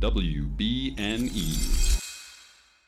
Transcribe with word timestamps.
WBNE. 0.00 2.00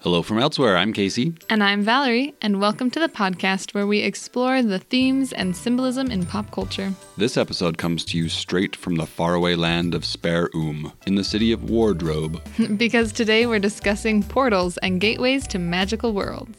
Hello 0.00 0.22
from 0.22 0.38
elsewhere. 0.38 0.78
I'm 0.78 0.94
Casey. 0.94 1.34
And 1.50 1.62
I'm 1.62 1.82
Valerie, 1.82 2.34
and 2.40 2.58
welcome 2.58 2.90
to 2.90 2.98
the 2.98 3.10
podcast 3.10 3.74
where 3.74 3.86
we 3.86 3.98
explore 3.98 4.62
the 4.62 4.78
themes 4.78 5.34
and 5.34 5.54
symbolism 5.54 6.10
in 6.10 6.24
pop 6.24 6.50
culture. 6.50 6.94
This 7.18 7.36
episode 7.36 7.76
comes 7.76 8.06
to 8.06 8.16
you 8.16 8.30
straight 8.30 8.74
from 8.74 8.96
the 8.96 9.04
faraway 9.04 9.56
land 9.56 9.94
of 9.94 10.06
Spare 10.06 10.48
Oom, 10.54 10.90
in 11.06 11.16
the 11.16 11.22
city 11.22 11.52
of 11.52 11.68
Wardrobe. 11.68 12.40
because 12.78 13.12
today 13.12 13.44
we're 13.44 13.58
discussing 13.58 14.22
portals 14.22 14.78
and 14.78 14.98
gateways 14.98 15.46
to 15.48 15.58
magical 15.58 16.14
worlds. 16.14 16.58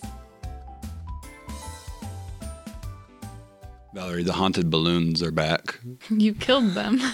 Valerie, 3.95 4.21
the 4.21 4.33
haunted 4.33 4.69
balloons 4.69 5.23
are 5.23 5.31
back. 5.31 5.79
You 6.11 6.35
killed 6.35 6.75
them. 6.75 6.99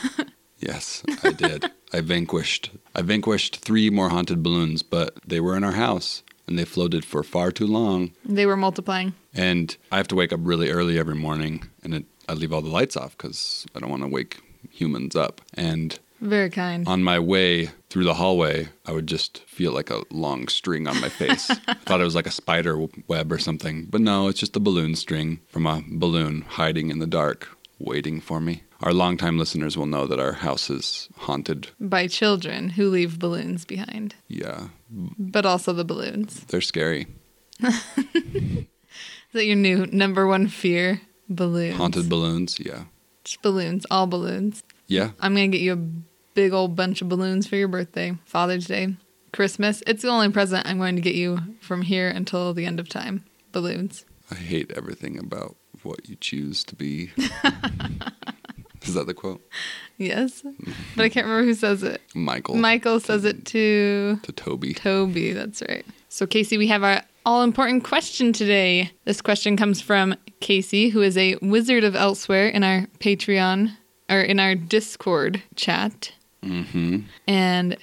Yes, 0.61 1.03
I 1.23 1.31
did. 1.31 1.71
I 1.93 2.01
vanquished. 2.01 2.71
I 2.95 3.01
vanquished 3.01 3.57
three 3.57 3.89
more 3.89 4.09
haunted 4.09 4.43
balloons, 4.43 4.83
but 4.83 5.15
they 5.25 5.39
were 5.39 5.55
in 5.57 5.63
our 5.63 5.73
house 5.73 6.23
and 6.47 6.57
they 6.57 6.65
floated 6.65 7.05
for 7.05 7.21
far 7.23 7.51
too 7.51 7.67
long. 7.67 8.11
they 8.25 8.45
were 8.45 8.57
multiplying. 8.57 9.13
And 9.33 9.75
I 9.91 9.97
have 9.97 10.07
to 10.09 10.15
wake 10.15 10.33
up 10.33 10.39
really 10.43 10.69
early 10.71 10.97
every 10.97 11.13
morning, 11.15 11.69
and 11.83 11.93
it, 11.93 12.05
I 12.27 12.33
leave 12.33 12.51
all 12.51 12.61
the 12.63 12.69
lights 12.69 12.97
off 12.97 13.15
because 13.15 13.65
I 13.75 13.79
don't 13.79 13.89
want 13.91 14.01
to 14.01 14.07
wake 14.09 14.39
humans 14.71 15.15
up. 15.15 15.41
And 15.53 15.99
Very 16.21 16.49
kind. 16.49 16.87
on 16.87 17.03
my 17.03 17.19
way 17.19 17.69
through 17.91 18.05
the 18.05 18.15
hallway, 18.15 18.69
I 18.87 18.91
would 18.93 19.05
just 19.05 19.39
feel 19.45 19.71
like 19.73 19.91
a 19.91 20.01
long 20.09 20.47
string 20.47 20.87
on 20.87 20.99
my 21.01 21.09
face. 21.09 21.51
I 21.67 21.73
thought 21.75 22.01
it 22.01 22.05
was 22.05 22.15
like 22.15 22.27
a 22.27 22.31
spider 22.31 22.87
web 23.07 23.31
or 23.31 23.37
something, 23.37 23.85
but 23.85 24.01
no, 24.01 24.27
it's 24.27 24.39
just 24.39 24.55
a 24.55 24.59
balloon 24.59 24.95
string 24.95 25.41
from 25.49 25.67
a 25.67 25.83
balloon 25.87 26.41
hiding 26.41 26.89
in 26.89 26.97
the 26.97 27.07
dark, 27.07 27.47
waiting 27.79 28.21
for 28.21 28.39
me. 28.39 28.63
Our 28.81 28.93
longtime 28.93 29.37
listeners 29.37 29.77
will 29.77 29.85
know 29.87 30.05
that 30.07 30.19
our 30.19 30.33
house 30.33 30.69
is 30.69 31.09
haunted. 31.17 31.69
By 31.79 32.07
children 32.07 32.69
who 32.69 32.89
leave 32.89 33.19
balloons 33.19 33.65
behind, 33.65 34.15
Yeah, 34.27 34.67
but 34.89 35.45
also 35.45 35.73
the 35.73 35.83
balloons. 35.83 36.41
they're 36.45 36.61
scary. 36.61 37.07
Is 37.63 39.33
that 39.33 39.45
your 39.45 39.55
new 39.55 39.85
number 39.87 40.25
one 40.27 40.47
fear? 40.47 41.01
Balloons. 41.29 41.75
Haunted 41.77 42.09
balloons, 42.09 42.59
yeah. 42.59 42.85
Just 43.23 43.41
balloons, 43.41 43.85
all 43.91 44.07
balloons. 44.07 44.63
Yeah, 44.87 45.11
I'm 45.19 45.33
gonna 45.35 45.49
get 45.49 45.61
you 45.61 45.73
a 45.73 45.85
big 46.33 46.53
old 46.53 46.75
bunch 46.75 47.01
of 47.01 47.09
balloons 47.09 47.45
for 47.47 47.55
your 47.57 47.67
birthday, 47.67 48.17
Father's 48.25 48.65
Day, 48.65 48.95
Christmas. 49.33 49.83
It's 49.85 50.01
the 50.01 50.07
only 50.09 50.29
present 50.31 50.65
I'm 50.67 50.77
going 50.79 50.95
to 50.95 51.01
get 51.01 51.13
you 51.15 51.39
from 51.61 51.81
here 51.83 52.09
until 52.09 52.53
the 52.53 52.65
end 52.65 52.79
of 52.79 52.89
time. 52.89 53.25
Balloons. 53.51 54.05
I 54.31 54.35
hate 54.35 54.71
everything 54.75 55.19
about 55.19 55.55
what 55.83 56.07
you 56.09 56.15
choose 56.15 56.63
to 56.65 56.75
be. 56.75 57.11
is 58.83 58.93
that 58.93 59.07
the 59.07 59.13
quote? 59.13 59.41
Yes, 59.97 60.43
but 60.95 61.03
I 61.03 61.09
can't 61.09 61.25
remember 61.25 61.45
who 61.45 61.53
says 61.53 61.83
it. 61.83 62.01
Michael. 62.15 62.55
Michael 62.55 62.99
says 62.99 63.25
it 63.25 63.45
to 63.47 64.19
To 64.23 64.31
Toby. 64.31 64.73
Toby. 64.73 65.33
That's 65.33 65.61
right. 65.67 65.85
So 66.09 66.25
Casey, 66.25 66.57
we 66.57 66.67
have 66.67 66.83
our 66.83 67.01
all 67.25 67.43
important 67.43 67.83
question 67.83 68.31
today. 68.33 68.91
This 69.05 69.21
question 69.21 69.57
comes 69.57 69.81
from 69.81 70.15
Casey, 70.39 70.89
who 70.89 71.01
is 71.01 71.17
a 71.17 71.35
wizard 71.41 71.83
of 71.83 71.95
elsewhere 71.95 72.47
in 72.47 72.63
our 72.63 72.87
Patreon 72.99 73.75
or 74.09 74.21
in 74.21 74.39
our 74.39 74.55
Discord 74.55 75.41
chat, 75.55 76.11
Mm-hmm. 76.43 76.99
and 77.27 77.77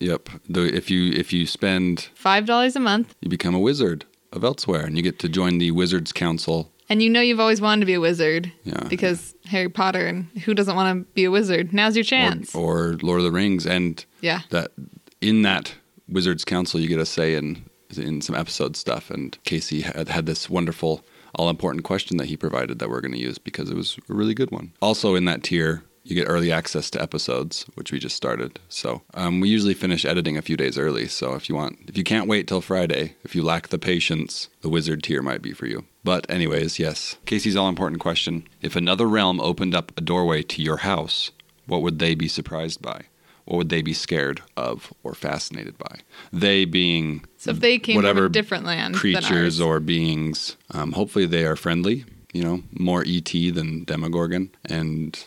Yep. 0.00 0.28
If 0.50 0.90
you 0.90 1.12
if 1.12 1.32
you 1.32 1.46
spend, 1.46 2.10
five 2.14 2.44
dollars 2.44 2.76
a 2.76 2.80
month. 2.80 3.14
you 3.20 3.30
become 3.30 3.54
a 3.54 3.58
wizard 3.60 4.04
of 4.32 4.42
elsewhere, 4.44 4.84
and 4.84 4.96
you 4.96 5.02
get 5.02 5.18
to 5.20 5.28
join 5.28 5.58
the 5.58 5.70
Wizards 5.70 6.12
Council. 6.12 6.71
And 6.88 7.02
you 7.02 7.08
know 7.08 7.20
you've 7.20 7.40
always 7.40 7.60
wanted 7.60 7.80
to 7.80 7.86
be 7.86 7.94
a 7.94 8.00
wizard. 8.00 8.52
Yeah. 8.64 8.84
Because 8.88 9.34
Harry 9.46 9.68
Potter 9.68 10.06
and 10.06 10.26
who 10.44 10.54
doesn't 10.54 10.74
want 10.74 10.98
to 10.98 11.12
be 11.12 11.24
a 11.24 11.30
wizard? 11.30 11.72
Now's 11.72 11.96
your 11.96 12.04
chance. 12.04 12.54
Or, 12.54 12.90
or 12.90 12.98
Lord 13.02 13.20
of 13.20 13.24
the 13.24 13.32
Rings, 13.32 13.66
and 13.66 14.04
yeah. 14.20 14.40
that 14.50 14.72
in 15.20 15.42
that 15.42 15.74
Wizards 16.08 16.44
Council, 16.44 16.80
you 16.80 16.88
get 16.88 16.98
a 16.98 17.06
say 17.06 17.34
in 17.34 17.64
in 17.96 18.20
some 18.20 18.36
episode 18.36 18.76
stuff. 18.76 19.10
And 19.10 19.36
Casey 19.44 19.82
had 19.82 20.08
had 20.08 20.26
this 20.26 20.48
wonderful, 20.48 21.04
all 21.34 21.48
important 21.50 21.84
question 21.84 22.16
that 22.18 22.26
he 22.26 22.36
provided 22.36 22.78
that 22.78 22.90
we're 22.90 23.00
going 23.00 23.12
to 23.12 23.18
use 23.18 23.38
because 23.38 23.70
it 23.70 23.76
was 23.76 23.98
a 24.08 24.14
really 24.14 24.34
good 24.34 24.50
one. 24.50 24.72
Also, 24.80 25.14
in 25.14 25.24
that 25.26 25.42
tier, 25.42 25.84
you 26.04 26.14
get 26.14 26.28
early 26.28 26.50
access 26.50 26.90
to 26.90 27.02
episodes, 27.02 27.64
which 27.74 27.92
we 27.92 27.98
just 27.98 28.16
started. 28.16 28.58
So 28.68 29.02
um, 29.14 29.40
we 29.40 29.48
usually 29.48 29.74
finish 29.74 30.04
editing 30.04 30.36
a 30.36 30.42
few 30.42 30.56
days 30.56 30.78
early. 30.78 31.06
So 31.08 31.34
if 31.34 31.48
you 31.48 31.54
want, 31.54 31.78
if 31.86 31.96
you 31.96 32.04
can't 32.04 32.28
wait 32.28 32.46
till 32.46 32.60
Friday, 32.60 33.14
if 33.24 33.34
you 33.34 33.42
lack 33.42 33.68
the 33.68 33.78
patience, 33.78 34.48
the 34.62 34.68
wizard 34.68 35.02
tier 35.02 35.22
might 35.22 35.42
be 35.42 35.52
for 35.52 35.66
you. 35.66 35.84
But 36.04 36.28
anyways, 36.28 36.78
yes, 36.78 37.16
Casey's 37.26 37.56
all 37.56 37.68
important 37.68 38.00
question: 38.00 38.46
If 38.60 38.74
another 38.76 39.06
realm 39.06 39.40
opened 39.40 39.74
up 39.74 39.92
a 39.96 40.00
doorway 40.00 40.42
to 40.42 40.62
your 40.62 40.78
house, 40.78 41.30
what 41.66 41.82
would 41.82 41.98
they 41.98 42.14
be 42.14 42.28
surprised 42.28 42.82
by? 42.82 43.04
What 43.44 43.56
would 43.58 43.68
they 43.70 43.82
be 43.82 43.92
scared 43.92 44.40
of 44.56 44.92
or 45.02 45.14
fascinated 45.14 45.76
by? 45.76 46.00
They 46.32 46.64
being 46.64 47.24
So 47.36 47.50
if 47.50 47.60
they 47.60 47.78
came 47.78 47.96
from 47.96 48.04
whatever 48.04 48.26
a 48.26 48.32
different 48.32 48.64
land, 48.64 48.94
creatures 48.94 49.60
or 49.60 49.80
beings. 49.80 50.56
Um, 50.70 50.92
hopefully, 50.92 51.26
they 51.26 51.44
are 51.44 51.56
friendly. 51.56 52.04
You 52.32 52.42
know, 52.42 52.62
more 52.72 53.04
ET 53.06 53.30
than 53.30 53.84
Demogorgon, 53.84 54.52
and 54.64 55.22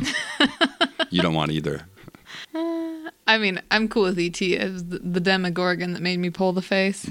you 1.10 1.22
don't 1.22 1.34
want 1.34 1.52
either. 1.52 1.82
I 3.26 3.38
mean, 3.38 3.60
I'm 3.70 3.88
cool 3.88 4.04
with 4.04 4.18
ET 4.18 4.40
as 4.42 4.84
the, 4.84 4.98
the 4.98 5.20
Demogorgon 5.20 5.92
that 5.92 6.02
made 6.02 6.18
me 6.18 6.30
pull 6.30 6.52
the 6.52 6.62
face. 6.62 7.08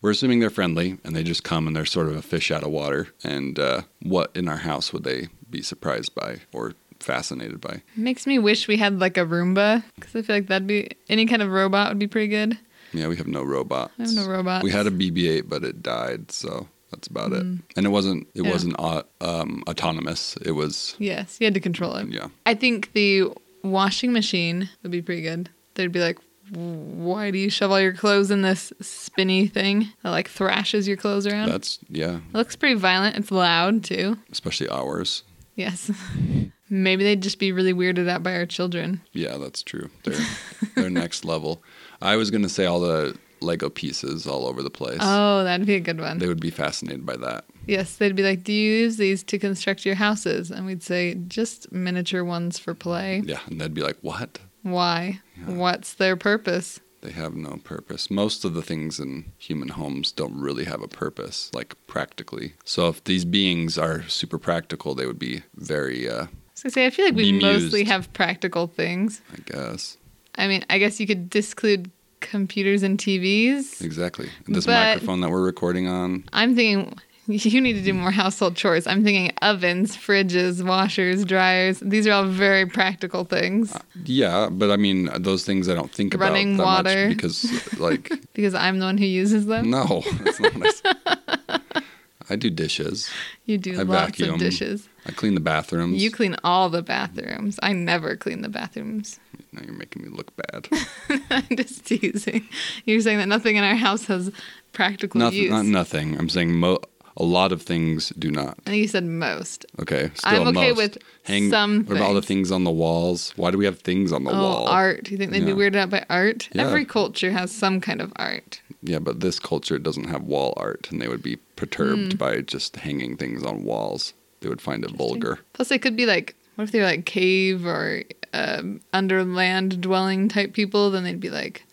We're 0.00 0.10
assuming 0.10 0.40
they're 0.40 0.50
friendly, 0.50 0.98
and 1.04 1.14
they 1.14 1.22
just 1.22 1.44
come 1.44 1.66
and 1.68 1.76
they're 1.76 1.84
sort 1.84 2.08
of 2.08 2.16
a 2.16 2.22
fish 2.22 2.50
out 2.50 2.64
of 2.64 2.70
water. 2.70 3.08
And 3.22 3.58
uh, 3.58 3.82
what 4.02 4.32
in 4.34 4.48
our 4.48 4.56
house 4.56 4.92
would 4.92 5.04
they 5.04 5.28
be 5.48 5.62
surprised 5.62 6.14
by 6.14 6.40
or 6.52 6.74
fascinated 6.98 7.60
by? 7.60 7.82
Makes 7.96 8.26
me 8.26 8.38
wish 8.38 8.66
we 8.66 8.76
had 8.76 8.98
like 8.98 9.16
a 9.16 9.24
Roomba 9.24 9.84
because 9.94 10.16
I 10.16 10.22
feel 10.22 10.36
like 10.36 10.48
that'd 10.48 10.66
be 10.66 10.90
any 11.08 11.26
kind 11.26 11.42
of 11.42 11.50
robot 11.50 11.90
would 11.90 11.98
be 11.98 12.08
pretty 12.08 12.28
good. 12.28 12.58
Yeah, 12.92 13.08
we 13.08 13.16
have 13.16 13.26
no 13.26 13.42
robots. 13.42 13.92
I 13.98 14.02
have 14.02 14.14
no 14.14 14.26
robots. 14.26 14.64
We 14.64 14.70
had 14.70 14.86
a 14.86 14.90
BB-8, 14.90 15.48
but 15.48 15.64
it 15.64 15.82
died, 15.82 16.30
so 16.30 16.68
that's 16.92 17.08
about 17.08 17.30
Mm. 17.32 17.58
it. 17.58 17.64
And 17.76 17.86
it 17.86 17.88
wasn't. 17.88 18.28
It 18.34 18.44
Yeah. 18.44 18.50
wasn't 18.52 18.74
au- 18.78 19.02
um, 19.20 19.64
autonomous. 19.68 20.36
It 20.44 20.52
was. 20.52 20.94
Yes, 20.98 21.38
you 21.40 21.46
had 21.46 21.54
to 21.54 21.60
control 21.60 21.96
it. 21.96 22.08
Yeah. 22.08 22.28
I 22.46 22.54
think 22.54 22.92
the 22.92 23.24
washing 23.64 24.12
machine 24.12 24.68
would 24.82 24.92
be 24.92 25.02
pretty 25.02 25.22
good. 25.22 25.48
They'd 25.74 25.90
be 25.90 26.00
like, 26.00 26.18
why 26.50 27.30
do 27.30 27.38
you 27.38 27.48
shove 27.48 27.70
all 27.70 27.80
your 27.80 27.94
clothes 27.94 28.30
in 28.30 28.42
this 28.42 28.72
spinny 28.80 29.46
thing 29.46 29.88
that 30.02 30.10
like 30.10 30.28
thrashes 30.28 30.86
your 30.86 30.96
clothes 30.98 31.26
around? 31.26 31.48
That's 31.48 31.78
yeah. 31.88 32.16
it 32.16 32.34
looks 32.36 32.56
pretty 32.56 32.74
violent. 32.74 33.16
It's 33.16 33.30
loud 33.30 33.82
too. 33.84 34.18
Especially 34.30 34.68
ours. 34.68 35.22
Yes. 35.56 35.90
Maybe 36.70 37.04
they'd 37.04 37.22
just 37.22 37.38
be 37.38 37.52
really 37.52 37.74
weirded 37.74 38.08
out 38.08 38.22
by 38.22 38.34
our 38.34 38.46
children. 38.46 39.02
Yeah, 39.12 39.36
that's 39.38 39.62
true. 39.62 39.90
They're 40.04 40.26
they're 40.74 40.90
next 41.02 41.24
level. 41.24 41.62
I 42.00 42.16
was 42.16 42.30
gonna 42.30 42.48
say 42.48 42.64
all 42.66 42.80
the 42.80 43.16
Lego 43.42 43.68
pieces 43.68 44.26
all 44.26 44.46
over 44.46 44.62
the 44.62 44.70
place. 44.70 44.98
Oh, 45.00 45.44
that'd 45.44 45.66
be 45.66 45.74
a 45.74 45.80
good 45.80 46.00
one. 46.00 46.18
They 46.18 46.28
would 46.28 46.40
be 46.40 46.50
fascinated 46.50 47.04
by 47.04 47.16
that. 47.16 47.44
Yes, 47.66 47.96
they'd 47.96 48.16
be 48.16 48.22
like, 48.22 48.44
"Do 48.44 48.52
you 48.52 48.72
use 48.80 48.96
these 48.96 49.22
to 49.24 49.38
construct 49.38 49.84
your 49.84 49.94
houses?" 49.96 50.50
And 50.50 50.66
we'd 50.66 50.82
say, 50.82 51.14
"Just 51.28 51.70
miniature 51.72 52.24
ones 52.24 52.58
for 52.58 52.74
play." 52.74 53.22
Yeah, 53.24 53.40
and 53.46 53.60
they'd 53.60 53.74
be 53.74 53.82
like, 53.82 53.98
"What? 54.00 54.38
Why? 54.62 55.20
What's 55.46 55.94
their 55.94 56.16
purpose? 56.16 56.80
They 57.02 57.10
have 57.10 57.34
no 57.34 57.58
purpose. 57.64 58.10
Most 58.12 58.44
of 58.44 58.54
the 58.54 58.62
things 58.62 59.00
in 59.00 59.32
human 59.36 59.68
homes 59.70 60.12
don't 60.12 60.40
really 60.40 60.64
have 60.64 60.82
a 60.82 60.88
purpose, 60.88 61.50
like 61.52 61.74
practically. 61.88 62.54
So 62.64 62.88
if 62.88 63.02
these 63.02 63.24
beings 63.24 63.76
are 63.76 64.04
super 64.08 64.38
practical, 64.38 64.94
they 64.94 65.06
would 65.06 65.18
be 65.18 65.42
very, 65.56 66.08
uh, 66.08 66.24
I 66.24 66.28
was 66.54 66.62
gonna 66.62 66.72
say, 66.72 66.86
I 66.86 66.90
feel 66.90 67.06
like 67.06 67.16
we 67.16 67.32
Bemused. 67.32 67.64
mostly 67.64 67.84
have 67.84 68.12
practical 68.12 68.68
things. 68.68 69.20
I 69.32 69.38
guess, 69.44 69.96
I 70.36 70.46
mean, 70.46 70.64
I 70.70 70.78
guess 70.78 71.00
you 71.00 71.08
could 71.08 71.28
disclude 71.28 71.90
computers 72.22 72.82
and 72.82 72.98
TVs. 72.98 73.82
exactly. 73.82 74.28
This 74.48 74.66
But- 74.66 74.72
microphone 74.94 75.20
that 75.20 75.30
we're 75.30 75.44
recording 75.44 75.86
on, 75.88 76.24
I'm 76.32 76.54
thinking 76.54 76.96
you 77.28 77.60
need 77.60 77.74
to 77.74 77.82
do 77.82 77.92
more 77.94 78.10
household 78.10 78.56
chores. 78.56 78.86
I'm 78.86 79.04
thinking 79.04 79.32
ovens, 79.42 79.96
fridges, 79.96 80.64
washers, 80.66 81.24
dryers. 81.24 81.78
These 81.80 82.06
are 82.08 82.12
all 82.12 82.26
very 82.26 82.66
practical 82.66 83.24
things 83.24 83.74
uh, 83.74 83.78
yeah, 84.04 84.48
but 84.50 84.70
I 84.70 84.76
mean 84.76 85.08
those 85.18 85.44
things 85.44 85.68
I 85.68 85.74
don't 85.74 85.90
think 85.92 86.14
about 86.14 86.30
Running 86.30 86.56
that 86.56 86.64
much 86.64 86.84
water. 86.84 87.08
because, 87.08 87.44
uh, 87.44 87.76
like, 87.82 88.10
because 88.34 88.54
I'm 88.54 88.78
the 88.80 88.86
one 88.86 88.98
who 88.98 89.04
uses 89.06 89.46
them. 89.46 89.70
no, 89.70 90.02
that's 90.24 90.40
not 90.40 90.66
s- 90.66 90.82
I 92.30 92.36
do 92.36 92.50
dishes. 92.50 93.10
You 93.46 93.58
do 93.58 93.78
I 93.78 93.82
lots 93.82 94.06
vacuum. 94.18 94.34
of 94.34 94.40
dishes. 94.40 94.88
I 95.06 95.12
clean 95.12 95.34
the 95.34 95.40
bathrooms. 95.40 96.02
You 96.02 96.10
clean 96.10 96.36
all 96.44 96.68
the 96.70 96.82
bathrooms. 96.82 97.58
I 97.62 97.72
never 97.72 98.16
clean 98.16 98.42
the 98.42 98.48
bathrooms. 98.48 99.18
Now 99.52 99.62
you're 99.64 99.74
making 99.74 100.02
me 100.02 100.08
look 100.08 100.32
bad. 100.36 100.68
I'm 101.30 101.56
just 101.56 101.84
teasing. 101.86 102.48
You're 102.84 103.00
saying 103.00 103.18
that 103.18 103.28
nothing 103.28 103.56
in 103.56 103.64
our 103.64 103.74
house 103.76 104.06
has 104.06 104.30
practical 104.72 105.18
Nothing, 105.18 105.38
use. 105.42 105.50
not 105.50 105.66
nothing. 105.66 106.16
I'm 106.18 106.28
saying 106.28 106.54
mo- 106.54 106.78
a 107.16 107.24
lot 107.24 107.52
of 107.52 107.60
things 107.60 108.10
do 108.18 108.30
not. 108.30 108.58
I 108.66 108.70
think 108.70 108.76
you 108.82 108.88
said 108.88 109.04
most. 109.04 109.66
Okay, 109.80 110.10
still 110.14 110.42
I'm 110.42 110.56
okay 110.56 110.68
most. 110.68 110.76
with 110.78 110.98
Hang, 111.24 111.50
some 111.50 111.84
What 111.84 111.96
about 111.96 112.06
all 112.08 112.14
the 112.14 112.22
things. 112.22 112.50
on 112.50 112.64
the 112.64 112.70
walls? 112.70 113.32
Why 113.36 113.50
do 113.50 113.58
we 113.58 113.66
have 113.66 113.80
things 113.80 114.12
on 114.12 114.24
the 114.24 114.30
oh, 114.30 114.40
wall? 114.40 114.66
art. 114.68 115.04
Do 115.04 115.10
you 115.12 115.18
think 115.18 115.32
they'd 115.32 115.40
be 115.44 115.50
Yeah. 115.50 115.56
weirded 115.58 115.76
out 115.76 115.90
by 115.90 116.06
art? 116.08 116.48
Yeah. 116.52 116.62
Every 116.66 116.84
culture 116.86 117.32
has 117.32 117.52
some 117.52 117.80
kind 117.82 118.00
of 118.00 118.12
art. 118.16 118.62
Yeah, 118.82 118.98
but 118.98 119.20
this 119.20 119.38
culture 119.38 119.78
doesn't 119.78 120.08
have 120.08 120.22
wall 120.22 120.54
art, 120.56 120.88
and 120.90 121.02
they 121.02 121.08
would 121.08 121.22
be 121.22 121.36
perturbed 121.56 122.12
Hmm. 122.12 122.18
by 122.18 122.40
just 122.40 122.76
hanging 122.76 123.16
things 123.18 123.42
on 123.42 123.64
walls. 123.64 124.14
They 124.42 124.48
would 124.48 124.60
find 124.60 124.84
it 124.84 124.90
vulgar. 124.90 125.38
Plus, 125.54 125.68
they 125.68 125.78
could 125.78 125.96
be 125.96 126.06
like 126.06 126.36
what 126.54 126.64
if 126.64 126.72
they're 126.72 126.84
like 126.84 127.06
cave 127.06 127.64
or 127.66 128.02
um, 128.34 128.80
underland 128.92 129.80
dwelling 129.80 130.28
type 130.28 130.52
people? 130.52 130.90
Then 130.90 131.04
they'd 131.04 131.20
be 131.20 131.30
like, 131.30 131.64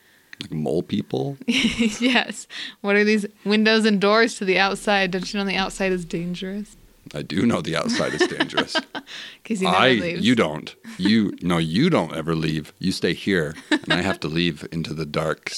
Like 0.41 0.51
mole 0.51 0.83
people. 0.83 1.37
yes. 1.47 2.47
What 2.81 2.95
are 2.95 3.03
these 3.03 3.25
windows 3.43 3.85
and 3.85 3.99
doors 3.99 4.35
to 4.35 4.45
the 4.45 4.57
outside? 4.57 5.11
Don't 5.11 5.31
you 5.33 5.39
know 5.39 5.45
the 5.45 5.57
outside 5.57 5.91
is 5.91 6.05
dangerous? 6.05 6.77
I 7.13 7.23
do 7.23 7.45
know 7.45 7.61
the 7.61 7.75
outside 7.75 8.13
is 8.13 8.27
dangerous. 8.27 8.75
Because 9.41 9.63
never 9.63 9.75
I 9.75 9.89
leaves. 9.93 10.23
you 10.23 10.35
don't. 10.35 10.75
You 10.99 11.35
no, 11.41 11.57
you 11.57 11.89
don't 11.89 12.13
ever 12.13 12.35
leave. 12.35 12.71
You 12.77 12.91
stay 12.91 13.15
here, 13.15 13.55
and 13.71 13.91
I 13.91 14.01
have 14.01 14.19
to 14.19 14.27
leave 14.27 14.67
into 14.71 14.93
the 14.93 15.07
dark, 15.07 15.51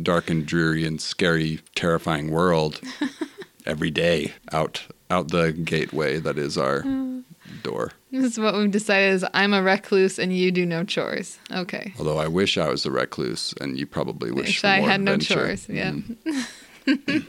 dark 0.00 0.30
and 0.30 0.46
dreary 0.46 0.86
and 0.86 1.00
scary, 1.00 1.58
terrifying 1.74 2.30
world 2.30 2.80
every 3.66 3.90
day 3.90 4.34
out 4.52 4.86
out 5.10 5.28
the 5.28 5.52
gateway 5.52 6.18
that 6.18 6.38
is 6.38 6.58
our 6.58 6.82
mm. 6.82 7.24
door. 7.62 7.92
This 8.10 8.24
is 8.24 8.38
what 8.38 8.54
we've 8.54 8.70
decided 8.70 9.14
is 9.14 9.26
I'm 9.34 9.52
a 9.52 9.62
recluse 9.62 10.18
and 10.18 10.34
you 10.34 10.50
do 10.50 10.64
no 10.64 10.84
chores. 10.84 11.38
Okay. 11.52 11.92
Although 11.98 12.18
I 12.18 12.28
wish 12.28 12.56
I 12.56 12.68
was 12.68 12.86
a 12.86 12.90
recluse, 12.90 13.54
and 13.60 13.78
you 13.78 13.86
probably 13.86 14.30
wish 14.30 14.46
Wish 14.46 14.64
I 14.64 14.80
had 14.80 15.00
no 15.00 15.14
adventure. 15.14 15.34
chores. 15.34 15.68
Yeah. 15.68 15.92
Mm. 15.92 16.48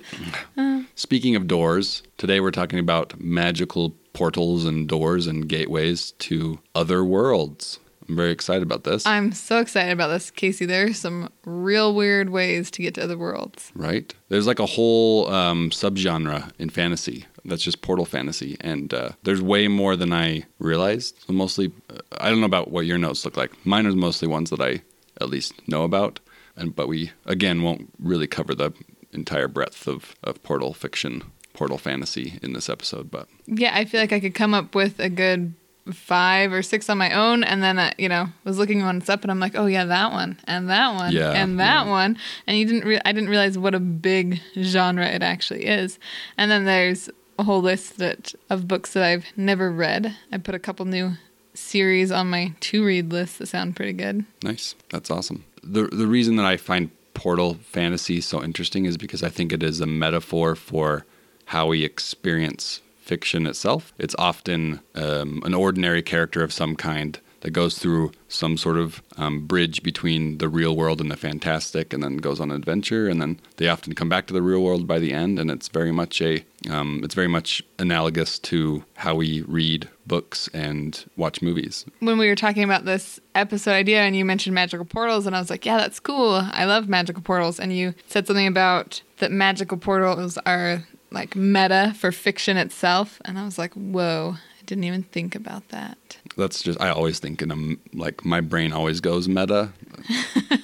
Uh. 0.58 0.84
Speaking 0.96 1.36
of 1.36 1.48
doors, 1.48 2.04
today 2.18 2.40
we're 2.40 2.52
talking 2.52 2.80
about 2.80 3.20
magical 3.20 3.92
portals 4.14 4.66
and 4.66 4.88
doors 4.88 5.28
and 5.28 5.48
gateways 5.48 6.12
to 6.14 6.60
other 6.76 7.04
worlds. 7.04 7.80
I'm 8.10 8.16
very 8.16 8.32
excited 8.32 8.64
about 8.64 8.84
this. 8.86 9.06
I'm 9.06 9.32
so 9.32 9.60
excited 9.60 9.92
about 9.92 10.08
this, 10.08 10.32
Casey. 10.32 10.66
There 10.66 10.88
are 10.88 10.94
some 10.94 11.30
real 11.46 11.94
weird 11.94 12.32
ways 12.32 12.72
to 12.72 12.82
get 12.82 12.96
to 12.96 13.04
other 13.04 13.18
worlds. 13.18 13.72
right? 13.76 14.12
There's 14.30 14.48
like 14.48 14.60
a 14.60 14.66
whole 14.66 15.30
um, 15.32 15.70
subgenre 15.70 16.52
in 16.58 16.70
fantasy 16.72 17.26
that's 17.46 17.64
just 17.64 17.82
portal 17.82 18.06
fantasy, 18.06 18.58
and 18.62 18.94
uh, 18.94 19.10
there's 19.24 19.42
way 19.42 19.68
more 19.68 19.96
than 19.96 20.12
I 20.12 20.46
realized. 20.58 21.24
So 21.28 21.34
mostly, 21.34 21.72
uh, 21.90 22.00
I 22.18 22.30
don't 22.30 22.40
know 22.40 22.48
about 22.48 22.72
what 22.72 22.86
your 22.86 22.98
notes 22.98 23.24
look 23.26 23.38
like. 23.38 23.52
Mine 23.66 23.86
are 23.86 23.92
mostly 23.92 24.28
ones 24.28 24.50
that 24.50 24.60
I 24.60 24.82
at 25.22 25.30
least 25.30 25.54
know 25.68 25.84
about, 25.84 26.20
and 26.56 26.76
but 26.76 26.88
we 26.88 27.12
again 27.26 27.62
won't 27.62 27.90
really 28.00 28.28
cover 28.28 28.56
the 28.56 28.74
entire 29.12 29.48
breadth 29.48 29.88
of, 29.88 30.16
of 30.24 30.42
portal 30.44 30.74
fiction, 30.74 31.24
portal 31.54 31.78
fantasy 31.78 32.40
in 32.42 32.54
this 32.54 32.70
episode. 32.70 33.12
But 33.12 33.28
Yeah, 33.46 33.72
I 33.76 33.86
feel 33.86 34.02
like 34.02 34.14
I 34.14 34.20
could 34.20 34.36
come 34.36 34.54
up 34.54 34.74
with 34.74 35.00
a 35.00 35.10
good 35.10 35.54
five 35.94 36.52
or 36.54 36.62
six 36.62 36.90
on 36.90 36.98
my 36.98 37.12
own, 37.12 37.44
and 37.44 37.62
then 37.64 37.80
uh, 37.80 37.92
you 37.98 38.10
know 38.10 38.28
was 38.44 38.58
looking 38.58 38.84
ones 38.84 39.10
up, 39.10 39.24
and 39.24 39.32
I'm 39.32 39.40
like, 39.40 39.56
oh 39.56 39.66
yeah, 39.66 39.86
that 39.86 40.12
one 40.12 40.40
and 40.46 40.70
that 40.70 40.94
one 40.96 41.12
Yeah, 41.12 41.32
and 41.32 41.60
that 41.60 41.86
yeah. 41.86 41.92
one, 41.92 42.18
and 42.48 42.58
you 42.58 42.66
didn't. 42.66 42.86
Re- 42.86 43.02
I 43.06 43.12
didn't 43.12 43.30
realize 43.30 43.58
what 43.58 43.76
a 43.76 43.80
big 43.80 44.42
genre 44.62 45.06
it 45.08 45.24
actually 45.24 45.66
is. 45.66 46.00
And 46.38 46.50
then 46.52 46.66
there's 46.66 47.10
a 47.38 47.44
whole 47.44 47.62
list 47.62 47.98
that 47.98 48.34
of 48.50 48.68
books 48.68 48.94
that 48.94 49.04
I've 49.04 49.26
never 49.38 49.72
read. 49.72 50.16
I 50.32 50.38
put 50.38 50.56
a 50.56 50.60
couple 50.60 50.86
new 50.86 51.14
series 51.54 52.12
on 52.12 52.30
my 52.30 52.54
to 52.60 52.86
read 52.86 53.12
list 53.12 53.40
that 53.40 53.48
sound 53.48 53.76
pretty 53.76 53.94
good. 53.94 54.26
Nice. 54.44 54.76
That's 54.90 55.10
awesome. 55.12 55.46
The 55.64 55.88
the 55.88 56.08
reason 56.08 56.36
that 56.38 56.46
I 56.46 56.58
find 56.58 56.90
portal 57.14 57.56
fantasy 57.56 58.22
so 58.22 58.42
interesting 58.44 58.86
is 58.86 58.96
because 58.98 59.24
I 59.24 59.30
think 59.30 59.52
it 59.52 59.62
is 59.64 59.82
a 59.82 59.86
metaphor 59.86 60.56
for 60.56 61.06
how 61.46 61.68
we 61.68 61.84
experience 61.84 62.82
fiction 63.10 63.48
itself. 63.48 63.92
It's 63.98 64.16
often 64.20 64.82
um, 64.94 65.42
an 65.44 65.56
ordinary 65.56 66.04
character 66.04 66.44
of 66.44 66.54
some 66.54 66.76
kind 66.76 67.20
that 67.42 67.52
goes 67.52 67.80
through 67.80 68.12
some 68.28 68.56
sort 68.58 68.78
of 68.78 69.02
um, 69.18 69.48
bridge 69.48 69.82
between 69.82 70.38
the 70.38 70.50
real 70.50 70.76
world 70.76 71.02
and 71.02 71.10
the 71.10 71.18
fantastic, 71.18 71.94
and 71.94 72.04
then 72.04 72.18
goes 72.18 72.40
on 72.40 72.52
an 72.52 72.58
adventure, 72.58 73.08
and 73.08 73.22
then 73.22 73.40
they 73.58 73.68
often 73.68 73.96
come 73.96 74.10
back 74.10 74.28
to 74.28 74.34
the 74.34 74.42
real 74.42 74.62
world 74.62 74.86
by 74.86 75.00
the 75.00 75.14
end, 75.14 75.40
and 75.40 75.50
it's 75.50 75.70
very 75.70 75.92
much 75.92 76.22
a 76.22 76.44
um, 76.70 77.02
it's 77.04 77.16
very 77.16 77.28
much 77.28 77.64
analogous 77.80 78.38
to 78.40 78.84
how 78.96 79.16
we 79.16 79.42
read 79.44 79.88
books 80.06 80.50
and 80.54 81.06
watch 81.16 81.42
movies. 81.42 81.86
when 82.00 82.18
we 82.18 82.28
were 82.28 82.36
talking 82.36 82.64
about 82.64 82.84
this 82.84 83.20
episode 83.34 83.72
idea 83.72 84.02
and 84.02 84.16
you 84.16 84.26
mentioned 84.26 84.54
magical 84.54 84.86
portals 84.86 85.26
and 85.26 85.36
I 85.36 85.40
was 85.40 85.50
like, 85.50 85.66
yeah, 85.66 85.78
that's 85.78 86.02
cool. 86.02 86.42
I 86.52 86.66
love 86.66 86.90
magical 86.90 87.22
portals. 87.22 87.60
And 87.60 87.72
you 87.72 87.94
said 88.08 88.28
something 88.28 88.48
about 88.48 89.02
that 89.20 89.32
magical 89.32 89.78
portals 89.78 90.38
are 90.46 90.84
like 91.12 91.36
meta 91.36 91.94
for 91.98 92.12
fiction 92.12 92.58
itself. 92.58 93.22
And 93.26 93.38
I 93.40 93.46
was 93.46 93.58
like, 93.58 93.74
whoa, 93.74 94.36
I 94.38 94.64
didn't 94.66 94.84
even 94.84 95.04
think 95.04 95.36
about 95.36 95.68
that. 95.70 96.18
That's 96.38 96.62
just 96.62 96.80
I 96.80 96.90
always 96.90 97.20
think 97.20 97.42
in 97.42 97.52
a 97.52 97.98
like 97.98 98.24
my 98.24 98.42
brain 98.42 98.72
always 98.72 99.02
goes 99.02 99.28
meta 99.28 99.72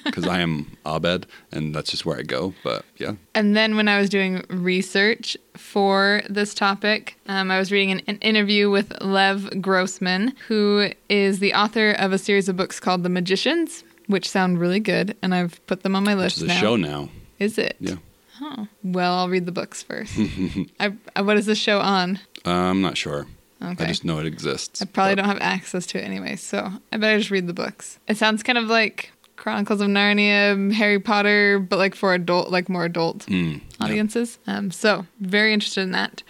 because 0.04 0.26
I 0.26 0.40
am 0.40 0.76
Abed 0.86 1.26
and 1.52 1.74
that's 1.74 1.90
just 1.90 2.06
where 2.06 2.18
I 2.18 2.22
go. 2.22 2.54
But 2.64 2.84
yeah, 2.96 3.12
And 3.34 3.56
then 3.56 3.76
when 3.76 3.88
I 3.88 3.98
was 3.98 4.08
doing 4.08 4.44
research 4.48 5.36
for 5.56 6.22
this 6.30 6.54
topic, 6.54 7.18
um, 7.26 7.50
I 7.50 7.58
was 7.58 7.70
reading 7.70 7.90
an, 7.90 8.02
an 8.06 8.18
interview 8.18 8.70
with 8.70 9.00
Lev 9.02 9.60
Grossman, 9.60 10.34
who 10.48 10.90
is 11.08 11.38
the 11.40 11.52
author 11.52 11.90
of 11.90 12.12
a 12.12 12.18
series 12.18 12.48
of 12.48 12.56
books 12.56 12.80
called 12.80 13.02
The 13.02 13.08
Magicians, 13.10 13.84
which 14.06 14.28
sound 14.28 14.60
really 14.60 14.80
good. 14.80 15.16
And 15.20 15.34
I've 15.34 15.64
put 15.66 15.82
them 15.82 15.94
on 15.96 16.04
my 16.04 16.14
list 16.14 16.38
is 16.38 16.44
a 16.44 16.46
now. 16.46 16.60
show 16.60 16.76
now. 16.76 17.08
Is 17.38 17.58
it? 17.58 17.76
Yeah, 17.80 17.96
Oh, 18.40 18.68
well, 18.82 19.14
I'll 19.14 19.28
read 19.28 19.46
the 19.46 19.52
books 19.52 19.82
first. 19.82 20.12
I, 20.80 20.92
I, 21.14 21.22
what 21.22 21.36
is 21.36 21.46
this 21.46 21.58
show 21.58 21.80
on? 21.80 22.18
uh, 22.44 22.50
I'm 22.50 22.80
not 22.82 22.96
sure. 22.96 23.26
Okay. 23.62 23.84
I 23.84 23.86
just 23.86 24.04
know 24.04 24.18
it 24.18 24.26
exists. 24.26 24.82
I 24.82 24.84
probably 24.84 25.14
but- 25.14 25.22
don't 25.22 25.30
have 25.30 25.40
access 25.40 25.86
to 25.86 25.98
it 25.98 26.02
anyway, 26.02 26.36
so 26.36 26.70
I 26.92 26.96
better 26.98 27.18
just 27.18 27.30
read 27.30 27.46
the 27.46 27.54
books. 27.54 27.98
It 28.06 28.16
sounds 28.18 28.42
kind 28.42 28.58
of 28.58 28.64
like 28.66 29.10
Chronicles 29.36 29.80
of 29.80 29.88
Narnia, 29.88 30.72
Harry 30.72 30.98
Potter, 31.00 31.58
but 31.58 31.78
like 31.78 31.94
for 31.94 32.12
adult, 32.14 32.50
like 32.50 32.68
more 32.68 32.84
adult 32.84 33.20
Mm, 33.26 33.60
audiences. 33.80 34.38
Um, 34.46 34.70
so 34.70 35.06
very 35.20 35.52
interested 35.54 35.80
in 35.82 35.92
that. 35.92 36.22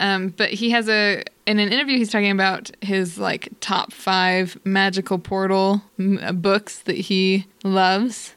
Um, 0.00 0.28
but 0.28 0.50
he 0.50 0.70
has 0.70 0.88
a 0.88 1.24
in 1.46 1.58
an 1.58 1.72
interview 1.72 1.96
he's 1.98 2.10
talking 2.12 2.30
about 2.30 2.70
his 2.80 3.18
like 3.18 3.48
top 3.60 3.92
five 3.92 4.56
magical 4.64 5.18
portal 5.18 5.82
m- 5.98 6.20
uh, 6.22 6.30
books 6.30 6.78
that 6.80 6.96
he 6.96 7.46
loves 7.64 8.34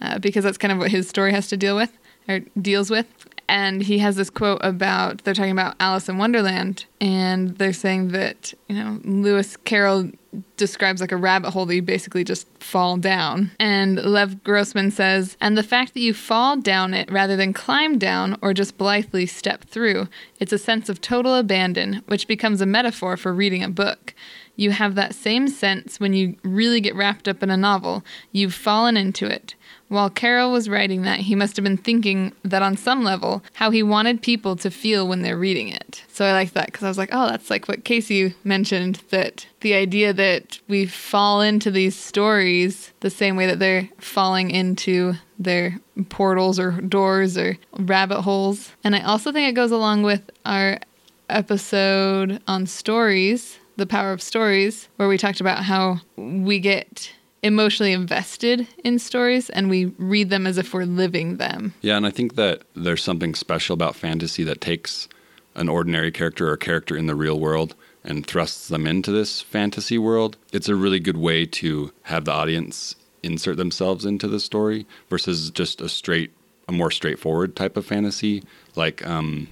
uh, 0.00 0.18
because 0.18 0.42
that's 0.42 0.58
kind 0.58 0.72
of 0.72 0.78
what 0.78 0.90
his 0.90 1.08
story 1.08 1.30
has 1.30 1.46
to 1.48 1.56
deal 1.56 1.76
with 1.76 1.96
or 2.28 2.40
deals 2.60 2.90
with. 2.90 3.06
And 3.46 3.82
he 3.82 3.98
has 3.98 4.16
this 4.16 4.30
quote 4.30 4.60
about 4.62 5.24
they're 5.24 5.34
talking 5.34 5.50
about 5.50 5.76
Alice 5.78 6.08
in 6.08 6.16
Wonderland, 6.16 6.86
and 6.98 7.56
they're 7.58 7.74
saying 7.74 8.08
that 8.08 8.54
you 8.68 8.74
know 8.74 9.00
Lewis 9.04 9.58
Carroll 9.58 10.10
describes 10.56 11.00
like 11.00 11.12
a 11.12 11.16
rabbit 11.16 11.50
hole 11.50 11.66
that 11.66 11.74
you 11.74 11.82
basically 11.82 12.24
just 12.24 12.48
fall 12.62 12.96
down. 12.96 13.50
And 13.58 14.02
Lev 14.02 14.42
Grossman 14.42 14.90
says, 14.90 15.36
and 15.40 15.56
the 15.56 15.62
fact 15.62 15.94
that 15.94 16.00
you 16.00 16.14
fall 16.14 16.56
down 16.56 16.94
it 16.94 17.10
rather 17.10 17.36
than 17.36 17.52
climb 17.52 17.98
down 17.98 18.36
or 18.42 18.54
just 18.54 18.78
blithely 18.78 19.26
step 19.26 19.64
through, 19.64 20.08
it's 20.40 20.52
a 20.52 20.58
sense 20.58 20.88
of 20.88 21.00
total 21.00 21.34
abandon, 21.34 22.02
which 22.06 22.26
becomes 22.26 22.60
a 22.60 22.66
metaphor 22.66 23.16
for 23.16 23.32
reading 23.32 23.62
a 23.62 23.68
book. 23.68 24.14
You 24.56 24.70
have 24.70 24.94
that 24.94 25.14
same 25.14 25.48
sense 25.48 25.98
when 25.98 26.12
you 26.12 26.36
really 26.42 26.80
get 26.80 26.94
wrapped 26.94 27.28
up 27.28 27.42
in 27.42 27.50
a 27.50 27.56
novel. 27.56 28.04
You've 28.32 28.54
fallen 28.54 28.96
into 28.96 29.26
it. 29.26 29.54
While 29.94 30.10
Carroll 30.10 30.50
was 30.50 30.68
writing 30.68 31.02
that, 31.02 31.20
he 31.20 31.36
must 31.36 31.54
have 31.54 31.62
been 31.62 31.76
thinking 31.76 32.32
that 32.42 32.62
on 32.62 32.76
some 32.76 33.04
level, 33.04 33.44
how 33.52 33.70
he 33.70 33.80
wanted 33.80 34.22
people 34.22 34.56
to 34.56 34.68
feel 34.68 35.06
when 35.06 35.22
they're 35.22 35.38
reading 35.38 35.68
it. 35.68 36.02
So 36.08 36.24
I 36.24 36.32
like 36.32 36.52
that 36.54 36.66
because 36.66 36.82
I 36.82 36.88
was 36.88 36.98
like, 36.98 37.10
oh, 37.12 37.28
that's 37.28 37.48
like 37.48 37.68
what 37.68 37.84
Casey 37.84 38.34
mentioned 38.42 38.96
that 39.10 39.46
the 39.60 39.74
idea 39.74 40.12
that 40.12 40.58
we 40.66 40.86
fall 40.86 41.40
into 41.40 41.70
these 41.70 41.94
stories 41.94 42.92
the 43.00 43.08
same 43.08 43.36
way 43.36 43.46
that 43.46 43.60
they're 43.60 43.88
falling 44.00 44.50
into 44.50 45.14
their 45.38 45.78
portals 46.08 46.58
or 46.58 46.72
doors 46.72 47.38
or 47.38 47.56
rabbit 47.78 48.22
holes. 48.22 48.72
And 48.82 48.96
I 48.96 49.02
also 49.02 49.30
think 49.30 49.48
it 49.48 49.54
goes 49.54 49.70
along 49.70 50.02
with 50.02 50.28
our 50.44 50.80
episode 51.28 52.42
on 52.48 52.66
stories, 52.66 53.60
The 53.76 53.86
Power 53.86 54.10
of 54.10 54.20
Stories, 54.20 54.88
where 54.96 55.06
we 55.06 55.18
talked 55.18 55.40
about 55.40 55.62
how 55.62 56.00
we 56.16 56.58
get 56.58 57.12
emotionally 57.44 57.92
invested 57.92 58.66
in 58.82 58.98
stories 58.98 59.50
and 59.50 59.68
we 59.68 59.84
read 59.98 60.30
them 60.30 60.46
as 60.46 60.56
if 60.56 60.72
we're 60.72 60.86
living 60.86 61.36
them. 61.36 61.74
Yeah, 61.82 61.98
and 61.98 62.06
I 62.06 62.10
think 62.10 62.36
that 62.36 62.62
there's 62.74 63.02
something 63.02 63.34
special 63.34 63.74
about 63.74 63.94
fantasy 63.94 64.44
that 64.44 64.62
takes 64.62 65.08
an 65.54 65.68
ordinary 65.68 66.10
character 66.10 66.48
or 66.48 66.56
character 66.56 66.96
in 66.96 67.06
the 67.06 67.14
real 67.14 67.38
world 67.38 67.74
and 68.02 68.26
thrusts 68.26 68.68
them 68.68 68.86
into 68.86 69.12
this 69.12 69.42
fantasy 69.42 69.98
world. 69.98 70.38
It's 70.52 70.70
a 70.70 70.74
really 70.74 70.98
good 70.98 71.18
way 71.18 71.44
to 71.46 71.92
have 72.04 72.24
the 72.24 72.32
audience 72.32 72.96
insert 73.22 73.58
themselves 73.58 74.06
into 74.06 74.26
the 74.26 74.40
story 74.40 74.86
versus 75.10 75.50
just 75.50 75.82
a 75.82 75.88
straight, 75.88 76.32
a 76.66 76.72
more 76.72 76.90
straightforward 76.90 77.54
type 77.54 77.76
of 77.76 77.84
fantasy, 77.84 78.42
like 78.74 79.06
um, 79.06 79.48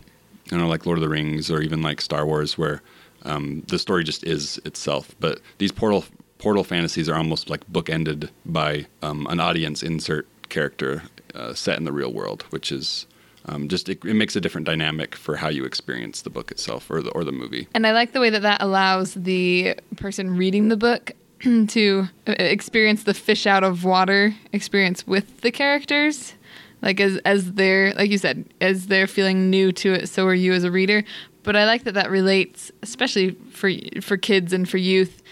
you 0.50 0.56
know, 0.56 0.66
like 0.66 0.86
Lord 0.86 0.98
of 0.98 1.02
the 1.02 1.10
Rings 1.10 1.50
or 1.50 1.60
even 1.60 1.82
like 1.82 2.00
Star 2.00 2.24
Wars, 2.24 2.56
where 2.56 2.82
um, 3.24 3.62
the 3.68 3.78
story 3.78 4.02
just 4.02 4.24
is 4.24 4.60
itself. 4.64 5.14
But 5.20 5.40
these 5.58 5.72
portal 5.72 6.04
portal 6.42 6.64
fantasies 6.64 7.08
are 7.08 7.14
almost 7.14 7.48
like 7.48 7.64
bookended 7.70 8.28
by 8.44 8.84
um, 9.00 9.28
an 9.30 9.38
audience 9.38 9.80
insert 9.80 10.26
character 10.48 11.04
uh, 11.36 11.54
set 11.54 11.78
in 11.78 11.84
the 11.84 11.92
real 11.92 12.12
world, 12.12 12.42
which 12.50 12.72
is 12.72 13.06
um, 13.46 13.68
just 13.68 13.88
it, 13.88 14.04
it 14.04 14.14
makes 14.14 14.34
a 14.34 14.40
different 14.40 14.66
dynamic 14.66 15.14
for 15.14 15.36
how 15.36 15.48
you 15.48 15.64
experience 15.64 16.22
the 16.22 16.30
book 16.30 16.50
itself 16.50 16.90
or 16.90 17.00
the 17.00 17.10
or 17.10 17.22
the 17.22 17.30
movie. 17.30 17.68
And 17.74 17.86
I 17.86 17.92
like 17.92 18.12
the 18.12 18.18
way 18.18 18.28
that 18.28 18.42
that 18.42 18.60
allows 18.60 19.14
the 19.14 19.76
person 19.96 20.36
reading 20.36 20.66
the 20.68 20.76
book 20.76 21.12
to 21.42 22.08
uh, 22.26 22.32
experience 22.38 23.04
the 23.04 23.14
fish 23.14 23.46
out 23.46 23.62
of 23.62 23.84
water 23.84 24.34
experience 24.52 25.06
with 25.06 25.42
the 25.42 25.52
characters. 25.52 26.34
Like 26.82 26.98
as 26.98 27.18
as 27.18 27.52
they're 27.52 27.94
like 27.94 28.10
you 28.10 28.18
said, 28.18 28.44
as 28.60 28.88
they're 28.88 29.06
feeling 29.06 29.48
new 29.48 29.70
to 29.74 29.92
it, 29.92 30.08
so 30.08 30.26
are 30.26 30.34
you 30.34 30.52
as 30.54 30.64
a 30.64 30.72
reader. 30.72 31.04
but 31.44 31.54
I 31.54 31.66
like 31.66 31.84
that 31.84 31.94
that 31.94 32.10
relates, 32.10 32.72
especially 32.82 33.36
for 33.52 33.70
for 34.00 34.16
kids 34.16 34.52
and 34.52 34.68
for 34.68 34.78
youth, 34.78 35.22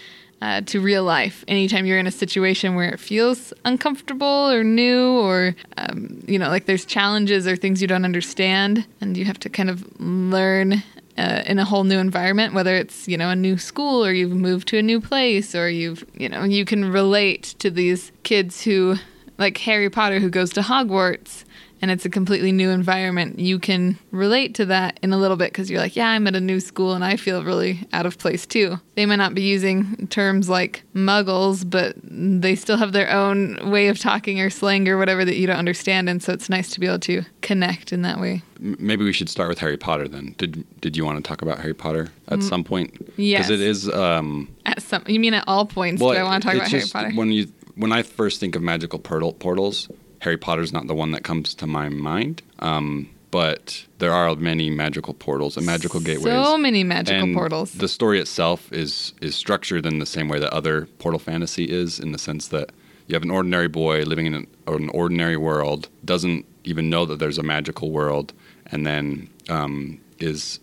uh, 0.41 0.61
to 0.61 0.81
real 0.81 1.03
life. 1.03 1.45
Anytime 1.47 1.85
you're 1.85 1.99
in 1.99 2.07
a 2.07 2.11
situation 2.11 2.75
where 2.75 2.89
it 2.89 2.99
feels 2.99 3.53
uncomfortable 3.65 4.27
or 4.27 4.63
new, 4.63 5.19
or 5.19 5.55
um, 5.77 6.21
you 6.27 6.39
know, 6.39 6.49
like 6.49 6.65
there's 6.65 6.85
challenges 6.85 7.47
or 7.47 7.55
things 7.55 7.81
you 7.81 7.87
don't 7.87 8.05
understand, 8.05 8.85
and 8.99 9.15
you 9.15 9.25
have 9.25 9.39
to 9.39 9.49
kind 9.49 9.69
of 9.69 9.85
learn 9.99 10.83
uh, 11.17 11.43
in 11.45 11.59
a 11.59 11.65
whole 11.65 11.83
new 11.83 11.99
environment, 11.99 12.53
whether 12.53 12.75
it's 12.75 13.07
you 13.07 13.17
know 13.17 13.29
a 13.29 13.35
new 13.35 13.57
school 13.57 14.05
or 14.05 14.11
you've 14.11 14.31
moved 14.31 14.67
to 14.69 14.77
a 14.77 14.81
new 14.81 14.99
place 14.99 15.53
or 15.53 15.69
you've 15.69 16.03
you 16.15 16.27
know 16.27 16.43
you 16.43 16.65
can 16.65 16.91
relate 16.91 17.55
to 17.59 17.69
these 17.69 18.11
kids 18.23 18.63
who 18.63 18.95
like 19.37 19.57
Harry 19.59 19.89
Potter 19.89 20.19
who 20.19 20.29
goes 20.29 20.51
to 20.51 20.61
Hogwarts 20.61 21.43
and 21.81 21.89
it's 21.91 22.05
a 22.05 22.09
completely 22.09 22.51
new 22.51 22.69
environment, 22.69 23.39
you 23.39 23.57
can 23.59 23.97
relate 24.11 24.53
to 24.55 24.65
that 24.67 24.99
in 25.01 25.11
a 25.13 25.17
little 25.17 25.37
bit 25.37 25.51
because 25.51 25.69
you're 25.69 25.79
like, 25.79 25.95
yeah, 25.95 26.09
I'm 26.09 26.27
at 26.27 26.35
a 26.35 26.39
new 26.41 26.59
school 26.59 26.93
and 26.93 27.03
I 27.03 27.15
feel 27.17 27.43
really 27.43 27.87
out 27.93 28.05
of 28.05 28.17
place 28.17 28.45
too. 28.45 28.79
They 28.95 29.05
might 29.05 29.15
not 29.15 29.33
be 29.33 29.41
using 29.41 30.07
terms 30.07 30.47
like 30.49 30.83
muggles, 30.93 31.67
but 31.67 31.95
they 32.03 32.55
still 32.55 32.77
have 32.77 32.91
their 32.91 33.09
own 33.11 33.57
way 33.71 33.87
of 33.87 33.99
talking 33.99 34.39
or 34.39 34.49
slang 34.49 34.87
or 34.87 34.97
whatever 34.97 35.25
that 35.25 35.35
you 35.37 35.47
don't 35.47 35.57
understand. 35.57 36.07
And 36.09 36.21
so 36.21 36.33
it's 36.33 36.49
nice 36.49 36.69
to 36.71 36.79
be 36.79 36.87
able 36.87 36.99
to 36.99 37.23
connect 37.41 37.91
in 37.91 38.01
that 38.03 38.19
way. 38.19 38.41
Maybe 38.59 39.03
we 39.03 39.13
should 39.13 39.29
start 39.29 39.49
with 39.49 39.57
Harry 39.59 39.77
Potter 39.77 40.07
then. 40.07 40.35
Did 40.37 40.63
Did 40.81 40.95
you 40.95 41.03
want 41.03 41.23
to 41.23 41.27
talk 41.27 41.41
about 41.41 41.59
Harry 41.59 41.73
Potter 41.73 42.09
at 42.27 42.39
Mm, 42.39 42.43
some 42.43 42.63
point? 42.63 42.93
yes. 43.17 43.47
Because 43.47 43.59
it 43.59 43.65
is. 43.67 43.89
Um, 43.89 44.49
At 44.67 44.81
some, 44.83 45.03
you 45.07 45.19
mean 45.19 45.33
at 45.33 45.43
all 45.47 45.65
points? 45.65 45.99
do 46.01 46.07
I 46.09 46.21
want 46.23 46.43
to 46.43 46.47
talk 46.47 46.55
about 46.55 46.69
Harry 46.69 46.81
just 46.81 46.93
Potter? 46.93 47.11
When 47.15 47.31
you 47.31 47.47
when 47.75 47.91
I 47.91 48.03
first 48.03 48.39
think 48.39 48.55
of 48.55 48.61
magical 48.61 48.99
portal, 48.99 49.33
portals, 49.33 49.87
Harry 50.21 50.37
Potter's 50.37 50.71
not 50.71 50.87
the 50.87 50.95
one 50.95 51.11
that 51.11 51.23
comes 51.23 51.53
to 51.55 51.67
my 51.67 51.89
mind. 51.89 52.41
Um, 52.59 53.09
but 53.31 53.85
there 53.99 54.11
are 54.13 54.35
many 54.35 54.69
magical 54.69 55.13
portals 55.13 55.55
and 55.57 55.65
magical 55.65 55.99
gateways. 55.99 56.33
So 56.33 56.57
many 56.57 56.83
magical 56.83 57.23
and 57.23 57.33
portals. 57.33 57.71
The 57.71 57.87
story 57.87 58.19
itself 58.19 58.71
is 58.73 59.13
is 59.21 59.35
structured 59.35 59.85
in 59.85 59.99
the 59.99 60.05
same 60.05 60.27
way 60.27 60.37
that 60.39 60.53
other 60.53 60.87
portal 60.99 61.19
fantasy 61.19 61.63
is, 61.63 61.99
in 61.99 62.11
the 62.11 62.19
sense 62.19 62.49
that 62.49 62.71
you 63.07 63.15
have 63.15 63.23
an 63.23 63.31
ordinary 63.31 63.69
boy 63.69 64.03
living 64.03 64.25
in 64.27 64.33
an, 64.33 64.47
an 64.67 64.89
ordinary 64.89 65.37
world, 65.37 65.87
doesn't 66.03 66.45
even 66.65 66.89
know 66.89 67.05
that 67.05 67.19
there's 67.19 67.37
a 67.37 67.43
magical 67.43 67.89
world, 67.89 68.33
and 68.67 68.85
then 68.85 69.29
um, 69.49 69.99
is 70.23 70.59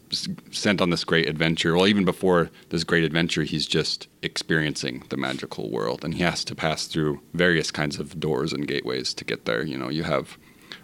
sent 0.51 0.81
on 0.81 0.91
this 0.91 1.05
great 1.05 1.29
adventure. 1.29 1.75
Well, 1.77 1.87
even 1.87 2.05
before 2.05 2.51
this 2.71 2.85
great 2.85 3.05
adventure, 3.05 3.43
he's 3.43 3.67
just 3.67 4.09
experiencing 4.23 5.05
the 5.09 5.17
magical 5.17 5.71
world, 5.71 6.05
and 6.05 6.15
he 6.15 6.23
has 6.23 6.45
to 6.45 6.55
pass 6.55 6.87
through 6.87 7.21
various 7.35 7.71
kinds 7.71 7.99
of 7.99 8.19
doors 8.21 8.53
and 8.53 8.67
gateways 8.69 9.15
to 9.15 9.25
get 9.25 9.45
there. 9.45 9.63
You 9.65 9.79
know, 9.79 9.89
you 9.89 10.03
have 10.05 10.37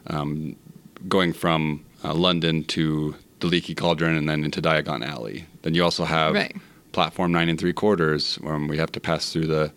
um, 0.09 0.57
going 1.09 1.33
from 1.33 1.85
uh, 2.03 2.15
London 2.15 2.65
to 2.65 3.15
the 3.41 3.47
Leaky 3.47 3.75
Cauldron 3.75 4.17
and 4.17 4.29
then 4.29 4.45
into 4.45 4.63
Diagon 4.63 5.07
Alley. 5.07 5.47
Then 5.63 5.75
you 5.75 5.83
also 5.85 6.05
have 6.05 6.35
Right. 6.35 6.55
platform 6.93 7.33
nine 7.33 7.49
and 7.49 7.59
three 7.59 7.73
quarters, 7.73 8.37
where 8.37 8.59
we 8.59 8.79
have 8.79 8.93
to 8.93 9.01
pass 9.01 9.33
through 9.33 9.47
the 9.47 9.73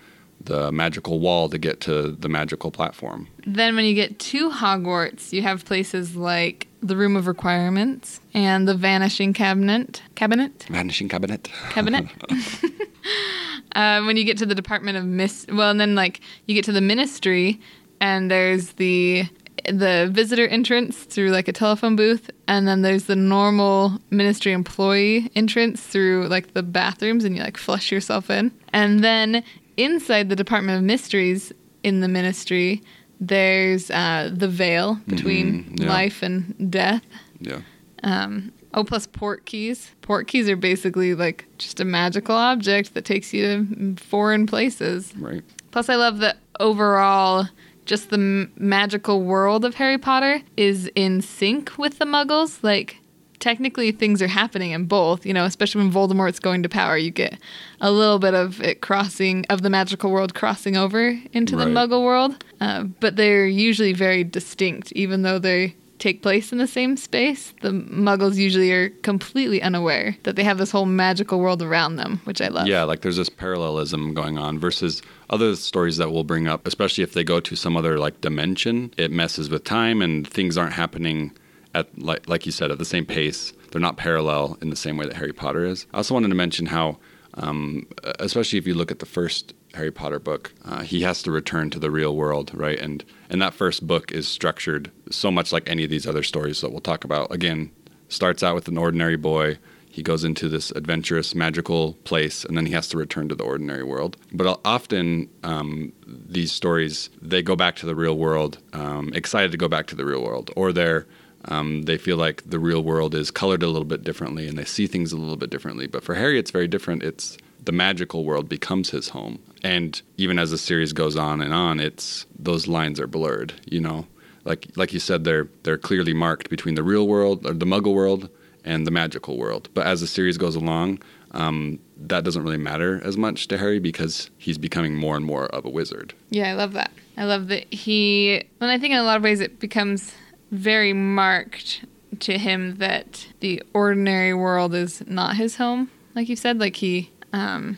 the 0.48 0.72
magical 0.72 1.20
wall 1.20 1.50
to 1.50 1.58
get 1.58 1.82
to 1.82 2.12
the 2.12 2.30
magical 2.30 2.72
platform. 2.72 3.28
Then, 3.46 3.76
when 3.76 3.86
you 3.86 3.94
get 3.94 4.18
to 4.20 4.50
Hogwarts, 4.50 5.32
you 5.34 5.42
have 5.44 5.66
places 5.66 6.16
like 6.16 6.68
the 6.82 6.96
Room 6.96 7.16
of 7.16 7.28
Requirements 7.28 8.20
and 8.34 8.68
the 8.68 8.74
Vanishing 8.74 9.34
Cabinet. 9.34 10.02
Cabinet? 10.16 10.66
Vanishing 10.70 11.10
cabinet. 11.10 11.50
Cabinet? 11.70 12.06
uh, 13.76 14.02
when 14.04 14.18
you 14.18 14.24
get 14.24 14.38
to 14.38 14.46
the 14.46 14.56
Department 14.56 14.98
of 14.98 15.06
Miss, 15.06 15.46
well, 15.52 15.70
and 15.70 15.80
then 15.80 15.96
like 15.96 16.22
you 16.46 16.56
get 16.56 16.66
to 16.66 16.72
the 16.72 16.82
Ministry, 16.82 17.60
and 18.00 18.32
there's 18.32 18.74
the 18.74 19.28
the 19.70 20.08
visitor 20.12 20.48
entrance 20.48 21.04
through 21.04 21.30
like 21.32 21.48
a 21.48 21.54
telephone 21.54 21.96
booth, 21.96 22.30
and 22.48 22.68
then 22.68 22.84
there's 22.84 23.06
the 23.06 23.16
normal 23.16 24.00
Ministry 24.12 24.54
employee 24.54 25.30
entrance 25.36 25.82
through 25.82 26.28
like 26.28 26.54
the 26.54 26.64
bathrooms, 26.64 27.26
and 27.26 27.36
you 27.36 27.44
like 27.44 27.58
flush 27.58 27.92
yourself 27.92 28.30
in, 28.30 28.52
and 28.72 29.04
then 29.04 29.44
inside 29.78 30.30
the 30.30 30.36
Department 30.36 30.78
of 30.78 30.84
Mysteries 30.84 31.54
in 31.84 32.02
the 32.02 32.08
Ministry. 32.08 32.82
There's 33.20 33.90
uh, 33.90 34.30
the 34.34 34.48
veil 34.48 35.00
between 35.08 35.64
Mhm, 35.64 35.80
yeah. 35.82 35.90
life 35.90 36.22
and 36.22 36.72
death. 36.72 37.02
Yeah. 37.40 37.62
Um, 38.04 38.52
oh, 38.76 38.84
plus 38.84 39.08
port 39.08 39.46
keys. 39.46 39.92
Port 40.02 40.28
keys 40.28 40.48
are 40.50 40.56
basically 40.56 41.16
like 41.16 41.46
just 41.58 41.80
a 41.80 41.86
magical 41.86 42.36
object 42.36 42.94
that 42.94 43.06
takes 43.06 43.34
you 43.34 43.66
to 43.66 43.96
foreign 44.04 44.46
places. 44.46 45.14
Right. 45.18 45.44
Plus, 45.72 45.90
I 45.90 45.96
love 45.96 46.20
that 46.20 46.38
overall, 46.60 47.48
just 47.86 48.10
the 48.10 48.18
m- 48.18 48.52
magical 48.58 49.24
world 49.24 49.66
of 49.66 49.76
Harry 49.76 49.98
Potter 49.98 50.42
is 50.56 50.90
in 50.96 51.22
sync 51.22 51.78
with 51.78 51.98
the 52.00 52.06
Muggles. 52.06 52.60
Like, 52.64 52.98
technically, 53.40 53.92
things 53.92 54.22
are 54.22 54.28
happening 54.28 54.72
in 54.72 54.86
both. 54.86 55.26
You 55.26 55.34
know, 55.34 55.46
especially 55.46 55.84
when 55.84 55.92
Voldemort's 55.92 56.40
going 56.40 56.64
to 56.64 56.70
power, 56.70 56.98
you 56.98 57.12
get 57.12 57.38
a 57.82 57.92
little 57.92 58.20
bit 58.20 58.34
of 58.34 58.62
it 58.62 58.82
crossing 58.82 59.46
of 59.50 59.62
the 59.62 59.70
magical 59.70 60.12
world 60.12 60.34
crossing 60.34 60.78
over 60.78 61.20
into 61.34 61.56
the 61.56 61.66
Muggle 61.66 62.04
world. 62.04 62.44
Uh, 62.60 62.84
but 62.84 63.16
they're 63.16 63.48
usually 63.48 63.94
very 63.94 64.24
distinct, 64.24 64.92
even 64.94 65.22
though 65.22 65.40
they 65.40 65.76
take 66.00 66.22
place 66.22 66.52
in 66.52 66.58
the 66.58 66.68
same 66.68 66.96
space. 66.98 67.54
The 67.62 67.72
Muggles 67.72 68.36
usually 68.36 68.72
are 68.72 68.90
completely 68.90 69.62
unaware 69.62 70.16
that 70.24 70.36
they 70.36 70.44
have 70.44 70.58
this 70.58 70.72
whole 70.72 70.86
magical 70.86 71.40
world 71.40 71.62
around 71.62 71.96
them, 71.96 72.22
which 72.24 72.42
I 72.42 72.50
love. 72.50 72.68
Yeah, 72.68 72.84
like 72.84 73.02
there's 73.02 73.18
this 73.18 73.30
parallelism 73.30 74.14
going 74.14 74.38
on 74.38 74.60
versus 74.60 75.02
other 75.30 75.56
stories 75.56 75.98
that 75.98 76.12
we'll 76.12 76.24
bring 76.24 76.48
up, 76.48 76.68
especially 76.68 77.04
if 77.04 77.14
they 77.14 77.24
go 77.24 77.40
to 77.40 77.56
some 77.56 77.76
other 77.76 77.98
like 77.98 78.22
dimension. 78.22 78.94
It 78.98 79.12
messes 79.12 79.50
with 79.50 79.64
time 79.64 80.02
and 80.02 80.28
things 80.28 80.58
aren't 80.58 80.74
happening 80.74 81.32
at 81.78 82.00
like 82.00 82.28
like 82.28 82.46
you 82.46 82.52
said 82.52 82.72
at 82.72 82.78
the 82.78 82.86
same 82.86 83.06
pace. 83.06 83.54
They're 83.72 83.82
not 83.82 83.98
parallel 83.98 84.58
in 84.62 84.70
the 84.70 84.76
same 84.76 84.98
way 84.98 85.06
that 85.06 85.16
Harry 85.16 85.34
Potter 85.34 85.66
is. 85.66 85.86
I 85.94 85.98
also 85.98 86.14
wanted 86.14 86.30
to 86.30 86.36
mention 86.36 86.68
how, 86.68 86.98
um, 87.36 87.88
especially 88.20 88.58
if 88.60 88.66
you 88.66 88.74
look 88.74 88.92
at 88.92 89.00
the 89.00 89.06
first 89.06 89.54
Harry 89.74 89.92
Potter 89.92 90.20
book, 90.20 90.54
uh, 90.66 90.82
he 90.82 91.02
has 91.02 91.22
to 91.24 91.32
return 91.32 91.70
to 91.72 91.80
the 91.80 91.92
real 91.92 92.16
world, 92.16 92.52
right? 92.54 92.80
And 92.80 93.04
and 93.30 93.42
that 93.42 93.54
first 93.54 93.86
book 93.86 94.12
is 94.12 94.28
structured 94.28 94.92
so 95.12 95.30
much 95.32 95.52
like 95.52 95.70
any 95.70 95.84
of 95.84 95.90
these 95.90 96.08
other 96.08 96.24
stories 96.24 96.62
that 96.62 96.72
we'll 96.72 96.82
talk 96.82 97.04
about. 97.04 97.32
Again, 97.32 97.72
starts 98.10 98.44
out 98.44 98.56
with 98.56 98.68
an 98.68 98.78
ordinary 98.78 99.18
boy. 99.18 99.60
He 99.90 100.04
goes 100.04 100.24
into 100.24 100.48
this 100.48 100.70
adventurous, 100.72 101.34
magical 101.34 101.94
place, 102.04 102.46
and 102.46 102.56
then 102.56 102.68
he 102.68 102.74
has 102.74 102.88
to 102.90 102.98
return 102.98 103.30
to 103.30 103.36
the 103.36 103.44
ordinary 103.44 103.84
world. 103.84 104.16
But 104.32 104.60
often, 104.64 105.28
um, 105.44 105.92
these 106.06 106.52
stories 106.52 107.10
they 107.22 107.42
go 107.42 107.56
back 107.56 107.76
to 107.78 107.86
the 107.86 107.96
real 107.96 108.16
world, 108.16 108.60
um, 108.74 109.12
excited 109.14 109.52
to 109.52 109.58
go 109.58 109.68
back 109.68 109.88
to 109.88 109.96
the 109.96 110.06
real 110.06 110.24
world, 110.24 110.52
or 110.56 110.72
they're 110.72 111.08
um, 111.48 111.84
they 111.84 111.98
feel 111.98 112.18
like 112.18 112.44
the 112.46 112.60
real 112.60 112.82
world 112.84 113.16
is 113.16 113.32
colored 113.32 113.64
a 113.64 113.68
little 113.68 113.86
bit 113.86 114.04
differently, 114.04 114.48
and 114.48 114.58
they 114.58 114.66
see 114.66 114.88
things 114.88 115.12
a 115.12 115.18
little 115.18 115.38
bit 115.38 115.50
differently. 115.50 115.88
But 115.88 116.04
for 116.04 116.16
Harry, 116.16 116.38
it's 116.38 116.52
very 116.52 116.68
different. 116.68 117.04
It's 117.04 117.38
the 117.64 117.72
magical 117.72 118.24
world 118.24 118.48
becomes 118.48 118.90
his 118.90 119.10
home, 119.10 119.40
and 119.64 120.02
even 120.18 120.40
as 120.40 120.52
the 120.52 120.58
series 120.58 120.94
goes 120.94 121.16
on 121.16 121.42
and 121.42 121.54
on, 121.54 121.80
it's 121.80 122.26
those 122.38 122.68
lines 122.68 123.00
are 123.00 123.08
blurred. 123.08 123.54
You 123.66 123.82
know, 123.82 124.08
like 124.46 124.68
like 124.76 124.94
you 124.94 125.00
said, 125.00 125.24
they're 125.24 125.48
they're 125.64 125.78
clearly 125.78 126.14
marked 126.14 126.50
between 126.50 126.76
the 126.76 126.84
real 126.84 127.08
world, 127.08 127.46
or 127.46 127.54
the 127.54 127.66
Muggle 127.66 127.94
world, 127.94 128.30
and 128.64 128.86
the 128.86 128.92
magical 128.92 129.38
world. 129.38 129.70
But 129.74 129.88
as 129.88 130.02
the 130.02 130.08
series 130.08 130.38
goes 130.38 130.56
along, 130.56 131.00
um, 131.32 131.80
that 131.98 132.24
doesn't 132.24 132.44
really 132.44 132.58
matter 132.58 133.02
as 133.04 133.18
much 133.18 133.48
to 133.48 133.58
Harry 133.58 133.80
because 133.80 134.30
he's 134.38 134.58
becoming 134.58 134.96
more 134.96 135.16
and 135.16 135.26
more 135.26 135.46
of 135.48 135.66
a 135.66 135.70
wizard. 135.70 136.14
Yeah, 136.30 136.50
I 136.50 136.54
love 136.54 136.74
that. 136.74 136.92
I 137.16 137.26
love 137.26 137.48
that 137.48 137.72
he. 137.74 138.44
And 138.60 138.70
I 138.70 138.78
think 138.78 138.94
in 138.94 139.00
a 139.00 139.04
lot 139.04 139.18
of 139.18 139.24
ways 139.24 139.40
it 139.40 139.60
becomes 139.60 140.14
very 140.52 140.94
marked 140.94 141.86
to 142.20 142.38
him 142.38 142.78
that 142.78 143.28
the 143.40 143.62
ordinary 143.74 144.34
world 144.34 144.74
is 144.74 145.06
not 145.08 145.36
his 145.36 145.58
home, 145.58 145.92
like 146.16 146.30
you 146.30 146.36
said. 146.36 146.60
Like 146.60 146.78
he, 146.78 147.12
um, 147.34 147.78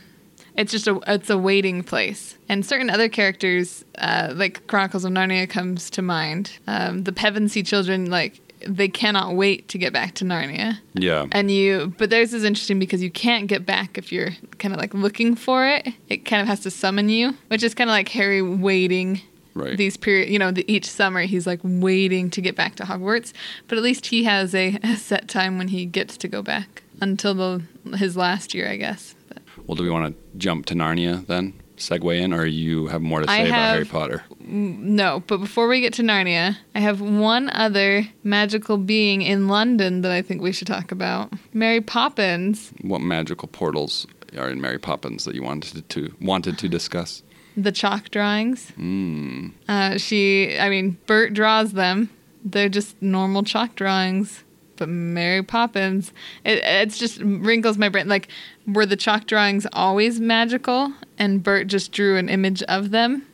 it's 0.56 0.72
just 0.72 0.88
a 0.88 1.00
it's 1.08 1.30
a 1.30 1.38
waiting 1.38 1.84
place. 1.84 2.38
And 2.48 2.66
certain 2.66 2.90
other 2.90 3.10
characters, 3.10 3.86
uh, 3.98 4.34
like 4.36 4.66
Chronicles 4.68 5.06
of 5.06 5.12
Narnia, 5.12 5.50
comes 5.50 5.90
to 5.92 6.02
mind. 6.02 6.58
Um, 6.68 7.04
the 7.04 7.12
Pevensey 7.12 7.66
children, 7.66 8.10
like 8.10 8.42
they 8.68 8.90
cannot 8.90 9.36
wait 9.36 9.70
to 9.70 9.78
get 9.78 9.94
back 9.94 10.16
to 10.16 10.26
Narnia. 10.26 10.80
Yeah, 10.94 11.28
And 11.32 11.50
you, 11.50 11.94
but 11.98 12.10
theirs 12.10 12.34
is 12.34 12.44
interesting 12.44 12.78
because 12.78 13.02
you 13.02 13.10
can't 13.10 13.48
get 13.48 13.66
back 13.66 13.98
if 13.98 14.12
you're 14.12 14.32
kind 14.58 14.74
of 14.74 14.80
like 14.80 14.94
looking 14.94 15.36
for 15.36 15.66
it. 15.66 15.88
It 16.10 16.26
kind 16.26 16.42
of 16.42 16.48
has 16.48 16.60
to 16.62 16.72
summon 16.72 17.10
you, 17.10 17.36
which 17.48 17.64
is 17.64 17.74
kind 17.74 17.90
of 17.90 17.94
like 17.94 18.10
Harry 18.10 18.42
waiting 18.42 19.22
right. 19.54 19.78
these 19.78 19.98
period. 19.98 20.30
You 20.30 20.40
know, 20.40 20.52
the, 20.52 20.66
each 20.72 20.86
summer 20.90 21.22
he's 21.22 21.46
like 21.48 21.60
waiting 21.64 22.30
to 22.32 22.42
get 22.42 22.56
back 22.56 22.76
to 22.76 22.84
Hogwarts. 22.84 23.34
But 23.68 23.78
at 23.78 23.84
least 23.84 24.08
he 24.08 24.24
has 24.26 24.54
a, 24.56 24.78
a 24.84 24.96
set 24.96 25.28
time 25.28 25.58
when 25.58 25.70
he 25.70 25.86
gets 25.86 26.18
to 26.18 26.28
go 26.28 26.42
back 26.42 26.84
until 27.02 27.34
the 27.34 27.98
his 27.98 28.16
last 28.18 28.54
year, 28.54 28.70
I 28.70 28.76
guess. 28.78 29.16
But 29.28 29.42
Well, 29.68 29.76
do 29.76 29.84
we 29.84 29.90
want 29.90 30.16
to 30.16 30.38
jump 30.38 30.66
to 30.68 30.74
Narnia 30.74 31.26
then? 31.28 31.54
Segue 31.78 32.20
in, 32.20 32.34
or 32.34 32.46
you 32.46 32.88
have 32.88 33.02
more 33.02 33.22
to 33.22 33.32
I 33.32 33.38
say 33.44 33.48
about 33.48 33.56
have- 33.58 33.72
Harry 33.74 33.86
Potter? 33.86 34.24
no, 34.42 35.24
but 35.28 35.38
before 35.38 35.70
we 35.70 35.80
get 35.80 35.94
to 35.94 36.02
Narnia, 36.04 36.58
I 36.76 36.80
have 36.82 37.00
one 37.00 37.50
other 37.52 38.06
magical 38.22 38.76
being 38.78 39.22
in 39.22 39.48
London 39.48 40.02
that 40.02 40.12
I 40.12 40.22
think 40.22 40.42
we 40.42 40.52
should 40.52 40.68
talk 40.68 40.92
about. 40.92 41.32
Mary 41.54 41.80
Poppins, 41.80 42.74
What 42.82 43.00
magical 43.00 43.48
portals 43.48 44.06
are 44.38 44.50
in 44.50 44.60
Mary 44.60 44.78
Poppins 44.78 45.24
that 45.24 45.36
you 45.36 45.42
wanted 45.44 45.88
to 45.90 46.14
wanted 46.20 46.58
to 46.58 46.68
discuss? 46.68 47.24
The 47.64 47.72
chalk 47.72 48.10
drawings. 48.10 48.72
Mm. 48.78 49.52
Uh, 49.68 49.98
she, 49.98 50.58
I 50.60 50.70
mean, 50.70 50.98
Bert 51.06 51.34
draws 51.34 51.74
them. 51.74 52.10
They're 52.44 52.70
just 52.70 53.00
normal 53.02 53.44
chalk 53.44 53.76
drawings. 53.76 54.44
but 54.78 54.88
Mary 54.88 55.44
Poppins, 55.44 56.14
it 56.46 56.62
it's 56.64 56.98
just 56.98 57.20
wrinkles 57.22 57.78
my 57.78 57.90
brain. 57.90 58.08
Like, 58.08 58.30
were 58.66 58.86
the 58.86 58.96
chalk 58.96 59.26
drawings 59.28 59.68
always 59.74 60.20
magical, 60.22 60.94
and 61.18 61.44
Bert 61.44 61.68
just 61.68 61.92
drew 61.92 62.16
an 62.18 62.30
image 62.30 62.64
of 62.64 62.92
them, 62.92 63.26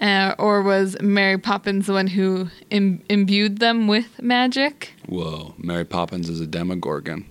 uh, 0.00 0.34
or 0.38 0.62
was 0.62 0.96
Mary 1.00 1.38
Poppins 1.38 1.86
the 1.86 1.92
one 1.92 2.08
who 2.08 2.48
Im- 2.70 3.00
imbued 3.08 3.58
them 3.58 3.86
with 3.86 4.20
magic? 4.20 4.92
Whoa, 5.06 5.54
Mary 5.56 5.84
Poppins 5.84 6.28
is 6.28 6.40
a 6.40 6.46
Demogorgon. 6.46 7.26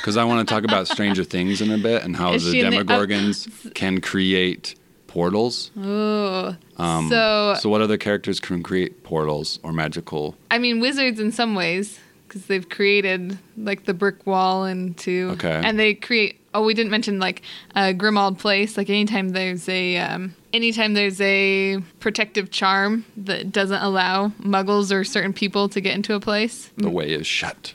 Because 0.00 0.16
I 0.16 0.22
want 0.24 0.48
to 0.48 0.54
talk 0.54 0.62
about 0.64 0.86
Stranger 0.88 1.24
Things 1.24 1.60
in 1.60 1.70
a 1.72 1.76
bit 1.76 2.02
and 2.04 2.16
how 2.16 2.32
Is 2.34 2.44
the 2.50 2.60
in 2.60 2.70
the- 2.70 2.78
uh, 2.78 2.82
Demogorgons 2.84 3.74
can 3.74 4.00
create 4.00 4.76
portals. 5.18 5.72
Oh, 5.76 6.54
Um, 6.76 7.08
so 7.08 7.54
so 7.58 7.68
what 7.68 7.80
other 7.82 7.96
characters 7.98 8.38
can 8.40 8.62
create 8.62 9.02
portals 9.02 9.58
or 9.64 9.72
magical? 9.72 10.36
I 10.50 10.58
mean, 10.58 10.78
wizards 10.80 11.18
in 11.18 11.32
some 11.32 11.56
ways, 11.56 11.98
because 12.26 12.46
they've 12.46 12.68
created 12.68 13.36
like 13.56 13.84
the 13.84 13.94
brick 13.94 14.24
wall 14.26 14.64
into, 14.64 15.30
Okay. 15.32 15.60
and 15.64 15.76
they 15.78 15.94
create. 15.94 16.36
Oh, 16.54 16.62
we 16.64 16.72
didn't 16.72 16.90
mention 16.90 17.18
like 17.18 17.42
uh, 17.74 17.92
Grimmauld 18.00 18.38
Place. 18.38 18.76
Like 18.78 18.88
anytime 18.90 19.30
there's 19.30 19.68
a, 19.68 19.98
um, 19.98 20.34
anytime 20.52 20.94
there's 20.94 21.20
a 21.20 21.78
protective 22.00 22.50
charm 22.50 23.04
that 23.16 23.52
doesn't 23.52 23.82
allow 23.82 24.28
Muggles 24.40 24.90
or 24.92 25.04
certain 25.04 25.32
people 25.32 25.68
to 25.68 25.80
get 25.80 25.94
into 25.94 26.14
a 26.14 26.20
place. 26.20 26.70
The 26.76 26.88
way 26.90 27.10
is 27.10 27.26
shut. 27.26 27.74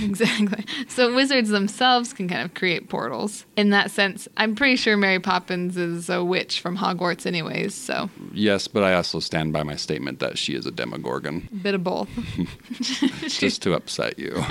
Exactly. 0.10 0.64
So 0.88 1.14
wizards 1.14 1.50
themselves 1.50 2.12
can 2.12 2.28
kind 2.28 2.42
of 2.42 2.54
create 2.54 2.88
portals. 2.88 3.44
In 3.56 3.70
that 3.70 3.90
sense, 3.90 4.26
I'm 4.36 4.54
pretty 4.54 4.76
sure 4.76 4.96
Mary 4.96 5.20
Poppins 5.20 5.76
is 5.76 6.08
a 6.08 6.24
witch 6.24 6.60
from 6.60 6.76
Hogwarts, 6.76 7.26
anyways. 7.26 7.74
So 7.74 8.10
Yes, 8.32 8.66
but 8.66 8.82
I 8.82 8.94
also 8.94 9.20
stand 9.20 9.52
by 9.52 9.62
my 9.62 9.76
statement 9.76 10.18
that 10.20 10.38
she 10.38 10.54
is 10.54 10.66
a 10.66 10.70
Demogorgon, 10.70 11.48
bit 11.62 11.74
of 11.74 11.84
both. 11.84 12.08
just 13.28 13.62
to 13.62 13.74
upset 13.74 14.18
you. 14.18 14.42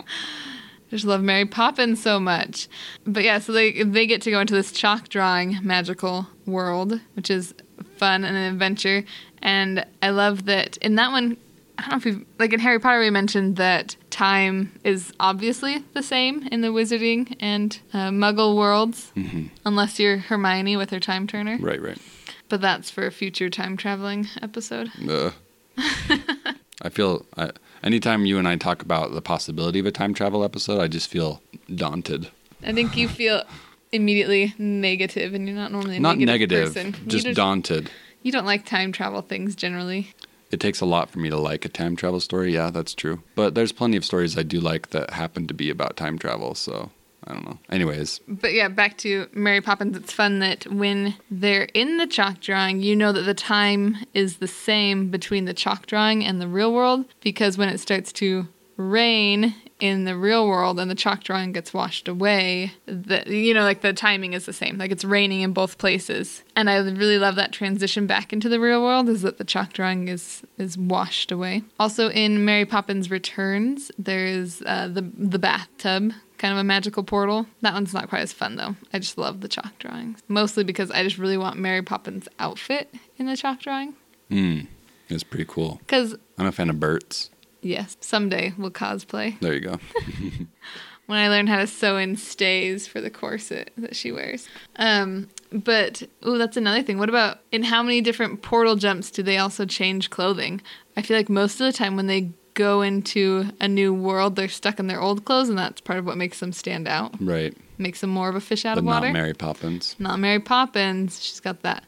just 0.90 1.04
love 1.04 1.22
Mary 1.22 1.46
Poppins 1.46 2.02
so 2.02 2.20
much. 2.20 2.68
But 3.04 3.24
yeah, 3.24 3.38
so 3.38 3.52
they 3.52 3.82
they 3.82 4.06
get 4.06 4.22
to 4.22 4.30
go 4.30 4.40
into 4.40 4.54
this 4.54 4.72
chalk 4.72 5.08
drawing 5.08 5.58
magical 5.62 6.26
world, 6.46 7.00
which 7.14 7.30
is 7.30 7.54
fun 7.96 8.24
and 8.24 8.36
an 8.36 8.52
adventure. 8.52 9.04
And 9.42 9.84
I 10.02 10.10
love 10.10 10.44
that 10.46 10.76
in 10.78 10.96
that 10.96 11.12
one. 11.12 11.36
I 11.80 11.88
don't 11.88 12.04
know 12.04 12.10
if 12.10 12.16
we 12.18 12.24
like 12.38 12.52
in 12.52 12.60
Harry 12.60 12.78
Potter 12.78 13.00
we 13.00 13.08
mentioned 13.10 13.56
that 13.56 13.96
time 14.10 14.78
is 14.84 15.12
obviously 15.18 15.82
the 15.94 16.02
same 16.02 16.46
in 16.48 16.60
the 16.60 16.68
Wizarding 16.68 17.36
and 17.40 17.78
uh, 17.94 18.10
Muggle 18.10 18.54
worlds, 18.54 19.12
unless 19.64 19.98
you're 19.98 20.18
Hermione 20.18 20.76
with 20.76 20.90
her 20.90 21.00
time 21.00 21.26
turner. 21.26 21.56
right, 21.60 21.80
right. 21.80 21.98
But 22.50 22.60
that's 22.60 22.90
for 22.90 23.06
a 23.06 23.10
future 23.10 23.48
time 23.48 23.76
traveling 23.76 24.26
episode. 24.42 24.90
Ugh. 25.08 25.32
I 26.82 26.88
feel 26.90 27.24
I, 27.36 27.50
anytime 27.82 28.26
you 28.26 28.38
and 28.38 28.46
I 28.48 28.56
talk 28.56 28.82
about 28.82 29.12
the 29.12 29.22
possibility 29.22 29.78
of 29.78 29.86
a 29.86 29.90
time 29.92 30.14
travel 30.14 30.44
episode, 30.44 30.80
I 30.80 30.88
just 30.88 31.08
feel 31.08 31.42
daunted. 31.74 32.28
I 32.62 32.72
think 32.72 32.96
you 32.96 33.08
feel 33.08 33.42
immediately 33.92 34.54
negative, 34.58 35.32
and 35.34 35.46
you're 35.48 35.56
not 35.56 35.72
normally 35.72 35.96
a 35.96 36.00
Not 36.00 36.18
negative, 36.18 36.74
negative, 36.74 36.92
person. 36.94 37.08
just 37.08 37.26
you, 37.26 37.34
daunted. 37.34 37.90
you 38.22 38.32
don't 38.32 38.44
like 38.46 38.66
time 38.66 38.92
travel 38.92 39.22
things 39.22 39.54
generally. 39.56 40.12
It 40.50 40.60
takes 40.60 40.80
a 40.80 40.86
lot 40.86 41.10
for 41.10 41.18
me 41.18 41.30
to 41.30 41.36
like 41.36 41.64
a 41.64 41.68
time 41.68 41.96
travel 41.96 42.20
story. 42.20 42.54
Yeah, 42.54 42.70
that's 42.70 42.94
true. 42.94 43.22
But 43.34 43.54
there's 43.54 43.72
plenty 43.72 43.96
of 43.96 44.04
stories 44.04 44.36
I 44.36 44.42
do 44.42 44.60
like 44.60 44.90
that 44.90 45.10
happen 45.10 45.46
to 45.46 45.54
be 45.54 45.70
about 45.70 45.96
time 45.96 46.18
travel. 46.18 46.54
So 46.54 46.90
I 47.24 47.34
don't 47.34 47.44
know. 47.44 47.58
Anyways, 47.70 48.20
But 48.26 48.54
yeah, 48.54 48.68
back 48.68 48.96
to 48.98 49.28
Mary 49.32 49.60
Poppins. 49.60 49.96
It's 49.96 50.12
fun 50.12 50.38
that 50.40 50.66
when 50.66 51.14
they're 51.30 51.68
in 51.74 51.98
the 51.98 52.06
chalk 52.06 52.40
drawing, 52.40 52.80
you 52.80 52.96
know 52.96 53.12
that 53.12 53.22
the 53.22 53.34
time 53.34 53.98
is 54.14 54.38
the 54.38 54.48
same 54.48 55.10
between 55.10 55.44
the 55.44 55.54
chalk 55.54 55.86
drawing 55.86 56.24
and 56.24 56.40
the 56.40 56.48
real 56.48 56.72
world 56.72 57.04
because 57.20 57.58
when 57.58 57.68
it 57.68 57.78
starts 57.78 58.12
to 58.14 58.48
rain 58.76 59.54
in 59.80 60.04
the 60.04 60.16
real 60.16 60.46
world 60.46 60.78
and 60.78 60.90
the 60.90 60.94
chalk 60.94 61.24
drawing 61.24 61.52
gets 61.52 61.72
washed 61.74 62.08
away, 62.08 62.72
the 62.86 63.24
you 63.26 63.54
know 63.54 63.62
like 63.62 63.80
the 63.80 63.92
timing 63.92 64.32
is 64.32 64.46
the 64.46 64.52
same. 64.52 64.78
Like 64.78 64.90
it's 64.90 65.04
raining 65.04 65.40
in 65.40 65.52
both 65.52 65.78
places. 65.78 66.42
And 66.56 66.68
I 66.68 66.76
really 66.76 67.18
love 67.18 67.36
that 67.36 67.52
transition 67.52 68.06
back 68.06 68.32
into 68.32 68.48
the 68.48 68.60
real 68.60 68.82
world 68.82 69.08
is 69.08 69.22
that 69.22 69.38
the 69.38 69.44
chalk 69.44 69.72
drawing 69.72 70.08
is 70.08 70.42
is 70.58 70.76
washed 70.78 71.32
away. 71.32 71.62
Also 71.78 72.10
in 72.10 72.44
Mary 72.44 72.66
Poppins 72.66 73.10
Returns, 73.10 73.90
there's 73.98 74.62
uh, 74.62 74.88
the 74.88 75.02
the 75.16 75.38
bathtub 75.38 76.12
kind 76.38 76.52
of 76.52 76.58
a 76.58 76.64
magical 76.64 77.02
portal. 77.02 77.46
That 77.60 77.74
one's 77.74 77.92
not 77.92 78.08
quite 78.08 78.22
as 78.22 78.32
fun 78.32 78.56
though. 78.56 78.74
I 78.92 78.98
just 78.98 79.18
love 79.18 79.40
the 79.42 79.48
chalk 79.48 79.78
drawings. 79.78 80.20
Mostly 80.28 80.64
because 80.64 80.90
I 80.90 81.02
just 81.02 81.18
really 81.18 81.36
want 81.36 81.58
Mary 81.58 81.82
Poppins' 81.82 82.28
outfit 82.38 82.92
in 83.18 83.26
the 83.26 83.36
chalk 83.36 83.60
drawing. 83.60 83.94
mm, 84.30 84.66
it's 85.10 85.22
pretty 85.22 85.44
cool. 85.46 85.76
Because, 85.80 86.14
I'm 86.38 86.46
a 86.46 86.52
fan 86.52 86.70
of 86.70 86.80
Bert's. 86.80 87.30
Yes, 87.62 87.96
someday 88.00 88.52
we'll 88.58 88.70
cosplay. 88.70 89.38
There 89.40 89.54
you 89.54 89.60
go. 89.60 89.78
When 91.06 91.18
I 91.18 91.26
learn 91.28 91.48
how 91.48 91.58
to 91.58 91.66
sew 91.66 91.96
in 91.96 92.14
stays 92.16 92.86
for 92.86 93.00
the 93.00 93.10
corset 93.10 93.72
that 93.76 93.96
she 93.96 94.12
wears. 94.12 94.48
Um, 94.76 95.28
but, 95.50 96.04
oh, 96.22 96.38
that's 96.38 96.56
another 96.56 96.84
thing. 96.84 96.98
What 96.98 97.08
about 97.08 97.40
in 97.50 97.64
how 97.64 97.82
many 97.82 98.00
different 98.00 98.42
portal 98.42 98.76
jumps 98.76 99.10
do 99.10 99.24
they 99.24 99.36
also 99.36 99.66
change 99.66 100.10
clothing? 100.10 100.60
I 100.96 101.02
feel 101.02 101.16
like 101.16 101.28
most 101.28 101.54
of 101.60 101.66
the 101.66 101.72
time 101.72 101.96
when 101.96 102.06
they 102.06 102.30
go 102.54 102.80
into 102.82 103.46
a 103.60 103.66
new 103.66 103.92
world, 103.92 104.36
they're 104.36 104.46
stuck 104.48 104.78
in 104.78 104.86
their 104.86 105.00
old 105.00 105.24
clothes, 105.24 105.48
and 105.48 105.58
that's 105.58 105.80
part 105.80 105.98
of 105.98 106.06
what 106.06 106.16
makes 106.16 106.38
them 106.38 106.52
stand 106.52 106.86
out. 106.86 107.12
Right. 107.20 107.56
Makes 107.76 108.02
them 108.02 108.10
more 108.10 108.28
of 108.28 108.36
a 108.36 108.40
fish 108.40 108.64
out 108.64 108.76
But 108.76 108.80
of 108.82 108.84
water. 108.84 109.06
not 109.08 109.12
Mary 109.14 109.34
Poppins. 109.34 109.96
Not 109.98 110.20
Mary 110.20 110.38
Poppins. 110.38 111.20
She's 111.24 111.40
got 111.40 111.62
that 111.62 111.82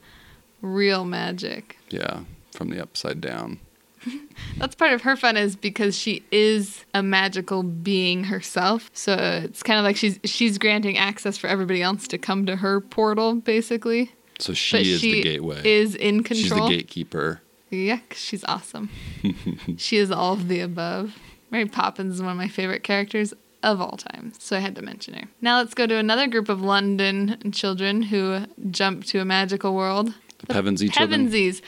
real 0.63 1.05
magic. 1.05 1.79
Yeah, 1.91 2.23
from 2.51 2.71
the 2.71 2.83
upside 2.83 3.21
down. 3.21 3.61
That's 4.59 4.75
part 4.75 4.93
of 4.93 5.03
her 5.03 5.17
fun 5.17 5.37
is 5.37 5.57
because 5.57 5.97
she 5.97 6.25
is 6.31 6.85
a 6.95 7.03
magical 7.03 7.63
being 7.63 8.25
herself. 8.25 8.91
So 8.93 9.15
it's 9.15 9.63
kind 9.63 9.79
of 9.79 9.85
like 9.85 9.97
she's 9.97 10.19
she's 10.25 10.59
granting 10.59 10.99
access 10.99 11.37
for 11.37 11.47
everybody 11.47 11.83
else 11.83 12.07
to 12.09 12.19
come 12.19 12.47
to 12.47 12.57
her 12.57 12.81
portal, 12.81 13.37
basically. 13.37 14.13
So 14.39 14.53
she 14.53 14.77
but 14.77 14.87
is 14.87 15.01
she 15.01 15.13
the 15.13 15.23
gateway. 15.23 15.61
is 15.65 15.95
in 15.95 16.23
control. 16.23 16.69
She's 16.69 16.69
the 16.69 16.77
gatekeeper. 16.77 17.41
Yeah, 17.71 18.01
she's 18.13 18.45
awesome. 18.45 18.91
she 19.79 19.97
is 19.97 20.11
all 20.11 20.35
of 20.35 20.49
the 20.49 20.61
above. 20.61 21.17
Mary 21.51 21.67
Poppins 21.67 22.15
is 22.15 22.23
one 22.23 22.33
of 22.33 22.37
my 22.37 22.49
favorite 22.49 22.83
characters 22.83 23.33
of 23.63 23.81
all 23.81 23.97
time, 23.97 24.33
so 24.39 24.57
I 24.57 24.61
had 24.61 24.75
to 24.77 24.83
mention 24.83 25.15
her. 25.15 25.29
Now 25.41 25.59
let's 25.59 25.75
go 25.75 25.87
to 25.87 25.95
another 25.97 26.27
group 26.27 26.49
of 26.49 26.61
London 26.61 27.53
children 27.53 28.03
who 28.03 28.47
jump 28.71 29.05
to 29.07 29.21
a 29.21 29.25
magical 29.25 29.75
world. 29.75 30.15
The 30.39 30.47
Pevensey 30.55 30.93
children. 30.93 31.29
Pevensies. 31.29 31.61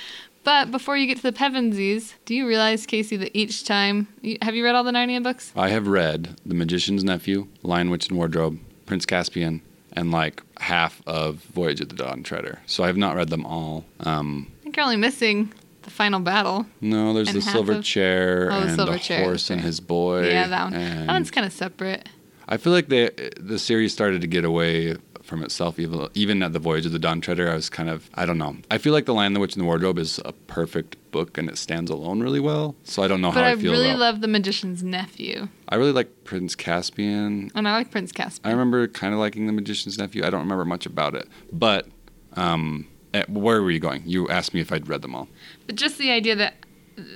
But 0.45 0.71
before 0.71 0.97
you 0.97 1.07
get 1.07 1.17
to 1.17 1.23
the 1.23 1.33
Pevensies, 1.33 2.13
do 2.27 2.35
you 2.35 2.47
realize, 2.47 2.85
Casey, 2.87 3.17
that 3.17 3.31
each 3.37 3.65
time 3.65 4.09
you, 4.21 4.37
have 4.43 4.55
you 4.55 4.63
read 4.65 4.75
all 4.75 4.85
the 4.85 4.93
Narnia 4.93 5.23
books? 5.23 5.53
I 5.57 5.71
have 5.71 5.87
read 5.87 6.37
The 6.45 6.55
Magician's 6.55 7.03
Nephew, 7.03 7.49
Lion, 7.63 7.89
Witch, 7.91 8.09
and 8.09 8.19
Wardrobe, 8.19 8.59
Prince 8.87 9.07
Caspian, 9.07 9.63
and 9.93 10.11
like 10.11 10.43
half 10.61 11.03
of 11.07 11.37
Voyage 11.55 11.81
of 11.81 11.89
the 11.89 11.97
Dawn 11.97 12.23
Treader. 12.23 12.61
So 12.67 12.85
I 12.85 12.89
have 12.89 12.97
not 12.99 13.17
read 13.17 13.31
them 13.31 13.47
all. 13.47 13.87
Um, 14.01 14.51
I 14.61 14.63
think 14.65 14.77
you're 14.77 14.85
only 14.85 14.97
missing 14.97 15.53
the 15.83 15.91
final 15.91 16.21
battle. 16.21 16.67
no, 16.81 17.13
there's 17.15 17.33
the 17.33 17.41
silver 17.43 17.75
of- 17.75 17.85
chair 17.85 18.49
Oh, 18.53 18.61
the 18.61 18.67
and 18.67 18.77
silver 18.77 18.93
the 18.93 18.99
chair, 18.99 19.23
horse 19.25 19.49
and 19.51 19.61
his 19.63 19.81
boy. 19.81 20.29
yeah, 20.29 20.47
that 20.49 20.65
one. 20.65 20.73
That 20.73 21.07
one's 21.09 21.31
kind 21.31 21.47
of 21.47 21.53
separate. 21.55 22.07
I 22.47 22.59
feel 22.59 22.75
like 22.75 22.89
they, 22.89 23.09
the 23.41 23.59
series 23.59 23.95
started 23.95 24.21
to 24.21 24.27
get 24.27 24.45
away 24.45 24.97
from 25.25 25.43
itself. 25.43 25.79
Even, 25.79 26.43
at 26.43 26.53
the 26.53 26.59
Voyage 26.59 26.87
of 26.87 26.93
the 26.93 26.99
Dawn 26.99 27.21
Treader, 27.21 27.51
I 27.51 27.55
was 27.55 27.69
kind 27.71 27.89
of 27.89 28.09
I 28.15 28.27
don't 28.27 28.39
know. 28.39 28.57
I 28.71 28.79
feel 28.79 28.93
like 28.93 29.07
the 29.07 29.15
Lion, 29.15 29.33
the 29.33 29.41
Witch, 29.41 29.55
and 29.55 29.61
the 29.63 29.67
Wardrobe 29.67 29.99
is 29.99 30.21
a 30.25 30.33
perfect 30.33 30.97
book 31.11 31.39
and 31.39 31.49
it 31.49 31.57
stands 31.57 31.91
alone 31.91 32.21
really 32.21 32.41
well. 32.41 32.75
So 32.85 33.03
I 33.03 33.09
don't 33.09 33.21
know 33.21 33.31
But 33.31 33.45
how 33.45 33.51
I, 33.51 33.53
I, 33.53 33.57
feel 33.57 33.73
really 33.73 33.91
about. 33.91 33.99
love 34.01 34.21
the 34.21 34.29
Magician's 34.29 34.83
Nephew, 34.83 35.49
I 35.69 35.77
really 35.77 35.93
like 35.93 36.25
Prince 36.25 36.55
Caspian. 36.57 37.51
and 37.55 37.69
I 37.69 37.73
like 37.73 37.91
Prince 37.91 38.11
Caspian. 38.13 38.47
I 38.49 38.51
remember 38.53 38.87
kind 38.89 39.15
of 39.15 39.21
liking 39.21 39.47
the 39.47 39.53
Magician's 39.53 39.97
Nephew. 39.99 40.25
I 40.25 40.31
don't 40.31 40.41
remember 40.41 40.65
much 40.65 40.87
about 40.87 41.15
it, 41.15 41.29
but 41.53 41.87
um, 42.35 42.87
eh, 43.13 43.25
where 43.29 43.63
were 43.63 43.71
you 43.71 43.79
going? 43.81 44.03
You 44.07 44.29
asked 44.29 44.55
me 44.55 44.61
if 44.61 44.73
I'd 44.73 44.89
read 44.89 45.03
them 45.03 45.15
all. 45.15 45.29
But 45.67 45.77
just 45.77 45.99
the 45.99 46.11
idea 46.11 46.35
that 46.37 46.55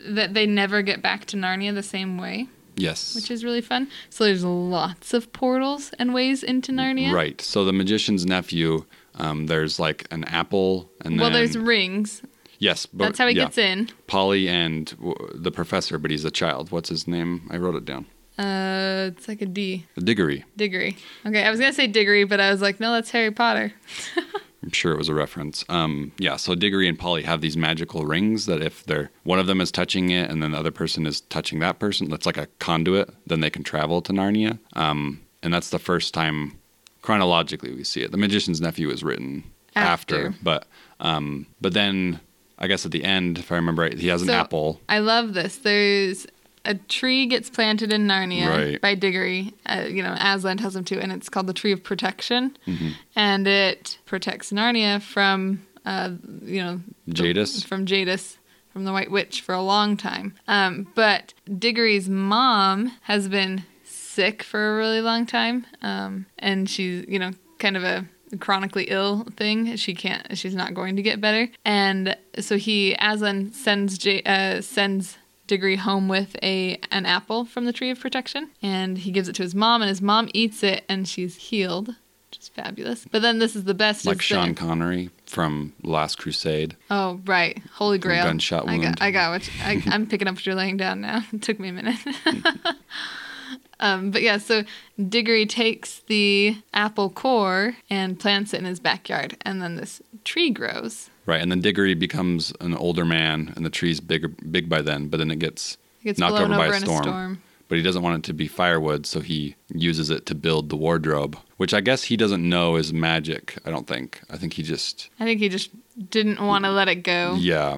that 0.07 0.35
they 0.35 0.47
never 0.47 0.83
get 0.83 1.03
back 1.03 1.25
to 1.27 1.37
Narnia 1.37 1.73
the 1.75 1.83
same 1.85 2.19
way, 2.19 2.49
Yes. 2.79 3.15
which 3.15 3.31
is 3.31 3.45
really 3.45 3.61
fun. 3.61 3.89
So 4.09 4.25
there's 4.25 4.45
lots 4.45 5.13
of 5.13 5.33
portals 5.33 5.91
and 5.99 6.15
ways 6.15 6.43
into 6.43 6.73
Narnia. 6.73 7.13
Right. 7.13 7.41
So 7.41 7.65
the 7.65 7.73
Magician's 7.73 8.25
Nephew, 8.25 8.85
um, 9.17 9.47
there's 9.49 9.79
like 9.79 10.07
an 10.11 10.25
apple, 10.25 10.91
and 11.03 11.15
then 11.15 11.19
Well, 11.21 11.31
then 11.31 11.41
there's 11.45 11.59
rings. 11.59 12.23
yes, 12.59 12.87
but, 12.87 13.05
That's 13.07 13.19
how 13.19 13.27
he 13.29 13.37
yeah. 13.37 13.45
gets 13.45 13.59
in. 13.59 13.91
Polly 14.07 14.49
and 14.49 14.87
w- 14.97 15.15
the 15.35 15.51
professor, 15.51 15.99
but 15.99 16.11
he's 16.11 16.25
a 16.25 16.31
child. 16.31 16.71
What's 16.71 16.89
his 16.89 17.07
name? 17.09 17.49
I 17.51 17.57
wrote 17.59 17.75
it 17.75 17.85
down. 17.85 18.07
Uh, 18.39 19.11
it's 19.17 19.27
like 19.27 19.43
a 19.43 19.47
D. 19.47 19.85
Diggory. 19.99 20.45
Diggory. 20.57 20.97
Okay, 21.27 21.43
I 21.43 21.51
was 21.51 21.59
gonna 21.59 21.73
say 21.73 21.89
Diggory, 21.89 22.23
but 22.23 22.39
I 22.39 22.53
was 22.53 22.63
like, 22.63 22.79
no, 22.79 22.93
that's 22.93 23.11
Harry 23.11 23.33
Potter. 23.33 23.73
I'm 24.63 24.71
sure 24.73 24.93
it 24.93 24.99
was 24.99 25.09
a 25.09 25.15
reference. 25.15 25.65
Um, 25.69 26.13
yeah, 26.19 26.37
so 26.37 26.55
Diggory 26.55 26.89
and 26.89 26.99
Polly 26.99 27.23
have 27.23 27.41
these 27.41 27.57
magical 27.57 28.05
rings 28.05 28.47
that 28.47 28.61
if 28.61 28.85
they're 28.85 29.11
one 29.23 29.39
of 29.39 29.47
them 29.47 29.61
is 29.61 29.71
touching 29.71 30.11
it 30.11 30.31
and 30.31 30.43
then 30.43 30.51
the 30.53 30.59
other 30.59 30.73
person 30.73 31.07
is 31.07 31.21
touching 31.23 31.61
that 31.61 31.79
person, 31.79 32.09
that's 32.09 32.27
like 32.27 32.37
a 32.37 32.47
conduit. 32.59 33.09
Then 33.27 33.41
they 33.41 33.51
can 33.51 33.63
travel 33.63 34.03
to 34.03 34.13
Narnia. 34.13 34.59
Um, 34.73 35.21
and 35.43 35.55
that's 35.55 35.71
the 35.71 35.79
first 35.79 36.13
time 36.13 36.59
chronologically 37.03 37.73
we 37.73 37.85
see 37.85 38.03
it. 38.03 38.11
The 38.11 38.19
Magician's 38.19 38.61
Nephew 38.61 38.91
is 38.91 39.03
written 39.05 39.45
after, 39.77 40.29
After. 40.29 40.39
but 40.43 40.67
um, 41.01 41.47
but 41.61 41.73
then 41.73 42.21
I 42.59 42.67
guess 42.67 42.85
at 42.85 42.91
the 42.91 43.05
end, 43.05 43.39
if 43.39 43.53
I 43.53 43.55
remember 43.55 43.83
right, 43.83 43.97
he 43.97 44.09
has 44.09 44.23
an 44.23 44.31
apple. 44.31 44.81
I 44.89 44.99
love 44.99 45.35
this. 45.35 45.59
There's 45.59 46.27
a 46.69 46.75
tree 46.75 47.27
gets 47.27 47.49
planted 47.51 47.93
in 47.93 48.07
Narnia 48.07 48.49
Right. 48.49 48.81
by 48.81 48.95
Diggory. 48.95 49.55
Uh, 49.67 49.87
you 49.89 50.03
know, 50.03 50.15
Aslan 50.21 50.59
tells 50.59 50.77
him 50.77 50.85
to, 50.85 51.01
and 51.01 51.11
it's 51.13 51.29
called 51.29 51.47
the 51.47 51.53
Tree 51.53 51.73
of 51.73 51.83
Protection, 51.83 52.57
Mm-hmm. 52.67 52.89
and 53.17 53.47
it 53.49 53.99
protects 54.07 54.53
Narnia 54.53 55.01
from, 55.03 55.67
uh, 55.87 56.11
you 56.45 56.63
know, 56.63 56.81
Jadis? 57.09 57.65
from 57.65 57.87
Jadis, 57.87 58.37
from 58.73 58.85
the 58.85 58.93
White 58.93 59.11
Witch 59.11 59.41
for 59.41 59.55
a 59.55 59.63
long 59.63 59.97
time. 59.97 60.35
Um, 60.47 60.87
but 60.95 61.35
Diggory's 61.59 62.09
mom 62.09 62.93
has 63.03 63.29
been 63.29 63.65
sick 63.85 64.43
for 64.43 64.75
a 64.75 64.77
really 64.77 65.01
long 65.01 65.27
time, 65.27 65.65
um, 65.83 66.27
and 66.39 66.69
she's 66.69 67.05
you 67.09 67.19
know 67.19 67.31
kind 67.59 67.77
of 67.77 67.85
a 67.85 68.05
chronically 68.41 68.85
ill 68.89 69.25
thing. 69.37 69.77
She 69.77 69.95
can't. 69.95 70.37
She's 70.37 70.55
not 70.55 70.75
going 70.75 70.97
to 70.97 71.03
get 71.03 71.21
better, 71.21 71.49
and 71.65 72.17
so 72.39 72.57
he 72.59 72.95
Aslan 73.01 73.53
sends 73.53 73.97
J, 73.97 74.23
uh, 74.27 74.61
sends. 74.61 75.17
Diggory 75.49 75.77
home 75.77 76.07
with 76.09 76.37
a 76.43 76.79
an 76.93 77.05
apple 77.07 77.45
from 77.45 77.65
the 77.65 77.73
tree 77.73 77.91
of 77.91 77.99
protection, 77.99 78.51
and 78.63 78.99
he 78.99 79.11
gives 79.11 79.29
it 79.29 79.35
to 79.37 79.43
his 79.43 79.55
mom, 79.55 79.83
and 79.83 79.89
his 79.89 80.01
mom 80.01 80.29
eats 80.33 80.63
it, 80.63 80.85
and 80.89 81.09
she's 81.09 81.35
healed, 81.37 81.89
which 81.89 82.39
is 82.39 82.49
fabulous. 82.49 83.05
But 83.11 83.23
then 83.23 83.39
this 83.41 83.57
is 83.57 83.65
the 83.65 83.75
best, 83.75 84.07
Like 84.07 84.23
Sean 84.23 84.55
Connery 84.55 85.11
from 85.27 85.73
Last 85.83 86.19
Crusade. 86.19 86.77
Oh 86.91 87.21
right, 87.25 87.61
Holy 87.73 87.99
Grail. 87.99 88.25
gunshot 88.25 88.69
I 88.69 88.77
wound. 88.77 88.83
got, 88.83 89.03
I 89.03 89.11
got 89.11 89.31
what 89.33 89.51
I, 89.65 89.83
I'm 89.87 90.07
picking 90.07 90.29
up 90.29 90.37
what 90.37 90.47
you're 90.47 90.55
laying 90.55 90.77
down 90.77 91.01
now. 91.01 91.25
It 91.33 91.43
took 91.43 91.59
me 91.59 91.71
a 91.71 91.73
minute. 91.73 91.99
um, 93.81 94.11
but 94.11 94.23
yeah, 94.23 94.39
so 94.39 94.65
Diggory 95.09 95.47
takes 95.47 96.01
the 96.07 96.57
apple 96.75 97.11
core 97.11 97.77
and 97.89 98.19
plants 98.19 98.53
it 98.53 98.59
in 98.59 98.65
his 98.65 98.81
backyard, 98.81 99.37
and 99.43 99.63
then 99.63 99.77
this 99.77 100.03
tree 100.25 100.51
grows. 100.51 101.08
Right, 101.29 101.43
and 101.43 101.51
then 101.53 101.61
Diggory 101.61 101.93
becomes 101.93 102.55
an 102.63 102.75
older 102.75 103.05
man, 103.05 103.53
and 103.55 103.63
the 103.67 103.69
tree's 103.69 104.01
bigger, 104.01 104.29
big 104.29 104.67
by 104.67 104.81
then. 104.81 105.09
But 105.09 105.19
then 105.19 105.31
it 105.31 105.39
gets, 105.39 105.77
It 106.01 106.05
gets 106.05 106.19
knocked 106.19 106.41
over, 106.41 106.45
over, 106.55 106.57
by 106.57 106.69
a 106.69 106.81
storm. 106.81 107.01
a 107.01 107.03
storm. 107.03 107.43
But 107.69 107.77
he 107.77 107.85
doesn't 107.85 108.01
want 108.01 108.17
it 108.25 108.27
to 108.29 108.33
be 108.33 108.49
firewood, 108.49 109.05
so 109.05 109.21
he 109.21 109.55
uses 109.71 110.09
it 110.09 110.25
to 110.25 110.35
build 110.35 110.71
the 110.71 110.77
wardrobe, 110.77 111.37
which 111.59 111.75
I 111.75 111.83
guess 111.83 112.05
he 112.05 112.17
doesn't 112.17 112.49
know 112.49 112.77
is 112.77 112.95
magic. 112.95 113.59
I 113.67 113.71
don't 113.71 113.87
think. 113.87 114.23
I 114.31 114.39
think 114.39 114.55
he 114.55 114.63
just, 114.63 115.11
I 115.21 115.25
think 115.27 115.39
he 115.39 115.51
just 115.51 115.69
didn't 116.09 116.41
want 116.41 116.65
to 116.65 116.71
let 116.71 116.89
it 116.89 117.03
go. 117.03 117.37
yeah. 117.39 117.77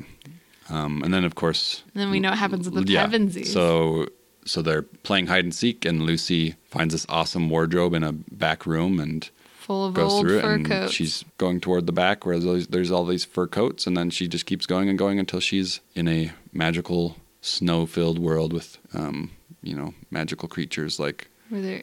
Um, 0.68 1.02
and 1.02 1.12
then 1.12 1.24
of 1.24 1.34
course, 1.34 1.82
And 1.92 2.00
then 2.00 2.10
we 2.12 2.20
know 2.20 2.30
what 2.30 2.38
happens 2.38 2.70
with 2.70 2.86
the 2.86 2.92
yeah. 2.92 3.08
Pevensies. 3.08 3.48
So, 3.48 4.06
so 4.44 4.62
they're 4.62 4.82
playing 4.82 5.26
hide 5.26 5.42
and 5.42 5.52
seek, 5.52 5.84
and 5.84 6.04
Lucy 6.04 6.54
finds 6.70 6.94
this 6.94 7.04
awesome 7.08 7.50
wardrobe 7.50 7.94
in 7.94 8.04
a 8.04 8.12
back 8.12 8.64
room, 8.64 9.00
and 9.00 9.28
full 9.70 9.86
of 9.86 9.94
goes 9.94 10.12
old 10.12 10.26
through 10.26 10.38
it 10.38 10.42
fur 10.42 10.54
and 10.54 10.66
coats. 10.66 10.92
she's 10.92 11.24
going 11.38 11.60
toward 11.60 11.86
the 11.86 11.92
back 11.92 12.26
where 12.26 12.40
there's, 12.40 12.66
there's 12.66 12.90
all 12.90 13.04
these 13.06 13.24
fur 13.24 13.46
coats 13.46 13.86
and 13.86 13.96
then 13.96 14.10
she 14.10 14.26
just 14.26 14.44
keeps 14.44 14.66
going 14.66 14.88
and 14.88 14.98
going 14.98 15.20
until 15.20 15.38
she's 15.38 15.78
in 15.94 16.08
a 16.08 16.32
magical 16.52 17.16
snow-filled 17.40 18.18
world 18.18 18.52
with 18.52 18.78
um, 18.94 19.30
you 19.62 19.76
know 19.76 19.94
magical 20.10 20.48
creatures 20.48 20.98
like 20.98 21.28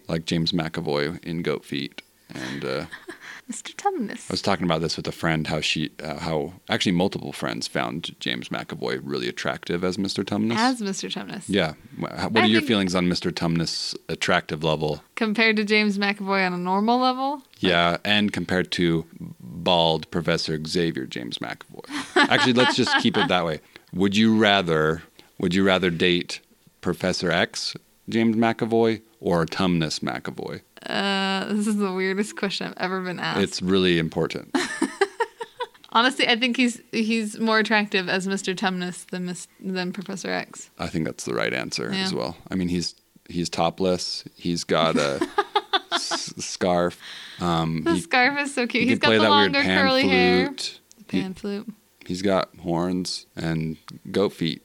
like 0.09 0.25
James 0.25 0.51
McAvoy 0.51 1.23
in 1.23 1.41
goat 1.43 1.63
feet 1.63 2.01
and 2.33 2.65
uh, 2.65 2.85
Mr. 3.51 3.73
Tumnus. 3.75 4.29
I 4.29 4.33
was 4.33 4.41
talking 4.41 4.65
about 4.65 4.81
this 4.81 4.97
with 4.97 5.07
a 5.07 5.11
friend 5.13 5.47
how 5.47 5.61
she 5.61 5.91
uh, 6.03 6.19
how 6.19 6.53
actually 6.69 6.91
multiple 6.91 7.31
friends 7.31 7.67
found 7.67 8.13
James 8.19 8.49
McAvoy 8.49 8.99
really 9.03 9.29
attractive 9.29 9.83
as 9.85 9.95
Mr. 9.97 10.23
Tumnus 10.25 10.57
As 10.57 10.81
Mr. 10.81 11.09
Tumnus. 11.09 11.43
yeah 11.47 11.73
what 11.97 12.11
I 12.13 12.25
are 12.41 12.45
your 12.45 12.59
think- 12.59 12.67
feelings 12.67 12.93
on 12.95 13.05
Mr. 13.07 13.31
Tumnus 13.31 13.95
attractive 14.09 14.63
level 14.63 15.01
Compared 15.15 15.55
to 15.57 15.63
James 15.63 15.97
McAvoy 15.97 16.45
on 16.45 16.53
a 16.53 16.57
normal 16.57 16.99
level. 16.99 17.41
Yeah, 17.59 17.97
and 18.05 18.31
compared 18.31 18.71
to 18.73 19.05
bald 19.39 20.11
Professor 20.11 20.59
Xavier 20.63 21.05
James 21.07 21.39
McAvoy. 21.39 21.89
Actually, 22.29 22.53
let's 22.53 22.75
just 22.75 22.95
keep 23.01 23.17
it 23.17 23.27
that 23.29 23.45
way. 23.45 23.61
Would 23.93 24.15
you 24.15 24.37
rather 24.37 25.01
would 25.39 25.53
you 25.55 25.63
rather 25.63 25.89
date 25.89 26.39
Professor 26.81 27.31
X 27.31 27.75
James 28.09 28.35
McAvoy 28.35 29.01
or 29.21 29.45
Tumnus 29.45 30.01
McAvoy? 30.01 30.61
Uh, 30.85 31.45
this 31.53 31.67
is 31.67 31.77
the 31.77 31.91
weirdest 31.91 32.35
question 32.35 32.67
I've 32.67 32.73
ever 32.77 33.01
been 33.01 33.19
asked. 33.19 33.41
It's 33.41 33.61
really 33.61 33.97
important. 33.99 34.55
Honestly, 35.91 36.27
I 36.27 36.35
think 36.35 36.57
he's 36.57 36.81
he's 36.91 37.39
more 37.39 37.59
attractive 37.59 38.09
as 38.09 38.27
Mr. 38.27 38.53
Tumnus 38.55 39.07
than 39.09 39.25
Mis- 39.25 39.47
than 39.59 39.93
Professor 39.93 40.31
X. 40.31 40.69
I 40.77 40.87
think 40.87 41.05
that's 41.05 41.23
the 41.23 41.33
right 41.33 41.53
answer 41.53 41.91
as 41.91 42.13
well. 42.13 42.37
I 42.51 42.55
mean, 42.55 42.67
he's 42.67 42.93
he's 43.29 43.49
topless. 43.49 44.23
He's 44.35 44.63
got 44.63 44.97
a 44.97 45.25
s- 45.93 46.33
scarf. 46.37 46.99
Um, 47.39 47.83
The 47.83 47.93
he, 47.95 48.01
scarf 48.01 48.37
is 48.39 48.53
so 48.53 48.67
cute. 48.67 48.83
he 48.83 48.89
He's 48.89 48.99
could 48.99 49.03
got 49.03 49.09
the 49.11 49.19
that 49.19 49.29
weird 49.29 49.53
longer 49.53 49.63
curly 49.63 50.07
hair. 50.07 50.45
flute. 50.47 50.79
He- 51.09 51.21
Pan 51.21 51.33
flute. 51.33 51.67
He's 52.05 52.21
got 52.21 52.49
horns 52.61 53.25
and 53.35 53.77
goat 54.11 54.33
feet. 54.33 54.61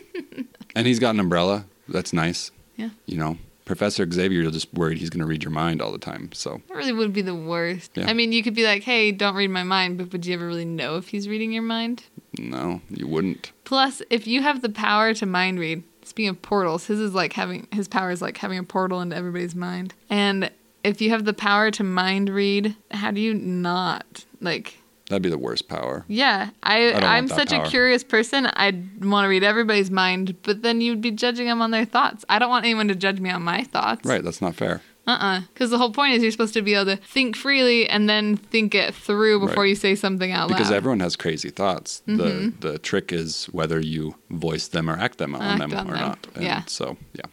and 0.74 0.86
he's 0.86 0.98
got 0.98 1.10
an 1.14 1.20
umbrella. 1.20 1.66
That's 1.88 2.12
nice. 2.12 2.50
Yeah. 2.76 2.90
You 3.06 3.16
know, 3.18 3.38
Professor 3.68 4.10
Xavier, 4.10 4.40
you're 4.40 4.50
just 4.50 4.72
worried 4.72 4.96
he's 4.96 5.10
going 5.10 5.20
to 5.20 5.26
read 5.26 5.44
your 5.44 5.50
mind 5.52 5.82
all 5.82 5.92
the 5.92 5.98
time. 5.98 6.30
So, 6.32 6.62
That 6.68 6.74
really 6.76 6.92
would 6.92 7.12
be 7.12 7.20
the 7.20 7.34
worst. 7.34 7.90
Yeah. 7.94 8.06
I 8.08 8.14
mean, 8.14 8.32
you 8.32 8.42
could 8.42 8.54
be 8.54 8.64
like, 8.64 8.82
"Hey, 8.82 9.12
don't 9.12 9.34
read 9.36 9.50
my 9.50 9.62
mind," 9.62 9.98
but 9.98 10.10
would 10.10 10.24
you 10.24 10.32
ever 10.34 10.46
really 10.46 10.64
know 10.64 10.96
if 10.96 11.08
he's 11.08 11.28
reading 11.28 11.52
your 11.52 11.62
mind? 11.62 12.04
no, 12.38 12.80
you 12.88 13.06
wouldn't. 13.06 13.52
Plus, 13.64 14.00
if 14.10 14.26
you 14.26 14.42
have 14.42 14.62
the 14.62 14.68
power 14.68 15.12
to 15.12 15.26
mind 15.26 15.58
read, 15.58 15.82
speaking 16.02 16.30
of 16.30 16.40
portals, 16.40 16.86
his 16.86 16.98
is 16.98 17.14
like 17.14 17.34
having 17.34 17.68
his 17.70 17.88
power 17.88 18.10
is 18.10 18.22
like 18.22 18.38
having 18.38 18.58
a 18.58 18.62
portal 18.64 19.00
into 19.02 19.14
everybody's 19.16 19.54
mind. 19.54 19.92
And 20.08 20.50
if 20.82 21.02
you 21.02 21.10
have 21.10 21.26
the 21.26 21.34
power 21.34 21.70
to 21.72 21.84
mind 21.84 22.30
read, 22.30 22.74
how 22.90 23.10
do 23.10 23.20
you 23.20 23.34
not 23.34 24.24
like? 24.40 24.77
That'd 25.08 25.22
be 25.22 25.30
the 25.30 25.38
worst 25.38 25.68
power. 25.68 26.04
Yeah, 26.06 26.50
I, 26.62 26.90
don't 26.90 27.02
I'm 27.04 27.28
such 27.28 27.50
power. 27.50 27.64
a 27.64 27.68
curious 27.68 28.04
person. 28.04 28.46
I'd 28.46 29.04
want 29.04 29.24
to 29.24 29.28
read 29.28 29.42
everybody's 29.42 29.90
mind, 29.90 30.36
but 30.42 30.62
then 30.62 30.80
you'd 30.82 31.00
be 31.00 31.10
judging 31.10 31.46
them 31.46 31.62
on 31.62 31.70
their 31.70 31.86
thoughts. 31.86 32.24
I 32.28 32.38
don't 32.38 32.50
want 32.50 32.64
anyone 32.66 32.88
to 32.88 32.94
judge 32.94 33.18
me 33.18 33.30
on 33.30 33.42
my 33.42 33.64
thoughts. 33.64 34.04
Right. 34.04 34.22
That's 34.22 34.42
not 34.42 34.54
fair. 34.54 34.82
Uh-uh. 35.06 35.40
Because 35.54 35.70
the 35.70 35.78
whole 35.78 35.90
point 35.92 36.12
is 36.12 36.22
you're 36.22 36.30
supposed 36.30 36.52
to 36.52 36.60
be 36.60 36.74
able 36.74 36.84
to 36.94 36.96
think 36.96 37.34
freely 37.36 37.88
and 37.88 38.10
then 38.10 38.36
think 38.36 38.74
it 38.74 38.94
through 38.94 39.40
before 39.40 39.62
Right. 39.62 39.70
you 39.70 39.74
say 39.74 39.94
something 39.94 40.30
out 40.32 40.50
loud. 40.50 40.58
Because 40.58 40.70
everyone 40.70 41.00
has 41.00 41.16
crazy 41.16 41.48
thoughts. 41.48 42.02
The 42.04 42.12
mm-hmm. 42.12 42.60
the 42.60 42.78
trick 42.78 43.10
is 43.10 43.46
whether 43.46 43.80
you 43.80 44.16
voice 44.28 44.68
them 44.68 44.90
or 44.90 44.98
act 44.98 45.16
them 45.16 45.34
on 45.34 45.40
Act 45.40 45.60
them 45.60 45.72
on 45.72 45.88
or 45.88 45.92
them. 45.94 46.00
not. 46.00 46.26
And 46.34 46.44
Yeah. 46.44 46.62
So, 46.66 46.98
yeah. 47.14 47.24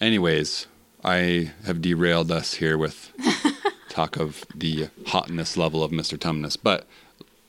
Anyways, 0.00 0.68
I 1.02 1.50
have 1.64 1.82
derailed 1.82 2.30
us 2.30 2.54
here 2.54 2.78
with 2.78 3.10
talk 3.88 4.16
of 4.16 4.44
the 4.54 4.88
hotness 5.08 5.56
level 5.56 5.82
of 5.82 5.90
Mr. 5.90 6.16
Tumnus. 6.16 6.56
But 6.62 6.86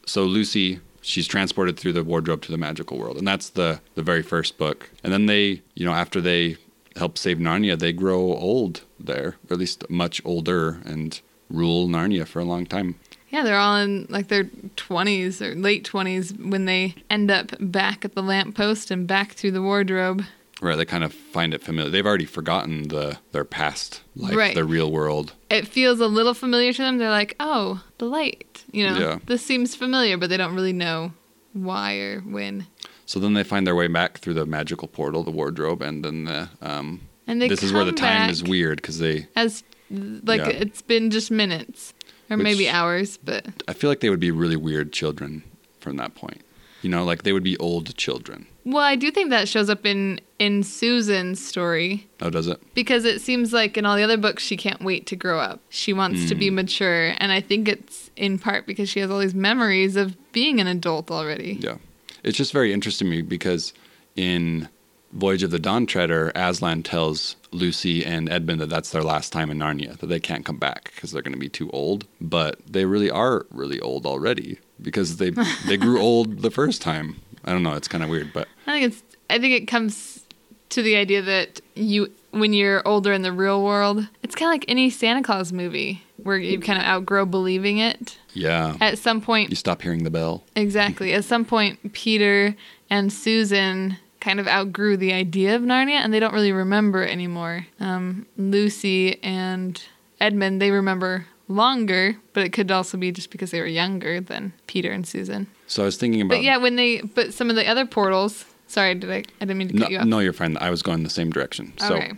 so 0.09 0.23
Lucy, 0.23 0.79
she's 1.01 1.27
transported 1.27 1.77
through 1.77 1.93
the 1.93 2.03
wardrobe 2.03 2.41
to 2.43 2.51
the 2.51 2.57
magical 2.57 2.97
world, 2.97 3.17
and 3.17 3.27
that's 3.27 3.49
the 3.49 3.79
the 3.95 4.03
very 4.03 4.23
first 4.23 4.57
book. 4.57 4.89
And 5.03 5.13
then 5.13 5.27
they, 5.27 5.61
you 5.75 5.85
know, 5.85 5.93
after 5.93 6.19
they 6.19 6.57
help 6.95 7.17
save 7.17 7.37
Narnia, 7.37 7.77
they 7.77 7.93
grow 7.93 8.19
old 8.19 8.81
there, 8.99 9.35
or 9.49 9.53
at 9.53 9.59
least 9.59 9.89
much 9.89 10.21
older, 10.25 10.81
and 10.85 11.21
rule 11.49 11.87
Narnia 11.87 12.27
for 12.27 12.39
a 12.39 12.45
long 12.45 12.65
time. 12.65 12.95
Yeah, 13.29 13.43
they're 13.43 13.59
all 13.59 13.77
in 13.77 14.07
like 14.09 14.27
their 14.27 14.45
20s 14.45 15.39
or 15.39 15.53
late 15.53 15.87
20s 15.87 16.49
when 16.49 16.65
they 16.65 16.95
end 17.11 17.29
up 17.29 17.51
back 17.59 18.03
at 18.03 18.15
the 18.15 18.23
lamppost 18.23 18.89
and 18.89 19.05
back 19.05 19.33
through 19.33 19.51
the 19.51 19.61
wardrobe. 19.61 20.23
Right, 20.61 20.75
they 20.75 20.83
kind 20.85 21.05
of 21.05 21.13
find 21.13 21.53
it 21.53 21.61
familiar. 21.63 21.89
They've 21.89 22.05
already 22.05 22.25
forgotten 22.25 22.89
the 22.89 23.17
their 23.31 23.45
past 23.45 24.01
life, 24.15 24.35
Right. 24.35 24.53
the 24.55 24.65
real 24.65 24.91
world. 24.91 25.33
It 25.49 25.67
feels 25.67 25.99
a 26.01 26.07
little 26.07 26.33
familiar 26.33 26.73
to 26.73 26.81
them. 26.81 26.97
They're 26.97 27.09
like, 27.09 27.35
oh, 27.39 27.81
the 27.97 28.05
light. 28.05 28.65
You 28.71 28.89
know, 28.89 28.99
Yeah. 28.99 29.19
this 29.25 29.45
seems 29.45 29.73
familiar, 29.75 30.17
but 30.17 30.29
they 30.29 30.35
don't 30.37 30.53
really 30.53 30.73
know 30.73 31.13
why 31.53 31.95
or 31.95 32.19
when. 32.21 32.67
So 33.05 33.19
then 33.19 33.33
they 33.33 33.43
find 33.43 33.65
their 33.65 33.75
way 33.75 33.87
back 33.87 34.17
through 34.19 34.33
the 34.35 34.45
magical 34.45 34.87
portal, 34.89 35.23
the 35.23 35.31
wardrobe, 35.31 35.81
and 35.81 36.03
then 36.03 36.25
the 36.25 36.49
um. 36.61 37.01
And 37.25 37.41
they 37.41 37.47
this 37.47 37.63
is 37.63 37.71
where 37.71 37.85
the 37.85 37.91
time 37.93 38.29
is 38.29 38.43
weird 38.43 38.81
because 38.81 38.99
they. 38.99 39.27
As 39.37 39.63
like 39.89 40.41
Yeah. 40.41 40.49
it's 40.49 40.81
been 40.81 41.09
just 41.09 41.31
minutes 41.31 41.93
or 42.29 42.35
Which- 42.37 42.43
maybe 42.43 42.67
hours, 42.69 43.17
but 43.23 43.45
I 43.67 43.73
feel 43.73 43.89
like 43.89 44.01
they 44.01 44.09
would 44.09 44.19
be 44.19 44.31
really 44.31 44.57
weird 44.57 44.91
children 44.91 45.43
from 45.79 45.95
that 45.97 46.15
point. 46.15 46.41
You 46.81 46.89
know, 46.89 47.03
like 47.03 47.23
they 47.23 47.33
would 47.33 47.43
be 47.43 47.57
old 47.57 47.95
children. 47.97 48.47
well, 48.65 48.83
I 48.83 48.95
do 48.95 49.09
think 49.11 49.29
that 49.31 49.47
shows 49.49 49.69
up 49.69 49.85
in 49.85 50.19
in 50.37 50.63
Susan's 50.63 51.43
story 51.45 52.07
Oh, 52.21 52.29
does 52.29 52.47
it? 52.47 52.61
because 52.73 53.03
it 53.03 53.19
seems 53.21 53.51
like 53.51 53.77
in 53.77 53.85
all 53.85 53.97
the 53.97 54.03
other 54.03 54.15
books 54.17 54.43
she 54.43 54.55
can't 54.55 54.81
wait 54.81 55.05
to 55.07 55.15
grow 55.17 55.39
up. 55.39 55.59
She 55.69 55.91
wants 55.91 56.27
to 56.29 56.35
Hmm. 56.35 56.39
be 56.39 56.49
mature, 56.49 57.13
and 57.17 57.31
I 57.31 57.41
think 57.41 57.67
it's 57.67 58.09
in 58.15 58.39
part 58.39 58.65
because 58.65 58.87
she 58.89 58.99
has 59.01 59.11
all 59.11 59.19
these 59.19 59.35
memories 59.35 59.95
of 59.97 60.15
being 60.31 60.59
an 60.61 60.67
adult 60.67 61.11
already. 61.11 61.57
Yeah. 61.59 61.77
It's 62.23 62.37
just 62.37 62.53
very 62.53 62.71
interesting 62.73 63.07
to 63.09 63.15
me 63.17 63.21
because 63.21 63.73
in 64.15 64.69
Voyage 65.11 65.41
of 65.43 65.49
the 65.51 65.59
Dawn 65.59 65.85
Treader, 65.85 66.31
Aslan 66.35 66.83
tells 66.83 67.35
Lucy 67.51 68.05
and 68.05 68.29
Edmund 68.29 68.61
that 68.61 68.69
that's 68.69 68.91
their 68.91 69.01
last 69.03 69.33
time 69.33 69.49
in 69.49 69.57
Narnia, 69.57 69.97
that 69.97 70.05
they 70.07 70.19
can't 70.19 70.45
come 70.45 70.57
back 70.57 70.91
because 70.93 71.11
they're 71.11 71.23
going 71.23 71.33
to 71.33 71.39
be 71.39 71.49
too 71.49 71.69
old. 71.71 72.05
But 72.21 72.59
they 72.69 72.85
really 72.85 73.09
are 73.09 73.45
really 73.51 73.79
old 73.79 74.05
already 74.05 74.59
because 74.81 75.17
they 75.17 75.31
they 75.67 75.77
grew 75.77 75.99
old 76.07 76.41
the 76.41 76.51
first 76.51 76.81
time. 76.81 77.19
I 77.45 77.51
don't 77.51 77.63
know. 77.63 77.73
It's 77.73 77.87
kind 77.87 78.03
of 78.03 78.09
weird, 78.09 78.33
but 78.33 78.47
I 78.67 78.71
think 78.79 78.93
it's 78.93 79.03
I 79.29 79.39
think 79.39 79.53
it 79.53 79.67
comes 79.67 80.25
to 80.69 80.81
the 80.81 80.95
idea 80.95 81.21
that 81.21 81.61
you 81.75 82.11
when 82.31 82.53
you're 82.53 82.87
older 82.87 83.11
in 83.11 83.23
the 83.23 83.31
real 83.31 83.63
world, 83.63 84.07
it's 84.21 84.35
kind 84.35 84.49
of 84.49 84.53
like 84.53 84.65
any 84.67 84.89
Santa 84.91 85.23
Claus 85.23 85.51
movie 85.51 86.03
where 86.17 86.37
you 86.37 86.59
kind 86.59 86.77
of 86.77 86.85
outgrow 86.85 87.25
believing 87.25 87.77
it. 87.79 88.17
yeah, 88.33 88.75
At 88.81 88.99
some 88.99 89.19
point, 89.21 89.49
you 89.49 89.55
stop 89.55 89.81
hearing 89.81 90.03
the 90.03 90.11
bell. 90.11 90.43
exactly. 90.55 91.13
At 91.13 91.23
some 91.23 91.43
point, 91.45 91.93
Peter 91.93 92.55
and 92.89 93.11
Susan 93.11 93.97
kind 94.19 94.39
of 94.39 94.47
outgrew 94.47 94.97
the 94.97 95.13
idea 95.13 95.55
of 95.55 95.61
Narnia 95.63 95.91
and 96.01 96.13
they 96.13 96.19
don't 96.19 96.33
really 96.33 96.51
remember 96.51 97.01
it 97.03 97.09
anymore. 97.09 97.65
Um, 97.79 98.25
Lucy 98.37 99.23
and 99.23 99.81
Edmund, 100.19 100.61
they 100.61 100.71
remember 100.71 101.25
longer, 101.49 102.15
but 102.33 102.43
it 102.45 102.53
could 102.53 102.71
also 102.71 102.97
be 102.97 103.11
just 103.11 103.31
because 103.31 103.51
they 103.51 103.59
were 103.59 103.67
younger 103.67 104.21
than 104.21 104.53
Peter 104.67 104.91
and 104.91 105.05
Susan. 105.05 105.47
So 105.67 105.81
I 105.83 105.85
was 105.85 105.97
thinking 105.97 106.21
about 106.21 106.35
But 106.35 106.43
yeah, 106.43 106.57
when 106.57 106.75
they, 106.77 107.01
but 107.01 107.33
some 107.33 107.49
of 107.49 107.55
the 107.57 107.67
other 107.67 107.85
portals, 107.85 108.45
sorry, 108.67 108.95
did 108.95 109.09
I, 109.11 109.15
I 109.17 109.23
didn't 109.41 109.57
mean 109.57 109.67
to 109.69 109.75
no, 109.75 109.81
cut 109.81 109.91
you 109.91 109.97
off. 109.99 110.05
no, 110.05 110.19
you're 110.19 110.31
fine. 110.33 110.55
I 110.61 110.69
was 110.69 110.81
going 110.81 111.03
the 111.03 111.09
same 111.09 111.29
direction. 111.31 111.73
So 111.79 111.95
Okay. 111.97 112.11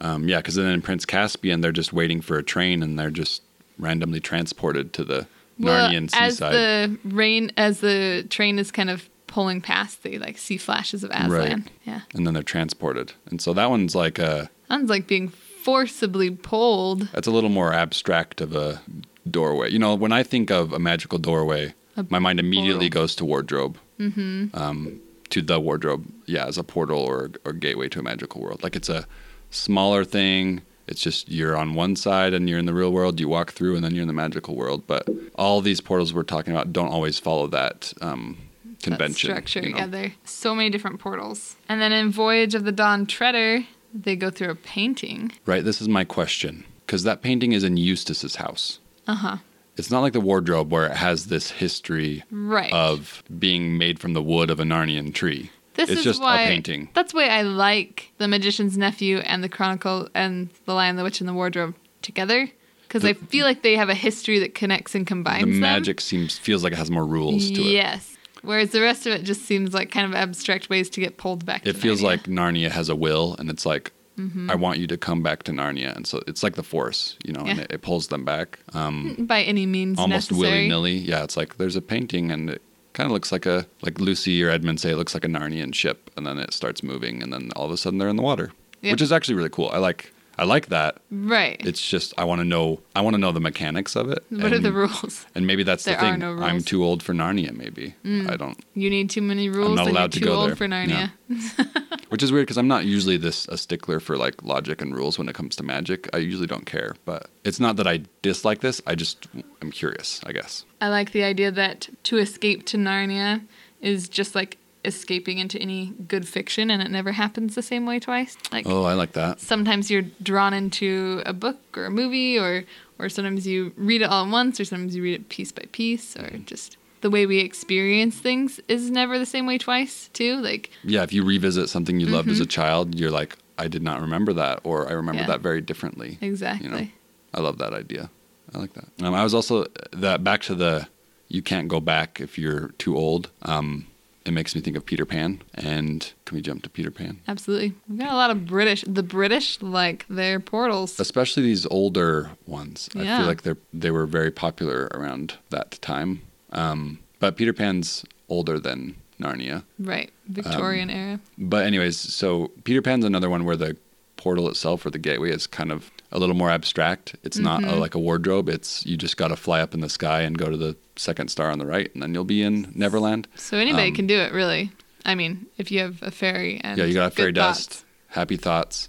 um, 0.00 0.28
yeah, 0.28 0.38
because 0.38 0.56
then 0.56 0.66
in 0.66 0.82
Prince 0.82 1.06
Caspian, 1.06 1.60
they're 1.62 1.72
just 1.72 1.92
waiting 1.92 2.20
for 2.20 2.36
a 2.36 2.42
train 2.42 2.82
and 2.82 2.98
they're 2.98 3.10
just 3.10 3.42
randomly 3.78 4.20
transported 4.20 4.92
to 4.94 5.04
the 5.04 5.26
Well, 5.58 5.88
Narnian 5.90 6.10
as 6.14 6.38
the 6.38 6.98
rain, 7.04 7.52
as 7.56 7.80
the 7.80 8.26
train 8.28 8.58
is 8.58 8.70
kind 8.70 8.90
of 8.90 9.08
pulling 9.28 9.60
past, 9.60 10.02
they 10.02 10.18
like 10.18 10.36
see 10.38 10.56
flashes 10.56 11.02
of 11.04 11.10
Aslan. 11.10 11.30
Right. 11.30 11.62
Yeah. 11.84 12.00
and 12.14 12.26
then 12.26 12.34
they're 12.34 12.42
transported. 12.42 13.12
And 13.26 13.40
so 13.40 13.52
that 13.54 13.70
one's 13.70 13.94
like 13.94 14.18
a 14.18 14.50
Sounds 14.68 14.88
like 14.90 15.06
being 15.06 15.28
forcibly 15.64 16.30
pulled. 16.30 17.08
that's 17.12 17.26
a 17.26 17.30
little 17.30 17.50
more 17.50 17.72
abstract 17.72 18.40
of 18.40 18.54
a 18.54 18.80
doorway. 19.28 19.70
You 19.70 19.78
know, 19.78 19.94
when 19.94 20.12
I 20.12 20.22
think 20.22 20.50
of 20.50 20.72
a 20.72 20.78
magical 20.78 21.18
doorway, 21.18 21.74
A 21.96 22.04
my 22.10 22.18
mind 22.18 22.38
immediately 22.38 22.88
portal. 22.90 23.00
goes 23.02 23.14
to 23.16 23.24
wardrobe. 23.24 23.78
Mm-hmm. 23.98 24.54
Um, 24.54 25.00
to 25.30 25.40
the 25.42 25.58
wardrobe, 25.58 26.04
yeah, 26.26 26.46
as 26.46 26.58
a 26.58 26.64
portal 26.64 27.00
or 27.00 27.30
or 27.44 27.52
gateway 27.52 27.88
to 27.88 27.98
a 28.00 28.02
magical 28.02 28.40
world. 28.42 28.62
Like 28.62 28.76
it's 28.76 28.88
a 28.90 29.06
smaller 29.50 30.04
thing. 30.04 30.62
It's 30.86 31.00
just 31.00 31.30
you're 31.30 31.56
on 31.56 31.74
one 31.74 31.96
side 31.96 32.34
and 32.34 32.48
you're 32.48 32.58
in 32.58 32.66
the 32.66 32.74
real 32.74 32.92
world. 32.92 33.18
You 33.18 33.28
walk 33.28 33.52
through 33.52 33.74
and 33.76 33.82
then 33.84 33.94
you're 33.94 34.02
in 34.02 34.08
the 34.14 34.20
magical 34.26 34.54
world. 34.54 34.86
But 34.86 35.08
all 35.34 35.60
these 35.62 35.80
portals 35.80 36.12
we're 36.12 36.24
talking 36.24 36.52
about 36.52 36.72
don't 36.72 36.88
always 36.88 37.18
follow 37.18 37.46
that 37.48 37.92
um, 38.02 38.36
that 38.64 38.80
convention. 38.82 39.30
structure. 39.30 39.60
you 39.62 39.70
know? 39.72 39.78
Yeah, 39.78 39.86
there 39.86 40.12
so 40.24 40.54
many 40.54 40.68
different 40.70 41.00
portals. 41.00 41.56
And 41.70 41.80
then 41.80 41.92
in 41.92 42.10
Voyage 42.10 42.54
of 42.54 42.64
the 42.64 42.72
Dawn 42.72 43.06
Treader, 43.06 43.64
they 43.94 44.16
go 44.16 44.28
through 44.30 44.50
a 44.50 44.54
painting. 44.56 45.32
Right. 45.46 45.64
This 45.64 45.80
is 45.80 45.88
my 45.88 46.04
question 46.04 46.64
because 46.84 47.04
that 47.04 47.22
painting 47.22 47.52
is 47.52 47.62
in 47.64 47.76
Eustace's 47.76 48.36
house. 48.36 48.80
Uh 49.06 49.14
huh. 49.14 49.36
It's 49.76 49.90
not 49.90 50.00
like 50.00 50.12
the 50.12 50.20
wardrobe 50.20 50.70
where 50.72 50.86
it 50.86 50.96
has 50.96 51.26
this 51.26 51.50
history 51.52 52.22
Right. 52.30 52.72
of 52.72 53.22
being 53.38 53.76
made 53.78 53.98
from 53.98 54.12
the 54.12 54.22
wood 54.22 54.50
of 54.50 54.60
a 54.60 54.64
Narnian 54.64 55.12
tree. 55.14 55.50
This 55.74 55.90
it's 55.90 55.98
is 56.00 56.04
just 56.04 56.22
why 56.22 56.42
a 56.42 56.46
painting. 56.46 56.88
That's 56.94 57.12
why 57.12 57.26
I 57.26 57.42
like 57.42 58.12
the 58.18 58.28
Magician's 58.28 58.78
Nephew 58.78 59.18
and 59.18 59.42
the 59.42 59.48
Chronicle 59.48 60.08
and 60.14 60.48
the 60.66 60.74
Lion, 60.74 60.94
the 60.96 61.02
Witch, 61.02 61.20
and 61.20 61.28
the 61.28 61.34
Wardrobe 61.34 61.74
together 62.02 62.48
because 62.82 63.04
I 63.04 63.14
feel 63.14 63.44
like 63.44 63.62
they 63.62 63.74
have 63.76 63.88
a 63.88 63.94
history 63.94 64.38
that 64.38 64.54
connects 64.54 64.94
and 64.94 65.04
combines 65.04 65.44
The 65.46 65.50
them. 65.50 65.60
magic 65.60 66.00
seems 66.00 66.38
feels 66.38 66.62
like 66.62 66.72
it 66.72 66.76
has 66.78 66.92
more 66.92 67.04
rules 67.04 67.50
to 67.50 67.60
it. 67.60 67.66
Yes. 67.72 68.13
Whereas 68.44 68.70
the 68.70 68.80
rest 68.80 69.06
of 69.06 69.12
it 69.12 69.22
just 69.24 69.42
seems 69.42 69.74
like 69.74 69.90
kind 69.90 70.06
of 70.06 70.14
abstract 70.14 70.68
ways 70.70 70.88
to 70.90 71.00
get 71.00 71.16
pulled 71.16 71.44
back. 71.44 71.66
It 71.66 71.76
feels 71.76 72.00
Narnia. 72.00 72.04
like 72.04 72.22
Narnia 72.24 72.70
has 72.70 72.88
a 72.88 72.96
will, 72.96 73.36
and 73.38 73.50
it's 73.50 73.64
like, 73.66 73.92
Mm-hmm. 74.16 74.48
I 74.48 74.54
want 74.54 74.78
you 74.78 74.86
to 74.86 74.96
come 74.96 75.24
back 75.24 75.42
to 75.42 75.50
Narnia, 75.50 75.92
and 75.96 76.06
so 76.06 76.22
it's 76.28 76.44
like 76.44 76.54
the 76.54 76.62
Force, 76.62 77.16
you 77.24 77.32
know, 77.32 77.40
and 77.40 77.58
it, 77.58 77.66
it 77.72 77.82
pulls 77.82 78.06
them 78.06 78.24
back, 78.24 78.60
um, 78.72 79.16
by 79.18 79.42
any 79.42 79.66
means 79.66 79.98
almost 79.98 80.30
willy 80.30 80.68
nilly. 80.68 80.92
Yeah, 80.94 81.24
it's 81.24 81.36
like 81.36 81.56
there's 81.56 81.74
a 81.74 81.82
painting, 81.82 82.30
and 82.30 82.48
it 82.48 82.62
kind 82.92 83.06
of 83.06 83.10
looks 83.10 83.32
like 83.32 83.44
a 83.44 83.66
like 83.82 83.98
Lucy 83.98 84.40
or 84.44 84.50
Edmund 84.50 84.78
say 84.78 84.92
it 84.92 84.96
looks 84.98 85.14
like 85.14 85.24
a 85.24 85.28
Narnian 85.28 85.74
ship, 85.74 86.12
and 86.16 86.24
then 86.24 86.38
it 86.38 86.52
starts 86.54 86.80
moving, 86.80 87.24
and 87.24 87.32
then 87.32 87.50
all 87.56 87.66
of 87.66 87.72
a 87.72 87.76
sudden 87.76 87.98
they're 87.98 88.08
in 88.08 88.14
the 88.14 88.22
water, 88.22 88.52
Yep. 88.82 88.92
which 88.92 89.02
is 89.02 89.10
actually 89.10 89.34
really 89.34 89.48
cool. 89.50 89.68
I 89.72 89.78
like 89.78 90.13
I 90.36 90.44
like 90.44 90.66
that. 90.68 90.98
Right. 91.10 91.60
It's 91.64 91.80
just 91.86 92.12
I 92.18 92.24
want 92.24 92.40
to 92.40 92.44
know 92.44 92.80
I 92.96 93.00
want 93.00 93.14
to 93.14 93.18
know 93.18 93.32
the 93.32 93.40
mechanics 93.40 93.94
of 93.96 94.10
it. 94.10 94.24
what 94.30 94.52
are 94.52 94.58
the 94.58 94.72
rules? 94.72 95.26
And 95.34 95.46
maybe 95.46 95.62
that's 95.62 95.84
There 95.84 95.96
the 95.96 96.04
are 96.06 96.10
thing. 96.12 96.20
no 96.20 96.32
I'm. 96.42 96.58
Mm. 96.58 96.66
too 96.66 96.84
old 96.84 97.02
for 97.02 97.12
Narnia. 97.14 97.52
Maybe 97.56 97.94
I 98.04 98.36
don't. 98.36 98.58
You 98.74 98.90
need 98.90 99.10
too 99.10 99.22
many 99.22 99.48
rules, 99.48 99.70
I'm 99.70 99.76
not 99.76 99.88
allowed 99.88 100.12
to 100.12 100.20
too 100.20 100.26
go 100.26 100.34
old 100.36 100.48
there. 100.50 100.56
for 100.56 100.66
Narnia. 100.66 101.10
Which 102.08 102.22
is 102.22 102.30
weird 102.32 102.46
because 102.46 102.58
I'm 102.58 102.68
not 102.68 102.84
usually 102.84 103.16
this 103.16 103.48
a 103.48 103.56
stickler 103.58 103.98
for 104.00 104.16
like 104.16 104.42
logic 104.42 104.80
and 104.82 104.94
rules 104.94 105.18
when 105.18 105.28
it 105.28 105.34
comes 105.34 105.56
to 105.56 105.62
magic. 105.62 106.08
I 106.12 106.18
usually 106.18 106.46
don't 106.46 106.66
care, 106.66 106.94
but 107.04 107.28
it's 107.44 107.58
not 107.60 107.76
that 107.76 107.86
I 107.86 108.02
dislike 108.22 108.60
this. 108.60 108.80
I 108.86 108.94
just 108.94 109.26
am 109.62 109.70
curious, 109.70 110.20
I 110.24 110.32
guess. 110.32 110.64
I 110.80 110.88
like 110.88 111.12
the 111.12 111.24
idea 111.24 111.50
that 111.50 111.88
to 112.04 112.18
escape 112.18 112.66
to 112.66 112.76
Narnia 112.76 113.44
is 113.80 114.08
just 114.08 114.34
like 114.34 114.58
escaping 114.84 115.38
into 115.38 115.58
any 115.58 115.92
good 116.08 116.26
fiction 116.28 116.70
and 116.70 116.82
it 116.82 116.90
never 116.90 117.12
happens 117.12 117.54
the 117.54 117.62
same 117.62 117.86
way 117.86 117.98
twice. 117.98 118.36
Like 118.52 118.66
Oh, 118.68 118.84
I 118.84 118.94
like 118.94 119.12
that. 119.12 119.40
sometimes 119.40 119.90
you're 119.90 120.04
drawn 120.22 120.52
into 120.54 121.22
a 121.26 121.32
book 121.32 121.58
or 121.76 121.86
a 121.86 121.90
movie 121.90 122.38
or 122.38 122.64
or 122.98 123.08
sometimes 123.08 123.46
you 123.46 123.72
read 123.76 124.02
it 124.02 124.04
all 124.04 124.24
at 124.26 124.30
once 124.30 124.60
or 124.60 124.64
sometimes 124.64 124.94
you 124.94 125.02
read 125.02 125.14
it 125.14 125.28
piece 125.28 125.50
by 125.52 125.64
piece 125.72 126.16
or 126.16 126.38
just 126.38 126.76
the 127.00 127.10
way 127.10 127.26
we 127.26 127.38
experience 127.40 128.16
things 128.18 128.60
is 128.68 128.90
never 128.90 129.18
the 129.18 129.26
same 129.26 129.46
way 129.46 129.58
twice 129.58 130.08
too 130.12 130.36
like 130.40 130.70
Yeah, 130.84 131.02
if 131.02 131.12
you 131.12 131.24
revisit 131.24 131.68
something 131.68 131.98
you 132.00 132.06
loved 132.06 132.30
as 132.30 132.40
a 132.40 132.46
child, 132.46 132.94
you're 132.98 133.10
like, 133.10 133.36
I 133.58 133.68
did 133.68 133.82
not 133.82 134.00
remember 134.00 134.32
that, 134.34 134.60
or 134.64 134.88
I 134.88 134.92
remember 134.92 135.20
Mm-hmm. 135.22 135.30
Yeah. 135.30 135.36
that 135.36 135.42
very 135.42 135.60
differently. 135.60 136.18
exactly 136.20 136.66
You 136.68 136.72
know, 136.74 136.86
I 137.34 137.40
love 137.40 137.58
that 137.58 137.72
idea. 137.74 138.10
I 138.54 138.58
like 138.58 138.72
that. 138.74 138.86
Um, 139.04 139.14
I 139.14 139.22
was 139.24 139.34
also 139.34 139.66
that 139.92 140.22
back 140.24 140.42
to 140.42 140.54
the 140.54 140.88
you 141.28 141.42
can't 141.42 141.68
go 141.68 141.80
back 141.80 142.20
if 142.20 142.38
you're 142.38 142.68
too 142.78 142.96
old. 142.96 143.30
Um, 143.42 143.86
it 144.24 144.32
makes 144.32 144.54
me 144.54 144.60
think 144.60 144.76
of 144.76 144.86
Peter 144.86 145.04
Pan. 145.04 145.42
And 145.54 146.12
can 146.24 146.36
we 146.36 146.42
jump 146.42 146.62
to 146.62 146.70
Peter 146.70 146.90
Pan? 146.90 147.20
absolutely 147.28 147.74
we've 147.88 147.98
got 147.98 148.10
a 148.10 148.14
lot 148.16 148.30
of 148.30 148.46
british 148.46 148.82
the 148.86 149.02
british 149.02 149.60
like 149.62 150.06
their 150.08 150.40
portals 150.40 150.98
especially 151.00 151.42
these 151.42 151.66
older 151.66 152.30
ones. 152.46 152.88
Yeah. 152.94 153.02
I 153.16 153.18
feel 153.18 153.26
like 153.26 153.42
they 153.42 153.54
they 153.72 153.90
were 153.90 154.06
very 154.06 154.30
popular 154.30 154.88
around 154.94 155.34
that 155.50 155.72
time. 155.82 156.22
Um, 156.52 156.98
but 157.18 157.36
Peter 157.36 157.52
Pan's 157.52 158.04
older 158.28 158.58
than 158.58 158.96
Narnia. 159.20 159.64
right 159.78 160.10
victorian 160.28 160.90
Um, 160.90 160.96
era 160.96 161.20
But 161.38 161.66
anyways, 161.66 161.96
so 161.98 162.50
Peter 162.64 162.82
Pan's 162.82 163.04
another 163.04 163.30
one 163.30 163.44
where 163.44 163.56
the 163.56 163.76
portal 164.16 164.48
itself 164.48 164.84
or 164.86 164.90
the 164.90 164.98
gateway 164.98 165.30
is 165.30 165.46
kind 165.46 165.70
of 165.70 165.90
a 166.14 166.18
little 166.18 166.34
more 166.36 166.50
abstract. 166.50 167.16
It's 167.24 167.38
not 167.38 167.60
Mm-hmm. 167.62 167.70
a, 167.74 167.76
like 167.76 167.94
a 167.94 167.98
wardrobe. 167.98 168.48
It's 168.48 168.86
you 168.86 168.96
just 168.96 169.16
got 169.16 169.28
to 169.28 169.36
fly 169.36 169.60
up 169.60 169.74
in 169.74 169.80
the 169.80 169.88
sky 169.88 170.22
and 170.22 170.38
go 170.38 170.48
to 170.48 170.56
the 170.56 170.76
second 170.96 171.28
star 171.28 171.50
on 171.50 171.58
the 171.58 171.66
right, 171.66 171.92
and 171.92 172.02
then 172.02 172.14
you'll 172.14 172.24
be 172.24 172.42
in 172.42 172.72
Neverland. 172.74 173.26
so 173.34 173.58
anybody 173.58 173.88
um, 173.88 173.94
can 173.94 174.06
do 174.06 174.16
it 174.18 174.32
really 174.32 174.70
i 175.04 175.14
mean 175.14 175.46
if 175.58 175.70
you 175.70 175.80
have 175.80 176.02
a 176.02 176.10
fairy 176.10 176.60
and 176.64 176.78
yeah, 176.78 176.84
you 176.86 176.94
got 176.94 177.12
fairy 177.12 177.32
dust, 177.32 177.70
thoughts. 177.70 177.84
happy 178.08 178.36
thoughts, 178.36 178.88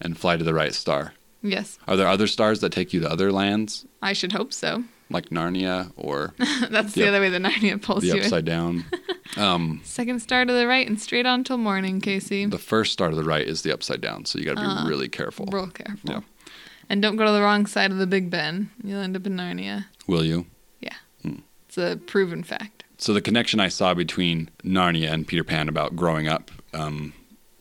and 0.00 0.16
fly 0.18 0.36
to 0.36 0.44
the 0.44 0.54
right 0.54 0.74
star. 0.74 1.14
yes 1.42 1.78
Are 1.88 1.96
there 1.96 2.06
other 2.08 2.26
stars 2.28 2.60
that 2.60 2.70
take 2.72 2.92
you 2.92 3.00
to 3.00 3.10
other 3.10 3.32
lands, 3.32 3.86
i 4.02 4.12
should 4.12 4.32
hope 4.32 4.52
so 4.52 4.84
like 5.10 5.30
Narnia 5.30 5.92
or 5.96 6.34
that's 6.70 6.92
the 6.92 7.00
Yep. 7.00 7.08
other 7.08 7.20
way 7.20 7.30
the 7.30 7.38
narnia 7.38 7.80
pulls 7.80 8.02
the 8.02 8.08
you 8.08 8.14
in. 8.14 8.20
upside 8.20 8.44
down? 8.44 8.84
Um, 9.36 9.80
second 9.82 10.20
star 10.20 10.44
to 10.44 10.52
the 10.52 10.66
right 10.68 10.86
and 10.88 11.00
straight 11.00 11.26
on 11.26 11.42
till 11.42 11.58
morning 11.58 12.00
casey 12.00 12.46
the 12.46 12.58
first 12.58 12.92
star 12.92 13.10
to 13.10 13.16
the 13.16 13.24
right 13.24 13.46
is 13.46 13.62
the 13.62 13.72
upside 13.72 14.00
down, 14.00 14.24
so 14.24 14.38
you 14.38 14.44
got 14.44 14.54
to 14.54 14.60
be 14.62 14.66
Ah. 14.68 14.84
really 14.86 15.08
careful. 15.08 15.46
real 15.52 15.66
careful 15.66 16.10
Yeah. 16.10 16.20
And 16.88 17.02
don't 17.02 17.16
go 17.16 17.24
to 17.24 17.32
the 17.32 17.42
wrong 17.42 17.66
side 17.66 17.90
of 17.90 17.98
the 17.98 18.06
big 18.06 18.30
ben 18.30 18.70
you'll 18.82 19.00
end 19.00 19.16
up 19.16 19.26
in 19.26 19.36
narnia 19.36 19.86
Will 20.06 20.24
you? 20.24 20.46
Yeah. 20.80 20.94
It's 21.68 21.78
a 21.78 21.96
proven 22.06 22.42
fact 22.44 22.84
So 22.98 23.12
the 23.12 23.20
connection 23.20 23.60
I 23.60 23.68
saw 23.68 23.92
between 23.94 24.50
Narnia 24.64 25.12
and 25.12 25.26
Peter 25.26 25.44
Pan 25.44 25.68
about 25.68 25.96
growing 25.96 26.28
up, 26.28 26.50
um, 26.72 27.12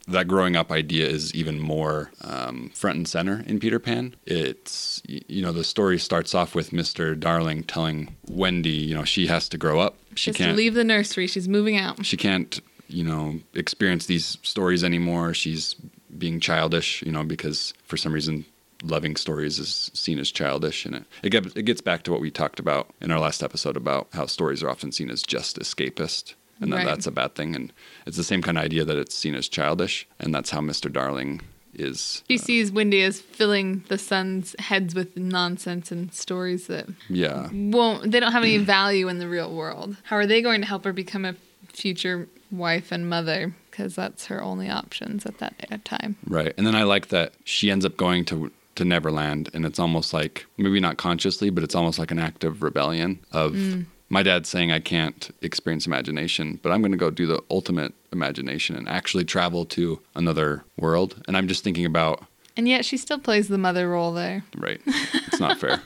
that 0.08 0.28
growing 0.28 0.56
up 0.56 0.72
idea 0.72 1.08
is 1.08 1.34
even 1.34 1.60
more 1.60 2.12
um, 2.22 2.70
front 2.76 2.98
and 2.98 3.08
center 3.08 3.44
in 3.48 3.60
Peter 3.60 3.80
Pan. 3.80 4.16
It's 4.26 5.02
you 5.08 5.42
know 5.42 5.52
the 5.52 5.64
story 5.64 5.98
starts 5.98 6.36
off 6.36 6.54
with 6.54 6.70
Mr. 6.70 7.20
Darling 7.20 7.64
telling 7.64 8.16
Wendy, 8.30 8.70
you 8.70 8.96
know, 8.96 9.04
she 9.04 9.28
has 9.28 9.50
to 9.50 9.58
grow 9.58 9.80
up. 9.80 9.98
She 10.14 10.30
just 10.30 10.38
can't 10.38 10.56
leave 10.56 10.76
the 10.76 10.84
nursery 10.84 11.28
she's 11.28 11.50
moving 11.50 11.76
out 11.76 12.06
she 12.06 12.16
can't 12.16 12.62
you 12.88 13.04
know 13.04 13.40
experience 13.56 14.06
these 14.06 14.38
stories 14.44 14.84
anymore. 14.84 15.34
She's 15.34 15.76
being 16.16 16.40
childish, 16.40 17.02
you 17.02 17.12
know, 17.12 17.24
because 17.24 17.74
for 17.86 17.98
some 17.98 18.14
reason 18.14 18.46
loving 18.86 19.16
stories 19.16 19.60
is 19.60 19.92
seen 19.94 20.20
as 20.20 20.32
childish 20.32 20.86
and 20.86 20.96
it 20.96 21.04
it, 21.24 21.30
get, 21.30 21.46
it 21.58 21.64
gets 21.64 21.82
back 21.82 22.04
to 22.04 22.12
what 22.12 22.22
we 22.22 22.30
talked 22.32 22.60
about 22.60 22.90
in 23.02 23.12
our 23.12 23.20
last 23.20 23.42
episode 23.44 23.76
about 23.78 24.08
how 24.14 24.26
stories 24.26 24.62
are 24.64 24.70
often 24.70 24.92
seen 24.92 25.10
as 25.10 25.24
just 25.24 25.58
escapist 25.60 26.36
and 26.62 26.72
that 26.72 26.78
Right. 26.78 26.86
that's 26.86 27.08
a 27.08 27.12
bad 27.12 27.36
thing 27.36 27.56
and 27.56 27.74
it's 28.06 28.18
the 28.18 28.24
same 28.24 28.42
kind 28.42 28.58
of 28.58 28.64
idea 28.64 28.86
that 28.86 28.98
it's 28.98 29.16
seen 29.16 29.36
as 29.36 29.48
childish 29.50 30.08
and 30.20 30.34
that's 30.34 30.50
how 30.52 30.60
Mr. 30.62 30.92
Darling 30.92 31.42
is 31.74 32.24
she 32.30 32.36
uh, 32.36 32.42
sees 32.42 32.72
wendy 32.72 33.02
as 33.04 33.20
filling 33.20 33.84
the 33.90 33.98
son's 33.98 34.56
heads 34.60 34.96
with 34.96 35.18
nonsense 35.18 35.92
and 35.92 36.14
stories 36.14 36.68
that 36.68 36.86
yeah 37.10 37.50
won't 37.52 38.10
they 38.12 38.20
don't 38.22 38.32
have 38.32 38.44
any 38.44 38.58
value 38.78 39.10
in 39.10 39.20
the 39.20 39.28
real 39.28 39.54
world 39.54 39.98
how 40.04 40.16
are 40.16 40.26
they 40.26 40.42
going 40.42 40.62
to 40.62 40.68
help 40.68 40.86
her 40.86 40.94
become 40.94 41.26
a 41.26 41.36
future 41.74 42.30
wife 42.50 42.94
and 42.94 43.10
mother 43.10 43.54
because 43.70 43.94
that's 43.96 44.28
her 44.28 44.42
only 44.42 44.70
options 44.70 45.26
at 45.26 45.38
that 45.40 45.84
time 45.84 46.16
Right. 46.26 46.54
And 46.58 46.66
then 46.66 46.76
I 46.76 46.84
like 46.84 47.10
that 47.10 47.34
she 47.44 47.70
ends 47.70 47.84
up 47.84 47.98
going 47.98 48.24
to 48.26 48.50
to 48.76 48.86
Neverland 48.86 49.50
and 49.54 49.66
it's 49.66 49.80
almost 49.80 50.14
like 50.14 50.46
maybe 50.58 50.80
not 50.80 50.98
consciously, 50.98 51.50
but 51.50 51.64
it's 51.64 51.76
almost 51.76 52.00
like 52.00 52.12
an 52.12 52.20
act 52.20 52.44
of 52.44 52.62
rebellion 52.62 53.20
of 53.32 53.54
mm. 53.54 53.86
my 54.10 54.22
dad 54.24 54.46
saying 54.46 54.72
I 54.72 54.80
can't 54.80 55.30
experience 55.42 55.88
imagination, 55.88 56.60
but 56.62 56.72
I'm 56.72 56.82
going 56.82 56.92
to 56.92 56.98
go 56.98 57.10
do 57.10 57.26
the 57.26 57.42
ultimate 57.50 57.94
imagination 58.12 58.76
and 58.76 58.88
actually 58.90 59.26
travel 59.26 59.66
to 59.68 60.02
another 60.16 60.64
world. 60.78 61.22
And 61.28 61.38
I'm 61.38 61.48
just 61.48 61.64
thinking 61.64 61.86
about 61.86 62.26
and 62.58 62.70
yet 62.70 62.86
she 62.86 62.96
still 62.98 63.20
plays 63.20 63.50
the 63.50 63.58
mother 63.58 63.90
role 63.90 64.14
there 64.14 64.44
right. 64.58 64.82
It's 64.86 65.40
not 65.40 65.60
fair. 65.60 65.82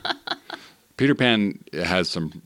Peter 0.97 1.15
Pan 1.15 1.63
has 1.73 2.09
some 2.09 2.41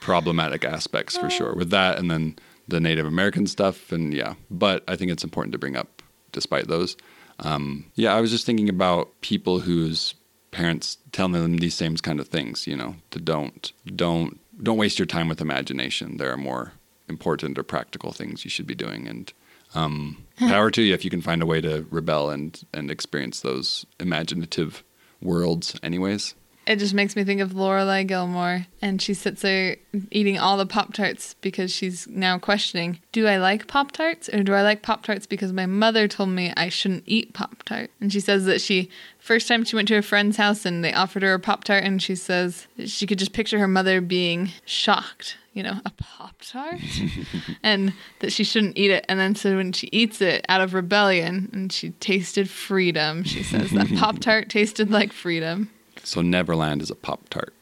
problematic 0.00 0.64
aspects 0.64 1.16
for 1.16 1.28
sure 1.28 1.54
with 1.54 1.70
that 1.70 1.98
and 1.98 2.10
then 2.10 2.36
the 2.68 2.80
Native 2.80 3.06
American 3.06 3.46
stuff, 3.46 3.90
and 3.90 4.14
yeah. 4.14 4.34
But 4.50 4.84
I 4.86 4.94
think 4.94 5.10
it's 5.10 5.24
important 5.24 5.52
to 5.52 5.58
bring 5.58 5.76
up, 5.76 6.02
despite 6.32 6.68
those. 6.68 6.96
Um, 7.40 7.90
yeah, 7.94 8.14
I 8.14 8.20
was 8.20 8.30
just 8.30 8.46
thinking 8.46 8.68
about 8.68 9.20
people 9.20 9.60
whose 9.60 10.14
parents 10.50 10.98
tell 11.12 11.28
them 11.28 11.58
these 11.58 11.74
same 11.74 11.96
kind 11.96 12.20
of 12.20 12.28
things. 12.28 12.66
You 12.66 12.76
know, 12.76 12.96
to 13.10 13.20
don't 13.20 13.72
don't 13.94 14.40
don't 14.62 14.76
waste 14.76 14.98
your 14.98 15.06
time 15.06 15.28
with 15.28 15.40
imagination. 15.40 16.16
There 16.16 16.32
are 16.32 16.36
more 16.36 16.72
important 17.08 17.58
or 17.58 17.62
practical 17.62 18.12
things 18.12 18.44
you 18.44 18.50
should 18.50 18.66
be 18.66 18.74
doing, 18.74 19.08
and 19.08 19.32
um, 19.74 20.24
power 20.38 20.70
to 20.70 20.82
you 20.82 20.94
if 20.94 21.04
you 21.04 21.10
can 21.10 21.22
find 21.22 21.42
a 21.42 21.46
way 21.46 21.60
to 21.60 21.86
rebel 21.90 22.30
and 22.30 22.60
and 22.72 22.90
experience 22.90 23.40
those 23.40 23.86
imaginative 24.00 24.82
worlds. 25.20 25.78
Anyways, 25.82 26.34
It 26.68 26.78
just 26.78 26.92
makes 26.92 27.16
me 27.16 27.24
think 27.24 27.40
of 27.40 27.52
Lorelai 27.52 28.06
Gilmore, 28.06 28.66
and 28.82 29.00
she 29.00 29.14
sits 29.14 29.40
there 29.40 29.78
eating 30.10 30.38
all 30.38 30.58
the 30.58 30.66
Pop 30.66 30.92
Tarts 30.92 31.32
because 31.40 31.72
she's 31.72 32.06
now 32.08 32.38
questioning: 32.38 32.98
Do 33.10 33.26
I 33.26 33.38
like 33.38 33.68
Pop 33.68 33.90
Tarts, 33.90 34.28
or 34.28 34.42
do 34.42 34.52
I 34.52 34.60
like 34.60 34.82
Pop 34.82 35.02
Tarts 35.02 35.26
because 35.26 35.50
my 35.50 35.64
mother 35.64 36.06
told 36.06 36.28
me 36.28 36.52
I 36.58 36.68
shouldn't 36.68 37.04
eat 37.06 37.32
Pop 37.32 37.62
Tart? 37.62 37.90
And 38.02 38.12
she 38.12 38.20
says 38.20 38.44
that 38.44 38.60
she 38.60 38.90
first 39.18 39.48
time 39.48 39.64
she 39.64 39.76
went 39.76 39.88
to 39.88 39.96
a 39.96 40.02
friend's 40.02 40.36
house 40.36 40.66
and 40.66 40.84
they 40.84 40.92
offered 40.92 41.22
her 41.22 41.32
a 41.32 41.40
Pop 41.40 41.64
Tart, 41.64 41.84
and 41.84 42.02
she 42.02 42.14
says 42.14 42.66
she 42.84 43.06
could 43.06 43.18
just 43.18 43.32
picture 43.32 43.58
her 43.58 43.66
mother 43.66 44.02
being 44.02 44.50
shocked. 44.66 45.38
You 45.54 45.62
know, 45.62 45.80
a 45.86 45.90
Pop 45.96 46.34
Tart, 46.42 46.80
and 47.62 47.94
that 48.20 48.30
she 48.30 48.44
shouldn't 48.44 48.76
eat 48.76 48.90
it. 48.90 49.06
And 49.08 49.18
then 49.18 49.34
so 49.34 49.56
when 49.56 49.72
she 49.72 49.88
eats 49.90 50.20
it 50.20 50.44
out 50.50 50.60
of 50.60 50.74
rebellion, 50.74 51.48
and 51.54 51.72
she 51.72 51.92
tasted 51.92 52.50
freedom, 52.50 53.24
she 53.24 53.42
says 53.42 53.70
that 53.70 53.88
Pop 53.96 54.18
Tart 54.18 54.50
tasted 54.50 54.90
like 54.90 55.14
freedom. 55.14 55.70
So 56.04 56.20
Neverland 56.22 56.82
is 56.82 56.90
a 56.90 56.94
pop 56.94 57.28
tart. 57.28 57.54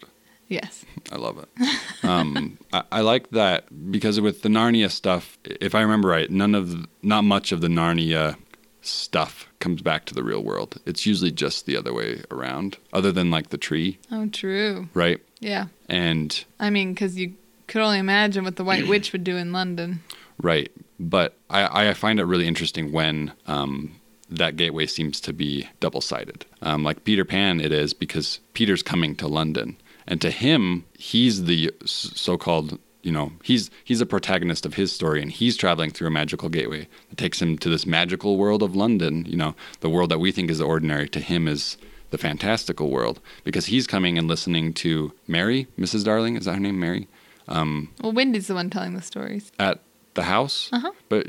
Yes. 0.49 0.85
I 1.13 1.17
love 1.17 1.39
it. 1.39 2.05
Um, 2.05 2.59
I, 2.73 2.83
I 2.93 3.01
like 3.01 3.31
that 3.31 3.91
because 3.91 4.21
with 4.21 4.43
the 4.43 4.49
Narnia 4.49 4.91
stuff, 4.91 5.39
if 5.45 5.75
I 5.75 5.81
remember 5.81 6.09
right, 6.09 6.31
none 6.31 6.55
of 6.55 6.71
the, 6.71 6.87
not 7.03 7.23
much 7.25 7.51
of 7.53 7.61
the 7.61 7.69
Narnia 7.69 8.37
stuff 8.83 9.49
comes 9.59 9.83
back 9.83 10.05
to 10.07 10.15
the 10.15 10.23
real 10.23 10.43
world. 10.45 10.81
It's 10.87 11.05
usually 11.07 11.33
just 11.33 11.67
the 11.67 11.77
other 11.77 11.93
way 11.93 12.23
around, 12.31 12.77
other 12.93 13.11
than 13.11 13.31
like 13.31 13.51
the 13.51 13.59
tree, 13.59 13.99
Oh, 14.13 14.27
true. 14.29 14.89
right? 14.95 15.21
Yeah. 15.41 15.67
And 15.89 16.45
I 16.61 16.71
mean, 16.71 16.95
because 16.95 17.19
you 17.19 17.35
could 17.67 17.83
only 17.83 17.99
imagine 17.99 18.45
what 18.45 18.55
the 18.57 18.65
White 18.65 18.87
Witch 18.87 19.13
would 19.13 19.25
do 19.25 19.37
in 19.37 19.51
London. 19.53 20.01
right, 20.41 20.71
but 21.01 21.35
I, 21.51 21.89
I 21.89 21.95
find 21.95 22.21
it 22.21 22.25
really 22.25 22.47
interesting 22.47 22.93
when 22.93 23.33
um, 23.49 23.96
that 24.31 24.57
gateway 24.57 24.87
seems 24.87 25.21
to 25.23 25.33
be 25.33 25.69
double 25.81 26.01
sided. 26.01 26.45
Um, 26.63 26.83
like 26.83 27.05
Peter 27.05 27.25
Pan, 27.25 27.61
it 27.61 27.73
is 27.73 27.95
because 27.95 28.41
Peter's 28.55 28.83
coming 28.83 29.15
to 29.17 29.29
London, 29.29 29.77
and 30.07 30.21
to 30.21 30.31
him, 30.31 30.85
he's 30.99 31.45
the 31.45 31.73
so 31.85 32.37
called 32.37 32.79
you 33.03 33.13
know 33.13 33.31
he's 33.45 33.71
he's 33.85 34.01
a 34.01 34.07
protagonist 34.07 34.67
of 34.67 34.75
his 34.75 34.91
story 34.91 35.23
and 35.23 35.31
he's 35.31 35.57
traveling 35.57 35.91
through 35.93 36.09
a 36.09 36.11
magical 36.11 36.49
gateway 36.49 36.89
that 37.09 37.17
takes 37.19 37.41
him 37.41 37.57
to 37.57 37.69
this 37.69 37.87
magical 37.87 38.37
world 38.37 38.65
of 38.65 38.75
london 38.75 39.25
you 39.27 39.37
know 39.37 39.55
the 39.79 39.89
world 39.89 40.11
that 40.11 40.19
we 40.19 40.33
think 40.33 40.51
is 40.51 40.61
ordinary 40.61 41.09
to 41.09 41.21
him 41.21 41.47
is 41.47 41.77
the 42.11 42.19
fantastical 42.19 42.91
world 42.91 43.21
because 43.45 43.67
he's 43.67 43.87
coming 43.87 44.19
and 44.19 44.27
listening 44.27 44.73
to 44.73 45.13
mary 45.29 45.69
mrs 45.79 46.05
darling 46.05 46.35
is 46.37 46.47
that 46.47 46.55
her 46.55 46.61
name 46.61 46.81
mary 46.81 47.07
Well, 47.49 48.11
Wendy's 48.13 48.49
the 48.49 48.55
one 48.55 48.71
telling 48.71 48.95
the 48.95 49.03
stories. 49.03 49.53
at 49.61 49.81
the 50.17 50.25
house 50.25 50.69
Uh-huh. 50.73 50.91
but 51.09 51.27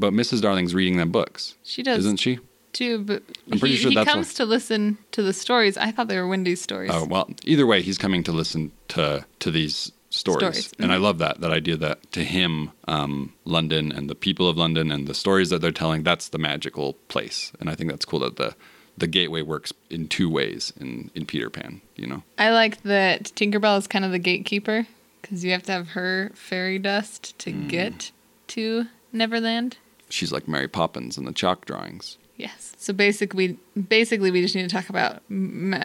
but 0.00 0.12
mrs 0.12 0.40
darling's 0.40 0.74
reading 0.74 0.96
them 0.98 1.10
books 1.10 1.56
She 1.64 1.82
does 1.82 1.98
isn't 2.00 2.20
she 2.20 2.38
too, 2.72 2.98
but 2.98 3.22
I'm 3.50 3.58
pretty 3.58 3.74
he, 3.76 3.80
sure 3.82 3.90
he 3.90 4.04
comes 4.04 4.28
what- 4.28 4.36
to 4.36 4.44
listen 4.44 4.98
to 5.12 5.22
the 5.22 5.32
stories. 5.32 5.78
I 5.78 5.90
thought 5.92 6.08
they 6.08 6.18
were 6.20 6.28
Wendy's 6.28 6.60
stories. 6.60 6.90
Oh 6.92 7.06
well, 7.06 7.26
either 7.44 7.66
way, 7.66 7.80
he's 7.80 7.96
coming 7.96 8.22
to 8.24 8.32
listen 8.32 8.70
to 8.88 9.24
to 9.38 9.50
these 9.50 9.92
stories, 10.10 10.66
Stories, 10.66 10.72
and 10.78 10.92
I 10.92 10.96
mhm. 10.98 11.00
love 11.06 11.16
that 11.24 11.40
that 11.40 11.50
idea 11.50 11.76
that 11.78 11.96
to 12.12 12.22
him, 12.22 12.72
um, 12.86 13.32
London 13.46 13.92
and 13.92 14.10
the 14.10 14.14
people 14.14 14.46
of 14.46 14.58
London 14.58 14.90
and 14.92 15.06
the 15.06 15.14
stories 15.14 15.48
that 15.50 15.60
they're 15.62 15.72
telling, 15.72 16.02
that's 16.02 16.28
the 16.28 16.38
magical 16.38 16.92
place, 17.08 17.50
and 17.60 17.70
I 17.70 17.74
think 17.76 17.90
that's 17.90 18.04
cool 18.04 18.20
that 18.20 18.36
the 18.36 18.54
the 18.98 19.06
gateway 19.06 19.40
works 19.40 19.72
in 19.88 20.06
two 20.08 20.28
ways 20.28 20.72
in 20.78 21.10
in 21.14 21.24
Peter 21.24 21.48
Pan. 21.48 21.80
You 21.96 22.06
know, 22.08 22.22
I 22.36 22.50
like 22.50 22.82
that 22.82 23.32
Tinkerbell 23.36 23.78
is 23.78 23.86
kind 23.86 24.04
of 24.04 24.10
the 24.12 24.18
gatekeeper 24.18 24.86
because 25.22 25.42
you 25.46 25.52
have 25.52 25.62
to 25.64 25.72
have 25.72 25.88
her 25.90 26.30
fairy 26.34 26.78
dust 26.78 27.38
to 27.38 27.52
Mm. 27.52 27.68
get 27.68 28.10
to 28.48 28.86
Neverland. 29.12 29.76
she's 30.08 30.32
like 30.32 30.46
Mary 30.48 30.68
Poppins 30.68 31.16
in 31.18 31.24
the 31.24 31.32
chalk 31.32 31.64
drawings. 31.64 32.18
Yes. 32.36 32.74
So 32.76 32.92
basically, 32.92 33.56
basically, 33.88 34.30
we 34.30 34.42
just 34.42 34.54
need 34.54 34.68
to 34.68 34.74
talk 34.74 34.90
about 34.90 35.22